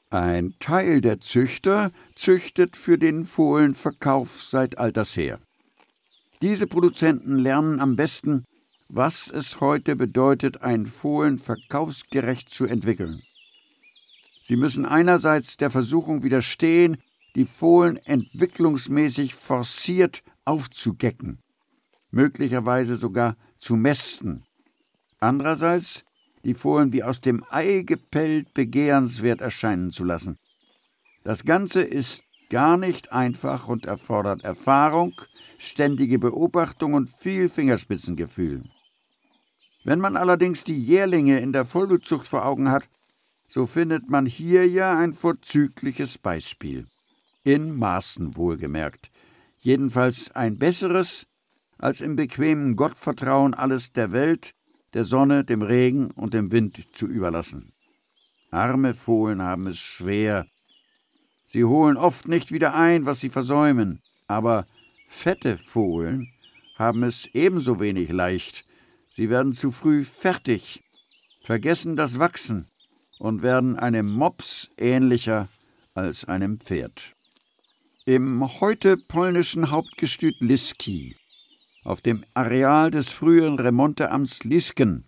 Ein 0.09 0.55
Teil 0.59 0.99
der 0.99 1.21
Züchter 1.21 1.91
züchtet 2.15 2.75
für 2.75 2.97
den 2.97 3.25
Fohlenverkauf 3.25 4.43
seit 4.43 4.77
alters 4.77 5.15
her. 5.15 5.39
Diese 6.41 6.67
Produzenten 6.67 7.37
lernen 7.37 7.79
am 7.79 7.95
besten, 7.95 8.43
was 8.89 9.29
es 9.29 9.61
heute 9.61 9.95
bedeutet, 9.95 10.63
ein 10.63 10.87
Fohlen 10.87 11.37
verkaufsgerecht 11.37 12.49
zu 12.49 12.65
entwickeln. 12.65 13.21
Sie 14.41 14.57
müssen 14.57 14.85
einerseits 14.85 15.55
der 15.55 15.69
Versuchung 15.69 16.23
widerstehen, 16.23 16.97
die 17.35 17.45
Fohlen 17.45 17.97
entwicklungsmäßig 17.97 19.35
forciert 19.35 20.23
aufzugecken, 20.43 21.39
möglicherweise 22.11 22.95
sogar 22.95 23.35
zu 23.57 23.75
mästen. 23.75 24.43
Andererseits 25.19 26.03
die 26.43 26.53
Fohlen 26.53 26.91
wie 26.91 27.03
aus 27.03 27.21
dem 27.21 27.43
Ei 27.49 27.83
gepellt 27.85 28.53
begehrenswert 28.53 29.41
erscheinen 29.41 29.91
zu 29.91 30.03
lassen. 30.03 30.37
Das 31.23 31.43
Ganze 31.43 31.81
ist 31.81 32.23
gar 32.49 32.77
nicht 32.77 33.11
einfach 33.11 33.67
und 33.67 33.85
erfordert 33.85 34.43
Erfahrung, 34.43 35.13
ständige 35.57 36.17
Beobachtung 36.17 36.93
und 36.93 37.09
viel 37.09 37.47
Fingerspitzengefühl. 37.47 38.63
Wenn 39.83 39.99
man 39.99 40.17
allerdings 40.17 40.63
die 40.63 40.77
Jährlinge 40.77 41.39
in 41.39 41.53
der 41.53 41.65
Vollblutzucht 41.65 42.27
vor 42.27 42.45
Augen 42.45 42.69
hat, 42.69 42.89
so 43.47 43.65
findet 43.65 44.09
man 44.09 44.25
hier 44.25 44.67
ja 44.67 44.97
ein 44.97 45.13
vorzügliches 45.13 46.17
Beispiel. 46.17 46.87
In 47.43 47.75
Maßen 47.75 48.35
wohlgemerkt. 48.35 49.11
Jedenfalls 49.59 50.31
ein 50.31 50.57
besseres, 50.57 51.27
als 51.81 51.99
im 51.99 52.15
bequemen 52.15 52.77
Gottvertrauen 52.77 53.53
alles 53.53 53.91
der 53.91 54.13
Welt, 54.13 54.53
der 54.93 55.03
Sonne, 55.03 55.43
dem 55.43 55.61
Regen 55.61 56.11
und 56.11 56.33
dem 56.33 56.51
Wind 56.51 56.87
zu 56.93 57.07
überlassen. 57.07 57.73
Arme 58.51 58.93
Fohlen 58.93 59.41
haben 59.41 59.67
es 59.67 59.79
schwer. 59.79 60.45
Sie 61.45 61.65
holen 61.65 61.97
oft 61.97 62.27
nicht 62.27 62.53
wieder 62.53 62.73
ein, 62.73 63.05
was 63.05 63.19
sie 63.19 63.29
versäumen, 63.29 63.99
aber 64.27 64.65
fette 65.09 65.57
Fohlen 65.57 66.29
haben 66.77 67.03
es 67.03 67.27
ebenso 67.33 67.81
wenig 67.81 68.09
leicht, 68.09 68.65
Sie 69.13 69.29
werden 69.29 69.51
zu 69.51 69.71
früh 69.71 70.05
fertig, 70.05 70.79
vergessen 71.41 71.97
das 71.97 72.17
Wachsen 72.17 72.67
und 73.19 73.43
werden 73.43 73.77
einem 73.77 74.09
Mops 74.09 74.69
ähnlicher 74.77 75.49
als 75.93 76.23
einem 76.23 76.61
Pferd. 76.61 77.13
Im 78.05 78.61
heute 78.61 78.95
polnischen 78.95 79.69
Hauptgestüt 79.69 80.39
Liski, 80.39 81.17
auf 81.83 82.01
dem 82.01 82.23
Areal 82.33 82.91
des 82.91 83.09
früheren 83.09 83.59
Remonteamts 83.59 84.43
Lisken 84.43 85.05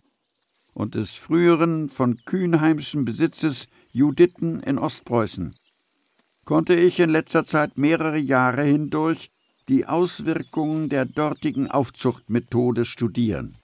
und 0.73 0.95
des 0.95 1.13
früheren 1.13 1.89
von 1.89 2.17
Kühnheimschen 2.25 3.05
Besitzes 3.05 3.67
Juditten 3.91 4.59
in 4.61 4.79
Ostpreußen, 4.79 5.55
konnte 6.45 6.73
ich 6.73 6.99
in 6.99 7.09
letzter 7.09 7.45
Zeit 7.45 7.77
mehrere 7.77 8.17
Jahre 8.17 8.63
hindurch 8.63 9.31
die 9.69 9.85
Auswirkungen 9.85 10.89
der 10.89 11.05
dortigen 11.05 11.69
Aufzuchtmethode 11.69 12.85
studieren. 12.85 13.57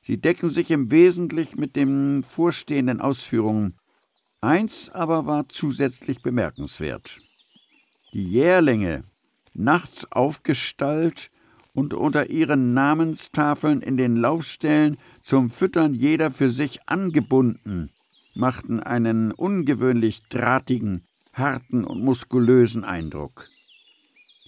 Sie 0.00 0.20
decken 0.20 0.48
sich 0.48 0.70
im 0.70 0.90
Wesentlichen 0.92 1.58
mit 1.58 1.74
den 1.74 2.22
vorstehenden 2.22 3.00
Ausführungen. 3.00 3.76
Eins 4.40 4.88
aber 4.90 5.26
war 5.26 5.48
zusätzlich 5.48 6.22
bemerkenswert. 6.22 7.20
Die 8.12 8.22
Jährlinge, 8.22 9.02
nachts 9.52 10.10
aufgestallt 10.12 11.30
und 11.76 11.92
unter 11.92 12.30
ihren 12.30 12.72
Namenstafeln 12.72 13.82
in 13.82 13.98
den 13.98 14.16
Laufstellen 14.16 14.96
zum 15.20 15.50
Füttern 15.50 15.92
jeder 15.92 16.30
für 16.30 16.48
sich 16.48 16.78
angebunden, 16.88 17.90
machten 18.34 18.80
einen 18.80 19.30
ungewöhnlich 19.30 20.22
drahtigen, 20.30 21.02
harten 21.34 21.84
und 21.84 22.02
muskulösen 22.02 22.82
Eindruck. 22.82 23.50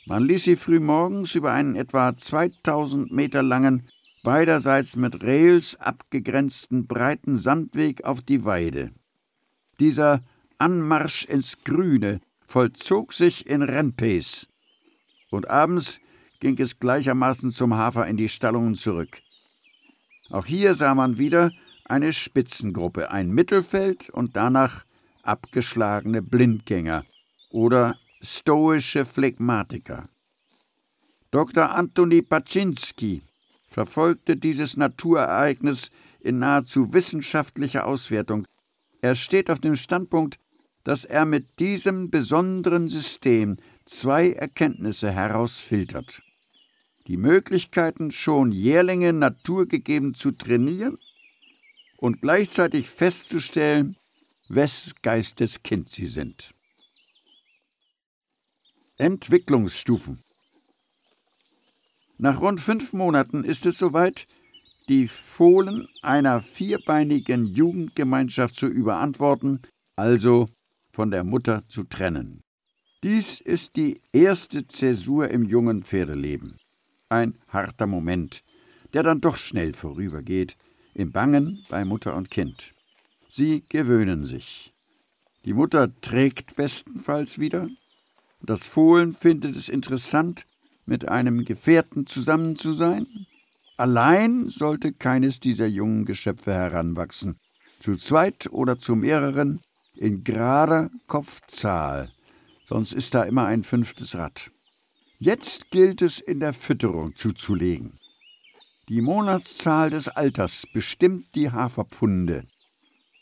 Man 0.06 0.24
ließ 0.24 0.44
sie 0.44 0.56
frühmorgens 0.56 1.34
über 1.34 1.52
einen 1.52 1.76
etwa 1.76 2.16
2000 2.16 3.12
Meter 3.12 3.42
langen 3.42 3.86
beiderseits 4.22 4.96
mit 4.96 5.22
Rails 5.22 5.78
abgegrenzten 5.78 6.86
breiten 6.86 7.36
Sandweg 7.36 8.04
auf 8.04 8.22
die 8.22 8.46
Weide. 8.46 8.90
Dieser 9.80 10.24
Anmarsch 10.56 11.26
ins 11.26 11.62
Grüne 11.62 12.20
vollzog 12.46 13.12
sich 13.12 13.46
in 13.46 13.60
Rennpace. 13.60 14.48
Und 15.30 15.50
abends 15.50 16.00
ging 16.40 16.58
es 16.58 16.78
gleichermaßen 16.78 17.50
zum 17.50 17.74
Hafer 17.74 18.06
in 18.06 18.16
die 18.16 18.28
Stallungen 18.28 18.74
zurück. 18.74 19.20
Auch 20.30 20.46
hier 20.46 20.74
sah 20.74 20.94
man 20.94 21.18
wieder 21.18 21.50
eine 21.84 22.12
Spitzengruppe, 22.12 23.10
ein 23.10 23.30
Mittelfeld 23.30 24.10
und 24.10 24.36
danach 24.36 24.84
abgeschlagene 25.22 26.22
Blindgänger 26.22 27.04
oder 27.50 27.96
stoische 28.20 29.04
Phlegmatiker. 29.04 30.08
Dr. 31.30 31.70
Antoni 31.74 32.22
Paczynski 32.22 33.22
verfolgte 33.68 34.36
dieses 34.36 34.76
Naturereignis 34.76 35.90
in 36.20 36.38
nahezu 36.38 36.92
wissenschaftlicher 36.92 37.86
Auswertung. 37.86 38.46
Er 39.00 39.14
steht 39.14 39.50
auf 39.50 39.60
dem 39.60 39.76
Standpunkt, 39.76 40.38
dass 40.84 41.04
er 41.04 41.26
mit 41.26 41.58
diesem 41.60 42.10
besonderen 42.10 42.88
System 42.88 43.58
zwei 43.84 44.32
Erkenntnisse 44.32 45.10
herausfiltert. 45.10 46.22
Die 47.08 47.16
Möglichkeiten, 47.16 48.10
schon 48.10 48.52
Jährlinge 48.52 49.14
naturgegeben 49.14 50.12
zu 50.12 50.30
trainieren 50.30 50.98
und 51.96 52.20
gleichzeitig 52.20 52.90
festzustellen, 52.90 53.96
wes 54.50 54.94
Geistes 55.00 55.62
Kind 55.62 55.88
sie 55.88 56.04
sind. 56.04 56.52
Entwicklungsstufen 58.98 60.22
Nach 62.18 62.42
rund 62.42 62.60
fünf 62.60 62.92
Monaten 62.92 63.42
ist 63.42 63.64
es 63.64 63.78
soweit, 63.78 64.26
die 64.90 65.08
Fohlen 65.08 65.88
einer 66.02 66.42
vierbeinigen 66.42 67.46
Jugendgemeinschaft 67.46 68.54
zu 68.54 68.66
überantworten, 68.66 69.62
also 69.96 70.48
von 70.92 71.10
der 71.10 71.24
Mutter 71.24 71.66
zu 71.68 71.84
trennen. 71.84 72.42
Dies 73.02 73.40
ist 73.40 73.76
die 73.76 74.02
erste 74.12 74.66
Zäsur 74.66 75.30
im 75.30 75.44
jungen 75.44 75.84
Pferdeleben. 75.84 76.58
Ein 77.10 77.38
harter 77.48 77.86
Moment, 77.86 78.42
der 78.92 79.02
dann 79.02 79.22
doch 79.22 79.38
schnell 79.38 79.72
vorübergeht, 79.72 80.56
im 80.92 81.10
Bangen 81.10 81.64
bei 81.70 81.84
Mutter 81.84 82.14
und 82.14 82.30
Kind. 82.30 82.74
Sie 83.28 83.62
gewöhnen 83.68 84.24
sich. 84.24 84.74
Die 85.46 85.54
Mutter 85.54 85.90
trägt 86.02 86.56
bestenfalls 86.56 87.38
wieder. 87.38 87.68
Das 88.42 88.68
Fohlen 88.68 89.14
findet 89.14 89.56
es 89.56 89.70
interessant, 89.70 90.44
mit 90.84 91.08
einem 91.08 91.44
Gefährten 91.44 92.06
zusammen 92.06 92.56
zu 92.56 92.72
sein. 92.72 93.06
Allein 93.78 94.48
sollte 94.48 94.92
keines 94.92 95.40
dieser 95.40 95.66
jungen 95.66 96.04
Geschöpfe 96.04 96.52
heranwachsen. 96.52 97.38
Zu 97.78 97.94
zweit 97.94 98.50
oder 98.50 98.78
zu 98.78 98.96
mehreren 98.96 99.60
in 99.94 100.24
gerader 100.24 100.90
Kopfzahl, 101.06 102.12
sonst 102.64 102.92
ist 102.92 103.14
da 103.14 103.22
immer 103.22 103.46
ein 103.46 103.62
fünftes 103.62 104.16
Rad. 104.16 104.50
Jetzt 105.18 105.70
gilt 105.70 106.02
es 106.02 106.20
in 106.20 106.40
der 106.40 106.52
Fütterung 106.52 107.14
zuzulegen. 107.16 107.98
Die 108.88 109.00
Monatszahl 109.00 109.90
des 109.90 110.08
Alters 110.08 110.64
bestimmt 110.72 111.34
die 111.34 111.50
Haferpfunde 111.50 112.46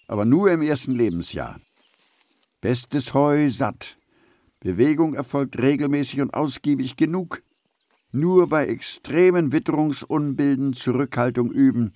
aber 0.09 0.24
nur 0.24 0.51
im 0.51 0.62
ersten 0.62 0.94
Lebensjahr. 0.94 1.61
Bestes 2.61 3.14
Heu 3.14 3.49
satt. 3.51 3.99
Bewegung 4.61 5.14
erfolgt 5.14 5.59
regelmäßig 5.59 6.20
und 6.20 6.34
ausgiebig 6.34 6.97
genug. 6.97 7.42
Nur 8.12 8.49
bei 8.49 8.66
extremen 8.66 9.53
Witterungsunbilden 9.53 10.72
Zurückhaltung 10.72 11.51
üben 11.51 11.92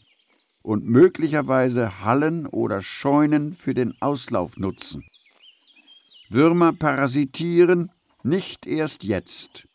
und 0.62 0.84
möglicherweise 0.84 2.04
Hallen 2.04 2.46
oder 2.46 2.82
Scheunen 2.82 3.54
für 3.54 3.74
den 3.74 3.94
Auslauf 4.00 4.56
nutzen. 4.56 5.04
Würmer 6.28 6.72
parasitieren 6.72 7.90
nicht 8.22 8.66
erst 8.66 9.02
jetzt. 9.04 9.66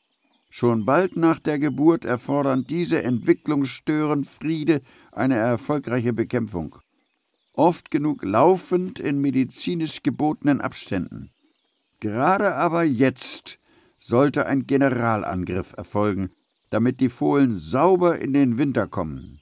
Schon 0.57 0.85
bald 0.85 1.17
nach 1.17 1.39
der 1.39 1.59
Geburt 1.59 2.05
erfordern 2.05 2.63
diese 2.63 3.03
Entwicklungsstörenfriede 3.03 4.81
eine 5.11 5.35
erfolgreiche 5.35 6.13
Bekämpfung 6.13 6.77
oft 7.57 7.91
genug 7.91 8.23
laufend 8.23 9.01
in 9.01 9.19
medizinisch 9.19 10.01
gebotenen 10.01 10.61
Abständen. 10.61 11.31
Gerade 11.99 12.55
aber 12.55 12.83
jetzt 12.83 13.59
sollte 13.97 14.45
ein 14.45 14.65
Generalangriff 14.65 15.73
erfolgen, 15.75 16.31
damit 16.69 17.01
die 17.01 17.09
Fohlen 17.09 17.53
sauber 17.53 18.19
in 18.19 18.31
den 18.31 18.57
Winter 18.57 18.87
kommen. 18.87 19.41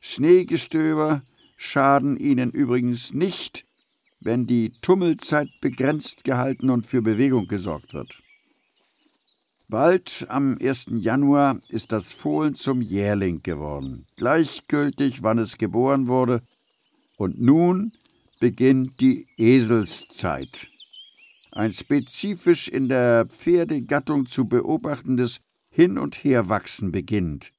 Schneegestöber 0.00 1.20
schaden 1.58 2.16
ihnen 2.16 2.50
übrigens 2.50 3.12
nicht, 3.12 3.66
wenn 4.20 4.46
die 4.46 4.72
Tummelzeit 4.80 5.50
begrenzt 5.60 6.24
gehalten 6.24 6.70
und 6.70 6.86
für 6.86 7.02
Bewegung 7.02 7.46
gesorgt 7.46 7.92
wird. 7.92 8.23
Bald 9.68 10.26
am 10.28 10.58
1. 10.60 10.88
Januar 10.98 11.58
ist 11.68 11.90
das 11.90 12.12
Fohlen 12.12 12.54
zum 12.54 12.82
Jährling 12.82 13.42
geworden. 13.42 14.04
Gleichgültig, 14.16 15.22
wann 15.22 15.38
es 15.38 15.56
geboren 15.56 16.06
wurde, 16.06 16.42
und 17.16 17.40
nun 17.40 17.92
beginnt 18.40 19.00
die 19.00 19.26
Eselszeit. 19.38 20.68
Ein 21.50 21.72
spezifisch 21.72 22.68
in 22.68 22.90
der 22.90 23.24
Pferdegattung 23.26 24.26
zu 24.26 24.44
beobachtendes 24.46 25.40
Hin- 25.70 25.98
und 25.98 26.22
Herwachsen 26.22 26.92
beginnt. 26.92 27.52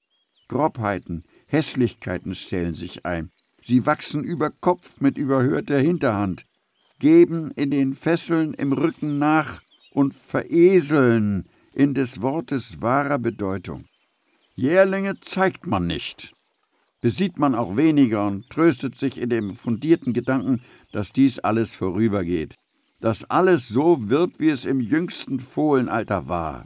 Grobheiten, 0.47 1.23
Hässlichkeiten 1.47 2.35
stellen 2.35 2.73
sich 2.73 3.03
ein. 3.05 3.31
Sie 3.61 3.87
wachsen 3.87 4.23
über 4.23 4.51
Kopf 4.51 5.01
mit 5.01 5.17
überhörter 5.17 5.79
Hinterhand, 5.79 6.45
geben 6.99 7.49
in 7.51 7.71
den 7.71 7.93
Fesseln 7.93 8.53
im 8.53 8.73
Rücken 8.73 9.17
nach 9.17 9.63
und 9.91 10.13
vereseln 10.13 11.49
in 11.75 11.93
des 11.93 12.21
Wortes 12.21 12.81
wahrer 12.81 13.19
Bedeutung. 13.19 13.85
Jährlinge 14.55 15.19
zeigt 15.19 15.67
man 15.67 15.85
nicht, 15.87 16.33
besieht 17.01 17.37
man 17.37 17.53
auch 17.53 17.75
weniger 17.75 18.25
und 18.25 18.49
tröstet 18.49 18.95
sich 18.95 19.17
in 19.17 19.29
dem 19.29 19.55
fundierten 19.55 20.13
Gedanken, 20.13 20.61
dass 20.93 21.11
dies 21.11 21.39
alles 21.39 21.75
vorübergeht, 21.75 22.55
dass 23.01 23.29
alles 23.29 23.67
so 23.67 24.09
wird, 24.09 24.39
wie 24.39 24.49
es 24.49 24.63
im 24.63 24.79
jüngsten 24.79 25.39
Fohlenalter 25.39 26.29
war. 26.29 26.65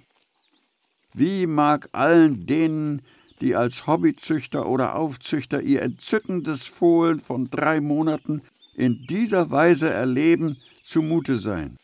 Wie 1.15 1.47
mag 1.47 1.89
allen 1.91 2.45
denen, 2.45 3.01
die 3.41 3.55
als 3.55 3.87
Hobbyzüchter 3.87 4.69
oder 4.69 4.93
Aufzüchter 4.93 5.63
ihr 5.63 5.81
entzückendes 5.81 6.65
Fohlen 6.65 7.19
von 7.19 7.49
drei 7.49 7.81
Monaten 7.81 8.43
in 8.75 9.07
dieser 9.09 9.49
Weise 9.49 9.89
erleben, 9.89 10.57
zumute 10.83 11.37
sein? 11.37 11.78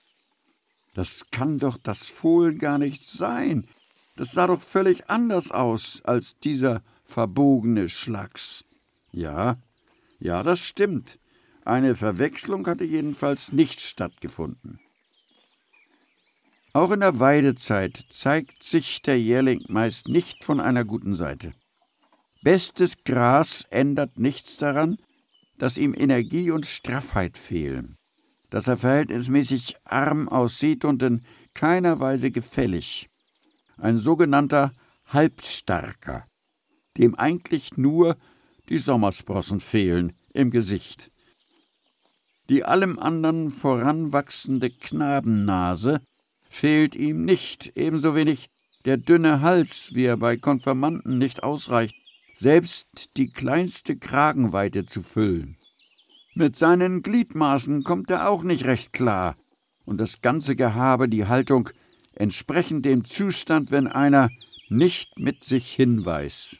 Das 0.95 1.25
kann 1.29 1.59
doch 1.59 1.77
das 1.77 2.07
Fohlen 2.07 2.57
gar 2.57 2.79
nicht 2.79 3.03
sein. 3.03 3.67
Das 4.15 4.31
sah 4.31 4.47
doch 4.47 4.61
völlig 4.61 5.09
anders 5.09 5.51
aus 5.51 6.01
als 6.05 6.39
dieser 6.39 6.81
verbogene 7.03 7.89
Schlags. 7.89 8.63
Ja, 9.11 9.57
ja, 10.19 10.41
das 10.41 10.61
stimmt. 10.61 11.19
Eine 11.65 11.95
Verwechslung 11.95 12.65
hatte 12.65 12.85
jedenfalls 12.85 13.51
nicht 13.51 13.81
stattgefunden. 13.81 14.79
Auch 16.71 16.91
in 16.91 17.01
der 17.01 17.19
Weidezeit 17.19 18.05
zeigt 18.09 18.63
sich 18.63 19.01
der 19.01 19.19
Jährling 19.19 19.63
meist 19.67 20.07
nicht 20.07 20.43
von 20.43 20.61
einer 20.61 20.85
guten 20.85 21.13
Seite. 21.13 21.53
Bestes 22.41 23.03
Gras 23.03 23.65
ändert 23.69 24.17
nichts 24.17 24.57
daran, 24.57 24.97
dass 25.57 25.77
ihm 25.77 25.93
Energie 25.93 26.51
und 26.51 26.65
Straffheit 26.65 27.37
fehlen, 27.37 27.97
dass 28.55 28.69
er 28.69 28.77
verhältnismäßig 28.77 29.75
arm 29.83 30.29
aussieht 30.29 30.85
und 30.85 31.03
in 31.03 31.23
keiner 31.53 31.99
Weise 31.99 32.31
gefällig. 32.31 33.09
Ein 33.75 33.97
sogenannter 33.97 34.71
Halbstarker 35.07 36.25
dem 36.97 37.15
eigentlich 37.15 37.75
nur 37.75 38.15
die 38.69 38.77
Sommersprossen 38.77 39.59
fehlen 39.59 40.13
im 40.31 40.51
Gesicht. 40.51 41.11
Die 42.47 42.63
allem 42.63 42.97
anderen 42.97 43.49
voranwachsende 43.49 44.69
Knabennase 44.69 45.99
fehlt 46.49 46.95
ihm 46.95 47.25
nicht, 47.25 47.73
ebenso 47.75 48.15
wenig 48.15 48.49
der 48.85 48.95
dünne 48.95 49.41
Hals, 49.41 49.93
wie 49.93 50.05
er 50.05 50.15
bei 50.15 50.37
Konfirmanden 50.37 51.17
nicht 51.17 51.43
ausreicht, 51.43 51.97
selbst 52.33 52.87
die 53.17 53.27
kleinste 53.27 53.97
Kragenweite 53.97 54.85
zu 54.85 55.03
füllen. 55.03 55.57
Mit 56.37 56.57
seinen 56.57 57.01
Gliedmaßen 57.01 57.85
kommt 57.85 58.11
er 58.11 58.29
auch 58.29 58.43
nicht 58.43 58.65
recht 58.65 58.91
klar, 58.91 59.37
und 59.85 59.99
das 59.99 60.19
ganze 60.19 60.57
Gehabe, 60.57 61.07
die 61.07 61.27
Haltung, 61.27 61.69
entsprechen 62.11 62.81
dem 62.81 63.05
Zustand, 63.05 63.71
wenn 63.71 63.87
einer 63.87 64.29
nicht 64.67 65.17
mit 65.17 65.45
sich 65.45 65.71
hinweist. 65.73 66.59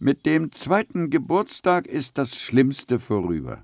Mit 0.00 0.26
dem 0.26 0.50
zweiten 0.50 1.08
Geburtstag 1.08 1.86
ist 1.86 2.18
das 2.18 2.34
Schlimmste 2.34 2.98
vorüber. 2.98 3.62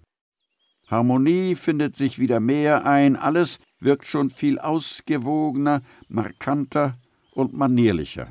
Harmonie 0.86 1.56
findet 1.56 1.96
sich 1.96 2.20
wieder 2.20 2.38
mehr 2.38 2.86
ein, 2.86 3.16
alles 3.16 3.58
wirkt 3.80 4.04
schon 4.04 4.30
viel 4.30 4.60
ausgewogener, 4.60 5.82
markanter 6.06 6.94
und 7.32 7.52
manierlicher. 7.52 8.30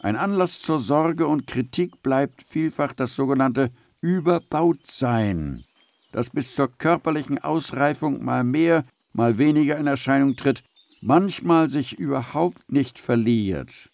Ein 0.00 0.16
Anlass 0.16 0.60
zur 0.60 0.78
Sorge 0.78 1.26
und 1.26 1.46
Kritik 1.46 2.02
bleibt 2.02 2.42
vielfach 2.42 2.92
das 2.92 3.16
sogenannte 3.16 3.70
Überbautsein, 4.04 5.64
das 6.12 6.28
bis 6.28 6.54
zur 6.54 6.68
körperlichen 6.68 7.38
Ausreifung 7.38 8.22
mal 8.22 8.44
mehr, 8.44 8.84
mal 9.14 9.38
weniger 9.38 9.78
in 9.78 9.86
Erscheinung 9.86 10.36
tritt, 10.36 10.62
manchmal 11.00 11.70
sich 11.70 11.98
überhaupt 11.98 12.70
nicht 12.70 12.98
verliert. 12.98 13.90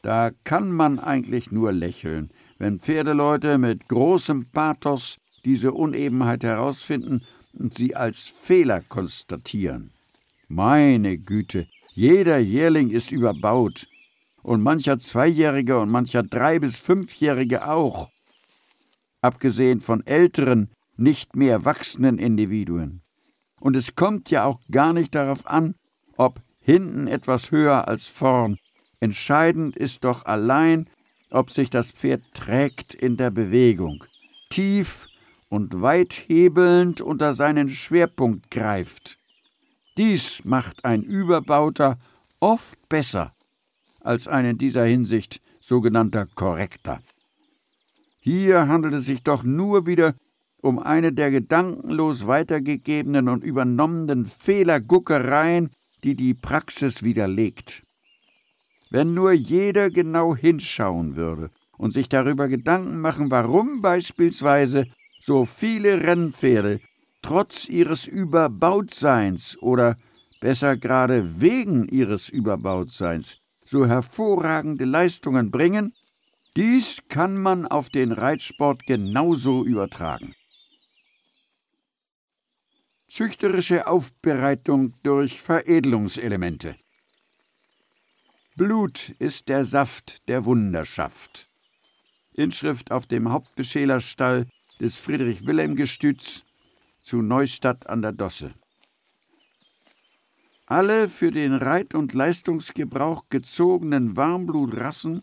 Da 0.00 0.30
kann 0.44 0.72
man 0.72 0.98
eigentlich 0.98 1.52
nur 1.52 1.70
lächeln, 1.70 2.30
wenn 2.56 2.80
Pferdeleute 2.80 3.58
mit 3.58 3.88
großem 3.88 4.46
Pathos 4.52 5.18
diese 5.44 5.72
Unebenheit 5.72 6.42
herausfinden 6.42 7.20
und 7.52 7.74
sie 7.74 7.94
als 7.94 8.20
Fehler 8.20 8.80
konstatieren. 8.80 9.90
Meine 10.48 11.18
Güte, 11.18 11.68
jeder 11.92 12.38
Jährling 12.38 12.88
ist 12.88 13.12
überbaut, 13.12 13.86
und 14.42 14.62
mancher 14.62 14.98
Zweijährige 14.98 15.78
und 15.78 15.90
mancher 15.90 16.22
Drei- 16.22 16.58
bis 16.58 16.76
Fünfjährige 16.76 17.68
auch. 17.68 18.08
Abgesehen 19.20 19.80
von 19.80 20.06
älteren, 20.06 20.70
nicht 20.96 21.36
mehr 21.36 21.64
wachsenden 21.64 22.18
Individuen. 22.18 23.02
Und 23.60 23.76
es 23.76 23.94
kommt 23.94 24.30
ja 24.30 24.44
auch 24.44 24.60
gar 24.70 24.92
nicht 24.92 25.14
darauf 25.14 25.46
an, 25.46 25.74
ob 26.16 26.40
hinten 26.60 27.06
etwas 27.06 27.50
höher 27.50 27.88
als 27.88 28.06
vorn. 28.06 28.58
Entscheidend 29.00 29.76
ist 29.76 30.04
doch 30.04 30.24
allein, 30.24 30.88
ob 31.30 31.50
sich 31.50 31.70
das 31.70 31.90
Pferd 31.90 32.22
trägt 32.34 32.94
in 32.94 33.16
der 33.16 33.30
Bewegung, 33.30 34.04
tief 34.50 35.06
und 35.48 35.80
weit 35.80 36.12
hebelnd 36.12 37.00
unter 37.00 37.32
seinen 37.34 37.70
Schwerpunkt 37.70 38.50
greift. 38.50 39.18
Dies 39.96 40.44
macht 40.44 40.84
ein 40.84 41.02
Überbauter 41.02 41.98
oft 42.40 42.78
besser 42.88 43.34
als 44.00 44.28
ein 44.28 44.44
in 44.44 44.58
dieser 44.58 44.84
Hinsicht 44.84 45.40
sogenannter 45.60 46.26
Korrekter. 46.26 47.00
Hier 48.20 48.68
handelt 48.68 48.94
es 48.94 49.06
sich 49.06 49.22
doch 49.22 49.42
nur 49.42 49.86
wieder 49.86 50.14
um 50.62 50.78
eine 50.78 51.12
der 51.12 51.30
gedankenlos 51.30 52.26
weitergegebenen 52.26 53.28
und 53.28 53.42
übernommenen 53.42 54.26
Fehlerguckereien, 54.26 55.70
die 56.04 56.14
die 56.14 56.34
Praxis 56.34 57.02
widerlegt. 57.02 57.82
Wenn 58.90 59.14
nur 59.14 59.32
jeder 59.32 59.88
genau 59.88 60.36
hinschauen 60.36 61.16
würde 61.16 61.50
und 61.78 61.92
sich 61.92 62.08
darüber 62.10 62.48
Gedanken 62.48 63.00
machen, 63.00 63.30
warum 63.30 63.80
beispielsweise 63.80 64.84
so 65.20 65.46
viele 65.46 66.02
Rennpferde 66.02 66.80
trotz 67.22 67.68
ihres 67.68 68.06
Überbautseins 68.06 69.56
oder 69.62 69.96
besser 70.40 70.76
gerade 70.76 71.40
wegen 71.40 71.88
ihres 71.88 72.28
Überbautseins 72.28 73.38
so 73.64 73.86
hervorragende 73.86 74.84
Leistungen 74.84 75.50
bringen, 75.50 75.92
dies 76.56 77.00
kann 77.08 77.40
man 77.40 77.66
auf 77.66 77.90
den 77.90 78.12
Reitsport 78.12 78.84
genauso 78.86 79.64
übertragen. 79.64 80.34
Züchterische 83.08 83.86
Aufbereitung 83.86 84.94
durch 85.02 85.40
Veredelungselemente. 85.40 86.76
Blut 88.56 89.14
ist 89.18 89.48
der 89.48 89.64
Saft, 89.64 90.28
der 90.28 90.44
Wunder 90.44 90.84
schafft. 90.84 91.48
Inschrift 92.32 92.90
auf 92.92 93.06
dem 93.06 93.30
Hauptbeschälerstall 93.30 94.46
des 94.80 94.98
Friedrich-Wilhelm-Gestüts 94.98 96.44
zu 97.00 97.22
Neustadt 97.22 97.88
an 97.88 98.02
der 98.02 98.12
Dosse. 98.12 98.54
Alle 100.66 101.08
für 101.08 101.30
den 101.30 101.54
Reit- 101.54 101.94
und 101.94 102.12
Leistungsgebrauch 102.12 103.24
gezogenen 103.28 104.16
Warmblutrassen 104.16 105.22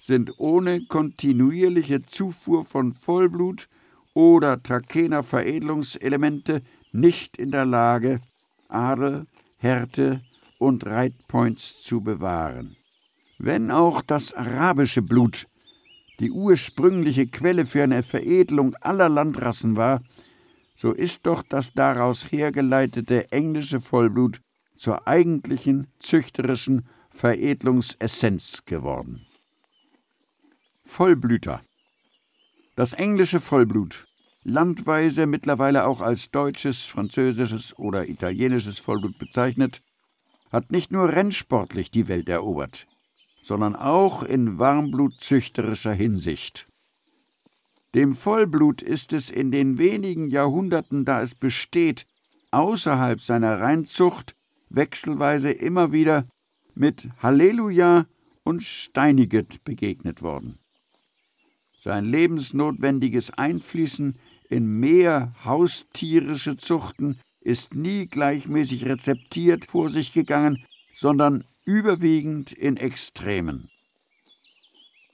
sind 0.00 0.32
ohne 0.38 0.86
kontinuierliche 0.86 2.02
Zufuhr 2.02 2.64
von 2.64 2.94
Vollblut 2.94 3.68
oder 4.14 4.62
Trakehner-Veredelungselemente 4.62 6.62
nicht 6.92 7.36
in 7.36 7.50
der 7.50 7.64
Lage, 7.64 8.20
Adel, 8.68 9.26
Härte 9.56 10.22
und 10.58 10.86
Reitpoints 10.86 11.82
zu 11.82 12.00
bewahren. 12.00 12.76
Wenn 13.38 13.70
auch 13.70 14.02
das 14.02 14.34
arabische 14.34 15.02
Blut 15.02 15.46
die 16.18 16.32
ursprüngliche 16.32 17.28
Quelle 17.28 17.64
für 17.64 17.84
eine 17.84 18.02
Veredelung 18.02 18.74
aller 18.80 19.08
Landrassen 19.08 19.76
war, 19.76 20.02
so 20.74 20.92
ist 20.92 21.26
doch 21.26 21.44
das 21.48 21.72
daraus 21.72 22.32
hergeleitete 22.32 23.30
englische 23.30 23.80
Vollblut 23.80 24.40
zur 24.76 25.06
eigentlichen 25.06 25.88
züchterischen 25.98 26.86
Veredelungsessenz 27.10 28.64
geworden. 28.64 29.27
Vollblüter 30.88 31.60
Das 32.74 32.92
englische 32.92 33.38
Vollblut, 33.38 34.06
landweise 34.42 35.26
mittlerweile 35.26 35.86
auch 35.86 36.00
als 36.00 36.32
deutsches, 36.32 36.82
französisches 36.82 37.78
oder 37.78 38.08
italienisches 38.08 38.80
Vollblut 38.80 39.16
bezeichnet, 39.16 39.80
hat 40.50 40.72
nicht 40.72 40.90
nur 40.90 41.10
rennsportlich 41.10 41.92
die 41.92 42.08
Welt 42.08 42.28
erobert, 42.28 42.88
sondern 43.42 43.76
auch 43.76 44.24
in 44.24 44.58
warmblutzüchterischer 44.58 45.92
Hinsicht. 45.92 46.66
Dem 47.94 48.16
Vollblut 48.16 48.82
ist 48.82 49.12
es 49.12 49.30
in 49.30 49.52
den 49.52 49.78
wenigen 49.78 50.30
Jahrhunderten, 50.30 51.04
da 51.04 51.22
es 51.22 51.34
besteht, 51.36 52.06
außerhalb 52.50 53.20
seiner 53.20 53.60
Reinzucht 53.60 54.34
wechselweise 54.68 55.52
immer 55.52 55.92
wieder 55.92 56.26
mit 56.74 57.08
Halleluja 57.22 58.06
und 58.42 58.64
Steiniget 58.64 59.62
begegnet 59.62 60.22
worden. 60.22 60.58
Sein 61.80 62.06
lebensnotwendiges 62.06 63.30
Einfließen 63.30 64.18
in 64.50 64.66
mehr 64.80 65.32
haustierische 65.44 66.56
Zuchten 66.56 67.20
ist 67.40 67.74
nie 67.74 68.06
gleichmäßig 68.06 68.84
rezeptiert 68.86 69.66
vor 69.66 69.88
sich 69.88 70.12
gegangen, 70.12 70.64
sondern 70.92 71.44
überwiegend 71.64 72.50
in 72.50 72.76
Extremen. 72.76 73.70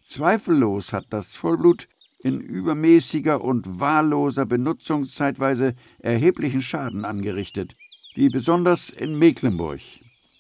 Zweifellos 0.01 0.95
hat 0.95 1.05
das 1.11 1.33
Vollblut 1.33 1.87
in 2.19 2.41
übermäßiger 2.41 3.45
und 3.45 3.79
wahlloser 3.79 4.47
Benutzung 4.47 5.05
zeitweise 5.05 5.75
erheblichen 5.99 6.63
Schaden 6.63 7.05
angerichtet, 7.05 7.77
wie 8.15 8.31
besonders 8.31 8.89
in 8.89 9.19
Mecklenburg 9.19 9.81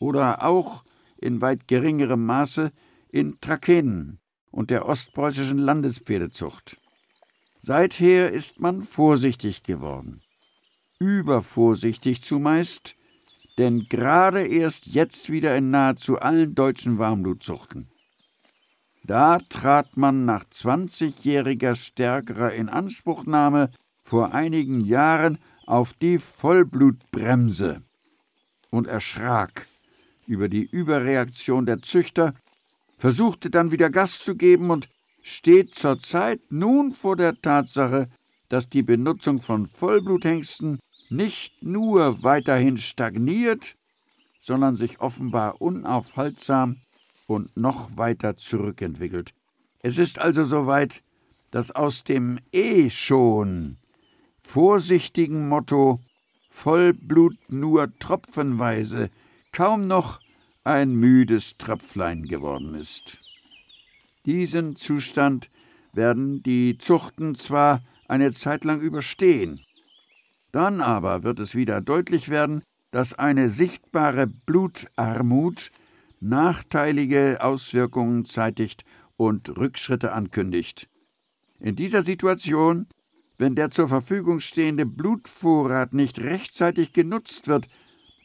oder 0.01 0.43
auch 0.43 0.85
in 1.19 1.43
weit 1.43 1.69
geringerem 1.69 2.25
Maße 2.25 2.73
in 3.11 3.39
Trakehnen 3.43 4.21
und 4.55 4.71
der 4.71 4.87
ostpreußischen 4.87 5.59
Landespferdezucht. 5.59 6.81
Seither 7.61 8.31
ist 8.31 8.61
man 8.61 8.83
vorsichtig 8.83 9.63
geworden 9.63 10.25
übervorsichtig 11.05 12.23
zumeist, 12.23 12.97
denn 13.59 13.87
gerade 13.89 14.47
erst 14.47 14.87
jetzt 14.87 15.31
wieder 15.31 15.57
in 15.57 15.71
nahezu 15.71 16.19
allen 16.19 16.55
deutschen 16.55 16.99
Warmblutzuchten. 16.99 17.89
Da 19.05 19.39
trat 19.39 19.97
man 19.97 20.25
nach 20.25 20.45
zwanzigjähriger 20.49 21.75
stärkerer 21.75 22.53
Inanspruchnahme 22.53 23.71
vor 24.03 24.33
einigen 24.33 24.81
Jahren 24.81 25.39
auf 25.67 25.93
die 25.93 26.19
Vollblutbremse 26.19 27.83
und 28.71 28.87
erschrak 28.87 29.67
über 30.27 30.49
die 30.49 30.65
Überreaktion 30.65 31.67
der 31.67 31.83
Züchter, 31.83 32.35
versuchte 33.05 33.51
dann 33.51 33.71
wieder 33.71 33.91
Gas 33.91 34.21
zu 34.21 34.35
geben 34.35 34.71
und 34.71 34.89
steht 35.21 35.75
zurzeit 35.75 36.41
nun 36.49 36.93
vor 36.93 37.17
der 37.17 37.39
Tatsache, 37.39 38.09
dass 38.49 38.71
die 38.71 38.83
Benutzung 38.83 39.43
von 39.43 39.67
Vollbluthengsten 39.67 40.79
nicht 41.11 41.63
nur 41.63 42.23
weiterhin 42.23 42.79
stagniert, 42.79 43.77
sondern 44.41 44.75
sich 44.77 45.01
offenbar 45.01 45.61
unaufhaltsam 45.61 46.79
und 47.27 47.55
noch 47.59 47.95
weiter 47.99 48.39
zurückentwickelt. 48.39 49.35
Es 49.81 49.99
ist 49.99 50.19
also 50.19 50.47
soweit, 50.47 51.03
dass 51.51 51.73
aus 51.73 52.05
dem 52.05 52.39
eh 52.53 52.89
schon 52.89 53.77
vorsichtigen 54.41 55.47
Motto 55.47 56.01
Vollblut 56.49 57.37
nur 57.49 57.93
tropfenweise 57.99 59.11
kaum 59.53 59.87
noch 59.87 60.24
ein 60.65 60.95
müdes 60.95 61.59
Tröpflein 61.59 62.25
geworden 62.25 62.75
ist. 62.75 63.19
Diesen 64.27 64.77
Zustand 64.77 65.49
werden 65.93 66.43
die 66.43 66.79
Zuchten 66.79 67.35
zwar 67.35 67.83
eine 68.09 68.33
Zeit 68.33 68.65
lang 68.65 68.81
überstehen, 68.81 69.61
dann 70.53 70.81
aber 70.81 71.23
wird 71.23 71.41
es 71.41 71.55
wieder 71.55 71.81
deutlich 71.81 72.29
werden, 72.29 72.63
dass 72.91 73.13
eine 73.13 73.49
sichtbare 73.49 74.27
Blutarmut 74.27 75.71
nachteilige 76.21 77.39
Auswirkungen 77.41 78.25
zeitigt 78.25 78.85
und 79.17 79.57
Rückschritte 79.57 80.13
ankündigt. 80.13 80.89
In 81.61 81.77
dieser 81.77 82.03
Situation, 82.03 82.87
wenn 83.37 83.55
der 83.55 83.71
zur 83.71 83.89
Verfügung 83.89 84.41
stehende 84.41 84.87
Blutvorrat 84.87 85.93
nicht 85.93 86.19
rechtzeitig 86.21 86.93
genutzt 86.93 87.49
wird, 87.49 87.69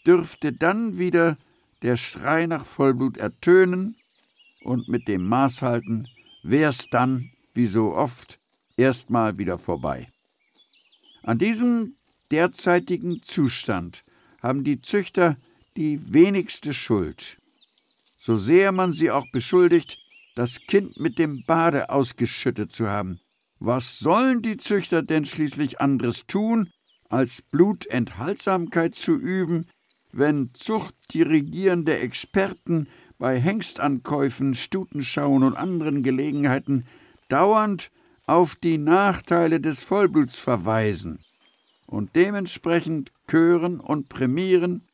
dürfte 0.05 0.53
dann 0.53 0.97
wieder 0.97 1.37
der 1.82 1.95
Schrei 1.95 2.45
nach 2.45 2.65
Vollblut 2.65 3.17
ertönen 3.17 3.95
und 4.63 4.88
mit 4.88 5.07
dem 5.07 5.27
Maßhalten 5.27 6.07
wär's 6.43 6.88
dann, 6.89 7.32
wie 7.53 7.67
so 7.67 7.93
oft, 7.93 8.39
erstmal 8.77 9.38
wieder 9.38 9.57
vorbei. 9.57 10.07
An 11.23 11.38
diesem 11.38 11.95
derzeitigen 12.32 13.21
Zustand 13.23 14.03
haben 14.41 14.63
die 14.63 14.82
Züchter 14.82 15.38
die 15.75 16.13
wenigste 16.13 16.73
Schuld. 16.73 17.38
So 18.17 18.38
sehr 18.38 18.71
man 18.71 18.91
sie 18.91 19.11
auch 19.11 19.25
beschuldigt, 19.32 19.97
das 20.36 20.59
Kind 20.67 20.97
mit 20.99 21.17
dem 21.17 21.43
Bade 21.45 21.89
ausgeschüttet 21.89 22.71
zu 22.71 22.88
haben. 22.88 23.19
Was 23.59 23.99
sollen 23.99 24.41
die 24.41 24.57
Züchter 24.57 25.03
denn 25.03 25.25
schließlich 25.25 25.82
anderes 25.82 26.25
tun, 26.27 26.69
als 27.09 27.41
Blutenthaltsamkeit 27.41 28.95
zu 28.95 29.15
üben, 29.15 29.67
wenn 30.12 30.51
zuchtdirigierende 30.53 31.99
Experten 31.99 32.88
bei 33.18 33.39
Hengstankäufen, 33.39 34.55
Stutenschauen 34.55 35.43
und 35.43 35.55
anderen 35.55 36.03
Gelegenheiten 36.03 36.86
dauernd 37.28 37.91
auf 38.26 38.55
die 38.55 38.78
Nachteile 38.78 39.60
des 39.60 39.84
Vollbluts 39.84 40.38
verweisen 40.38 41.20
und 41.86 42.16
dementsprechend 42.16 43.12
kören 43.28 43.80
und 43.80 44.10
prämieren, 44.10 44.88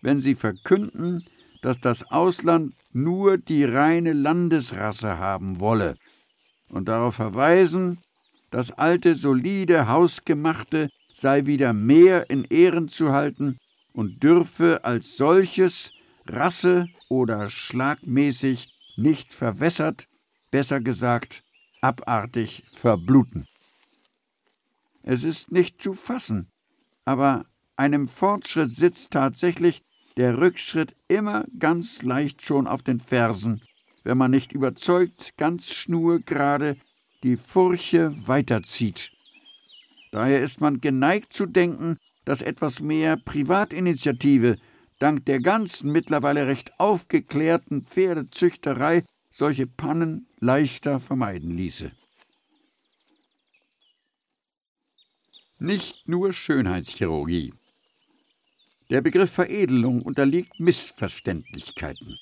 wenn 0.00 0.20
sie 0.20 0.34
verkünden, 0.34 1.24
dass 1.62 1.80
das 1.80 2.10
Ausland 2.10 2.74
nur 2.92 3.38
die 3.38 3.64
reine 3.64 4.12
Landesrasse 4.12 5.18
haben 5.18 5.60
wolle 5.60 5.96
und 6.68 6.88
darauf 6.88 7.14
verweisen, 7.16 7.98
das 8.50 8.70
alte, 8.70 9.14
solide, 9.14 9.88
hausgemachte 9.88 10.90
sei 11.12 11.46
wieder 11.46 11.72
mehr 11.72 12.28
in 12.30 12.44
Ehren 12.44 12.88
zu 12.88 13.12
halten 13.12 13.58
und 13.92 14.22
dürfe 14.22 14.84
als 14.84 15.16
solches 15.16 15.92
rasse- 16.26 16.86
oder 17.08 17.48
schlagmäßig 17.50 18.68
nicht 18.96 19.32
verwässert, 19.32 20.08
besser 20.50 20.80
gesagt 20.80 21.42
abartig 21.80 22.62
verbluten. 22.74 23.46
Es 25.02 25.24
ist 25.24 25.50
nicht 25.50 25.82
zu 25.82 25.94
fassen, 25.94 26.48
aber 27.04 27.46
einem 27.76 28.08
Fortschritt 28.08 28.70
sitzt 28.70 29.10
tatsächlich 29.10 29.82
der 30.16 30.38
Rückschritt 30.38 30.94
immer 31.08 31.44
ganz 31.58 32.02
leicht 32.02 32.42
schon 32.42 32.66
auf 32.66 32.82
den 32.82 33.00
Fersen, 33.00 33.62
wenn 34.04 34.18
man 34.18 34.30
nicht 34.30 34.52
überzeugt, 34.52 35.36
ganz 35.36 35.70
schnurgerade 35.70 36.76
die 37.22 37.36
Furche 37.36 38.14
weiterzieht. 38.26 39.10
Daher 40.10 40.42
ist 40.42 40.60
man 40.60 40.80
geneigt 40.80 41.32
zu 41.32 41.46
denken, 41.46 41.96
dass 42.24 42.42
etwas 42.42 42.80
mehr 42.80 43.16
Privatinitiative 43.16 44.56
dank 44.98 45.24
der 45.26 45.40
ganzen 45.40 45.90
mittlerweile 45.90 46.46
recht 46.46 46.78
aufgeklärten 46.78 47.84
Pferdezüchterei 47.84 49.02
solche 49.30 49.66
Pannen 49.66 50.28
leichter 50.38 51.00
vermeiden 51.00 51.56
ließe. 51.56 51.90
Nicht 55.58 56.08
nur 56.08 56.32
Schönheitschirurgie. 56.32 57.54
Der 58.90 59.00
Begriff 59.00 59.30
Veredelung 59.30 60.02
unterliegt 60.02 60.60
Missverständlichkeiten. 60.60 62.18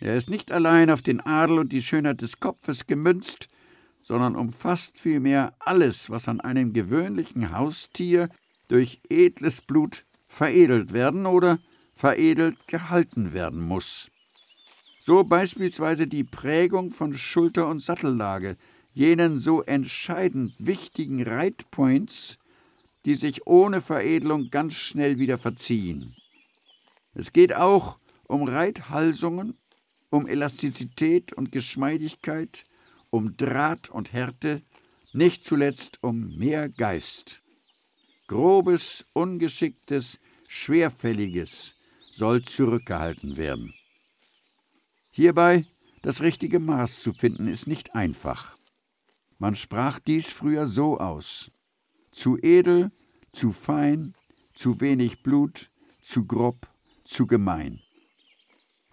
Er 0.00 0.16
ist 0.16 0.28
nicht 0.28 0.50
allein 0.50 0.90
auf 0.90 1.02
den 1.02 1.20
Adel 1.20 1.58
und 1.58 1.72
die 1.72 1.82
Schönheit 1.82 2.20
des 2.20 2.40
Kopfes 2.40 2.86
gemünzt, 2.86 3.48
sondern 4.02 4.36
umfasst 4.36 4.98
vielmehr 4.98 5.54
alles, 5.60 6.10
was 6.10 6.28
an 6.28 6.40
einem 6.40 6.72
gewöhnlichen 6.72 7.52
Haustier 7.52 8.28
durch 8.68 9.00
edles 9.08 9.60
Blut 9.60 10.04
veredelt 10.26 10.92
werden 10.92 11.26
oder 11.26 11.58
veredelt 11.94 12.66
gehalten 12.66 13.32
werden 13.32 13.60
muss. 13.60 14.10
So 15.00 15.22
beispielsweise 15.22 16.06
die 16.06 16.24
Prägung 16.24 16.90
von 16.90 17.14
Schulter- 17.14 17.68
und 17.68 17.80
Sattellage, 17.80 18.56
jenen 18.92 19.38
so 19.38 19.62
entscheidend 19.62 20.54
wichtigen 20.58 21.22
Reitpoints, 21.22 22.38
die 23.04 23.14
sich 23.14 23.46
ohne 23.46 23.80
Veredelung 23.80 24.50
ganz 24.50 24.74
schnell 24.74 25.18
wieder 25.18 25.36
verziehen. 25.36 26.16
Es 27.12 27.32
geht 27.32 27.54
auch 27.54 27.98
um 28.26 28.48
Reithalsungen, 28.48 29.58
um 30.10 30.26
Elastizität 30.26 31.32
und 31.32 31.52
Geschmeidigkeit, 31.52 32.64
um 33.10 33.36
Draht 33.36 33.90
und 33.90 34.12
Härte, 34.12 34.62
nicht 35.12 35.44
zuletzt 35.44 36.02
um 36.02 36.36
mehr 36.36 36.68
Geist. 36.68 37.43
Grobes, 38.26 39.04
ungeschicktes, 39.12 40.18
schwerfälliges 40.48 41.82
soll 42.10 42.42
zurückgehalten 42.42 43.36
werden. 43.36 43.74
Hierbei 45.10 45.66
das 46.00 46.22
richtige 46.22 46.58
Maß 46.58 47.02
zu 47.02 47.12
finden, 47.12 47.48
ist 47.48 47.66
nicht 47.66 47.94
einfach. 47.94 48.56
Man 49.38 49.54
sprach 49.54 49.98
dies 49.98 50.26
früher 50.26 50.66
so 50.66 50.98
aus. 50.98 51.50
Zu 52.10 52.38
edel, 52.42 52.92
zu 53.32 53.52
fein, 53.52 54.14
zu 54.54 54.80
wenig 54.80 55.22
Blut, 55.22 55.70
zu 56.00 56.24
grob, 56.24 56.68
zu 57.04 57.26
gemein. 57.26 57.80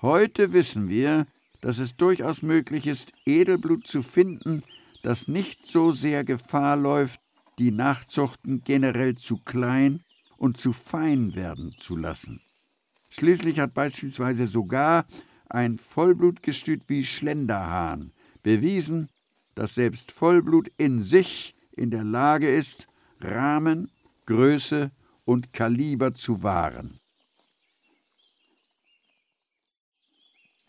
Heute 0.01 0.51
wissen 0.51 0.89
wir, 0.89 1.25
dass 1.61 1.79
es 1.79 1.95
durchaus 1.95 2.41
möglich 2.41 2.87
ist, 2.87 3.13
Edelblut 3.25 3.87
zu 3.87 4.01
finden, 4.01 4.63
das 5.03 5.27
nicht 5.27 5.65
so 5.65 5.91
sehr 5.91 6.23
Gefahr 6.23 6.75
läuft, 6.75 7.20
die 7.61 7.69
Nachzuchten 7.69 8.63
generell 8.63 9.13
zu 9.13 9.37
klein 9.37 10.03
und 10.35 10.57
zu 10.57 10.73
fein 10.73 11.35
werden 11.35 11.75
zu 11.77 11.95
lassen. 11.95 12.41
Schließlich 13.09 13.59
hat 13.59 13.75
beispielsweise 13.75 14.47
sogar 14.47 15.05
ein 15.47 15.77
Vollblutgestüt 15.77 16.81
wie 16.87 17.05
Schlenderhahn 17.05 18.13
bewiesen, 18.41 19.09
dass 19.53 19.75
selbst 19.75 20.11
Vollblut 20.11 20.71
in 20.77 21.03
sich 21.03 21.53
in 21.71 21.91
der 21.91 22.03
Lage 22.03 22.49
ist, 22.49 22.87
Rahmen, 23.19 23.91
Größe 24.25 24.89
und 25.23 25.53
Kaliber 25.53 26.15
zu 26.15 26.41
wahren. 26.41 26.99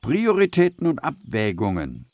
Prioritäten 0.03 0.86
und 0.86 0.99
Abwägungen. 0.99 2.12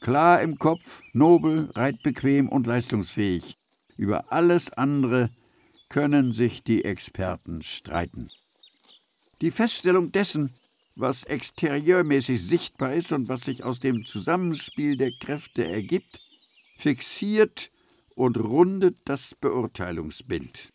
Klar 0.00 0.40
im 0.40 0.58
Kopf, 0.58 1.02
nobel, 1.12 1.70
reitbequem 1.74 2.48
und 2.48 2.66
leistungsfähig. 2.66 3.58
Über 3.98 4.32
alles 4.32 4.72
andere 4.72 5.28
können 5.90 6.32
sich 6.32 6.62
die 6.62 6.86
Experten 6.86 7.60
streiten. 7.60 8.30
Die 9.42 9.50
Feststellung 9.50 10.10
dessen, 10.10 10.54
was 10.96 11.24
exterieurmäßig 11.24 12.42
sichtbar 12.42 12.94
ist 12.94 13.12
und 13.12 13.28
was 13.28 13.42
sich 13.42 13.62
aus 13.62 13.80
dem 13.80 14.06
Zusammenspiel 14.06 14.96
der 14.96 15.12
Kräfte 15.12 15.66
ergibt, 15.66 16.20
fixiert 16.78 17.70
und 18.14 18.38
rundet 18.38 18.96
das 19.04 19.34
Beurteilungsbild. 19.34 20.72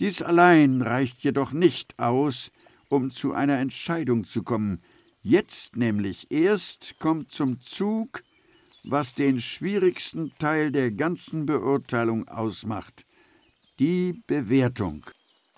Dies 0.00 0.20
allein 0.20 0.82
reicht 0.82 1.22
jedoch 1.22 1.52
nicht 1.52 1.96
aus, 2.00 2.50
um 2.88 3.12
zu 3.12 3.34
einer 3.34 3.60
Entscheidung 3.60 4.24
zu 4.24 4.42
kommen. 4.42 4.82
Jetzt 5.20 5.76
nämlich 5.76 6.32
erst 6.32 6.98
kommt 6.98 7.30
zum 7.30 7.60
Zug, 7.60 8.24
was 8.84 9.14
den 9.14 9.40
schwierigsten 9.40 10.32
Teil 10.38 10.72
der 10.72 10.90
ganzen 10.90 11.46
Beurteilung 11.46 12.28
ausmacht, 12.28 13.06
die 13.78 14.22
Bewertung. 14.26 15.04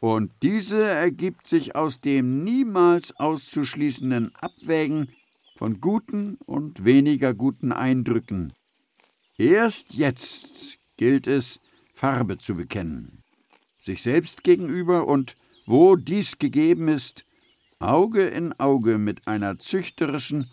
Und 0.01 0.33
diese 0.43 0.83
ergibt 0.85 1.47
sich 1.47 1.75
aus 1.75 2.01
dem 2.01 2.45
niemals 2.45 3.17
auszuschließenden 3.17 4.35
Abwägen 4.35 5.09
von 5.57 5.81
guten 5.81 6.37
und 6.45 6.85
weniger 6.85 7.33
guten 7.33 7.73
Eindrücken. 7.73 8.53
Erst 9.39 9.95
jetzt 9.95 10.79
gilt 10.97 11.27
es, 11.27 11.61
Farbe 11.95 12.39
zu 12.39 12.57
bekennen, 12.57 13.23
sich 13.79 14.03
selbst 14.03 14.45
gegenüber 14.45 15.07
und, 15.07 15.37
wo 15.65 15.97
dies 15.97 16.39
gegeben 16.39 16.89
ist, 16.89 17.25
Auge 17.79 18.27
in 18.27 18.53
Auge 18.61 18.99
mit 18.99 19.27
einer 19.27 19.59
züchterischen 19.59 20.51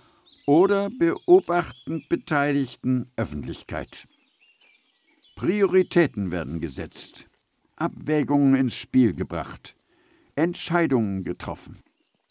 oder 0.52 0.90
beobachtend 0.90 2.10
beteiligten 2.10 3.10
Öffentlichkeit. 3.16 4.06
Prioritäten 5.38 6.30
werden 6.30 6.60
gesetzt, 6.60 7.30
Abwägungen 7.78 8.56
ins 8.56 8.76
Spiel 8.76 9.14
gebracht, 9.14 9.78
Entscheidungen 10.36 11.24
getroffen. 11.24 11.80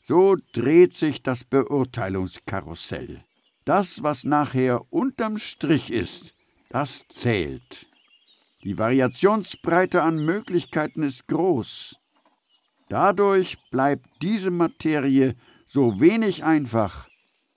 So 0.02 0.36
dreht 0.52 0.92
sich 0.92 1.22
das 1.22 1.44
Beurteilungskarussell. 1.44 3.24
Das, 3.64 4.02
was 4.02 4.24
nachher 4.24 4.92
unterm 4.92 5.38
Strich 5.38 5.90
ist, 5.90 6.34
das 6.68 7.08
zählt. 7.08 7.86
Die 8.64 8.76
Variationsbreite 8.76 10.02
an 10.02 10.22
Möglichkeiten 10.22 11.04
ist 11.04 11.26
groß. 11.26 11.96
Dadurch 12.90 13.56
bleibt 13.70 14.10
diese 14.20 14.50
Materie 14.50 15.36
so 15.64 16.00
wenig 16.00 16.44
einfach 16.44 17.09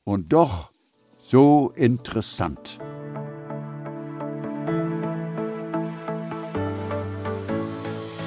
und 0.03 0.31
doch 0.33 0.71
so 1.17 1.71
interessant. 1.75 2.79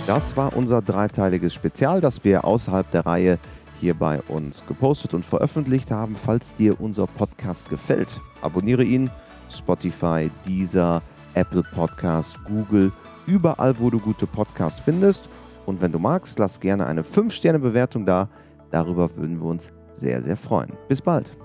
Das 0.06 0.36
war 0.36 0.56
unser 0.56 0.82
dreiteiliges 0.82 1.52
Spezial, 1.52 2.00
das 2.00 2.22
wir 2.22 2.44
außerhalb 2.44 2.88
der 2.92 3.06
Reihe 3.06 3.38
hier 3.80 3.94
bei 3.94 4.22
uns 4.28 4.62
gepostet 4.66 5.14
und 5.14 5.24
veröffentlicht 5.24 5.90
haben. 5.90 6.16
Falls 6.16 6.54
dir 6.54 6.80
unser 6.80 7.06
Podcast 7.06 7.68
gefällt, 7.68 8.20
abonniere 8.40 8.84
ihn. 8.84 9.10
Spotify, 9.50 10.30
Deezer, 10.46 11.02
Apple 11.34 11.62
Podcast, 11.62 12.36
Google, 12.44 12.92
überall, 13.26 13.78
wo 13.78 13.90
du 13.90 13.98
gute 13.98 14.26
Podcasts 14.26 14.80
findest. 14.80 15.28
Und 15.66 15.80
wenn 15.80 15.92
du 15.92 15.98
magst, 15.98 16.38
lass 16.38 16.60
gerne 16.60 16.86
eine 16.86 17.02
5-Sterne-Bewertung 17.02 18.06
da. 18.06 18.28
Darüber 18.70 19.14
würden 19.16 19.40
wir 19.40 19.46
uns 19.46 19.72
sehr, 19.96 20.22
sehr 20.22 20.36
freuen. 20.36 20.72
Bis 20.88 21.02
bald. 21.02 21.36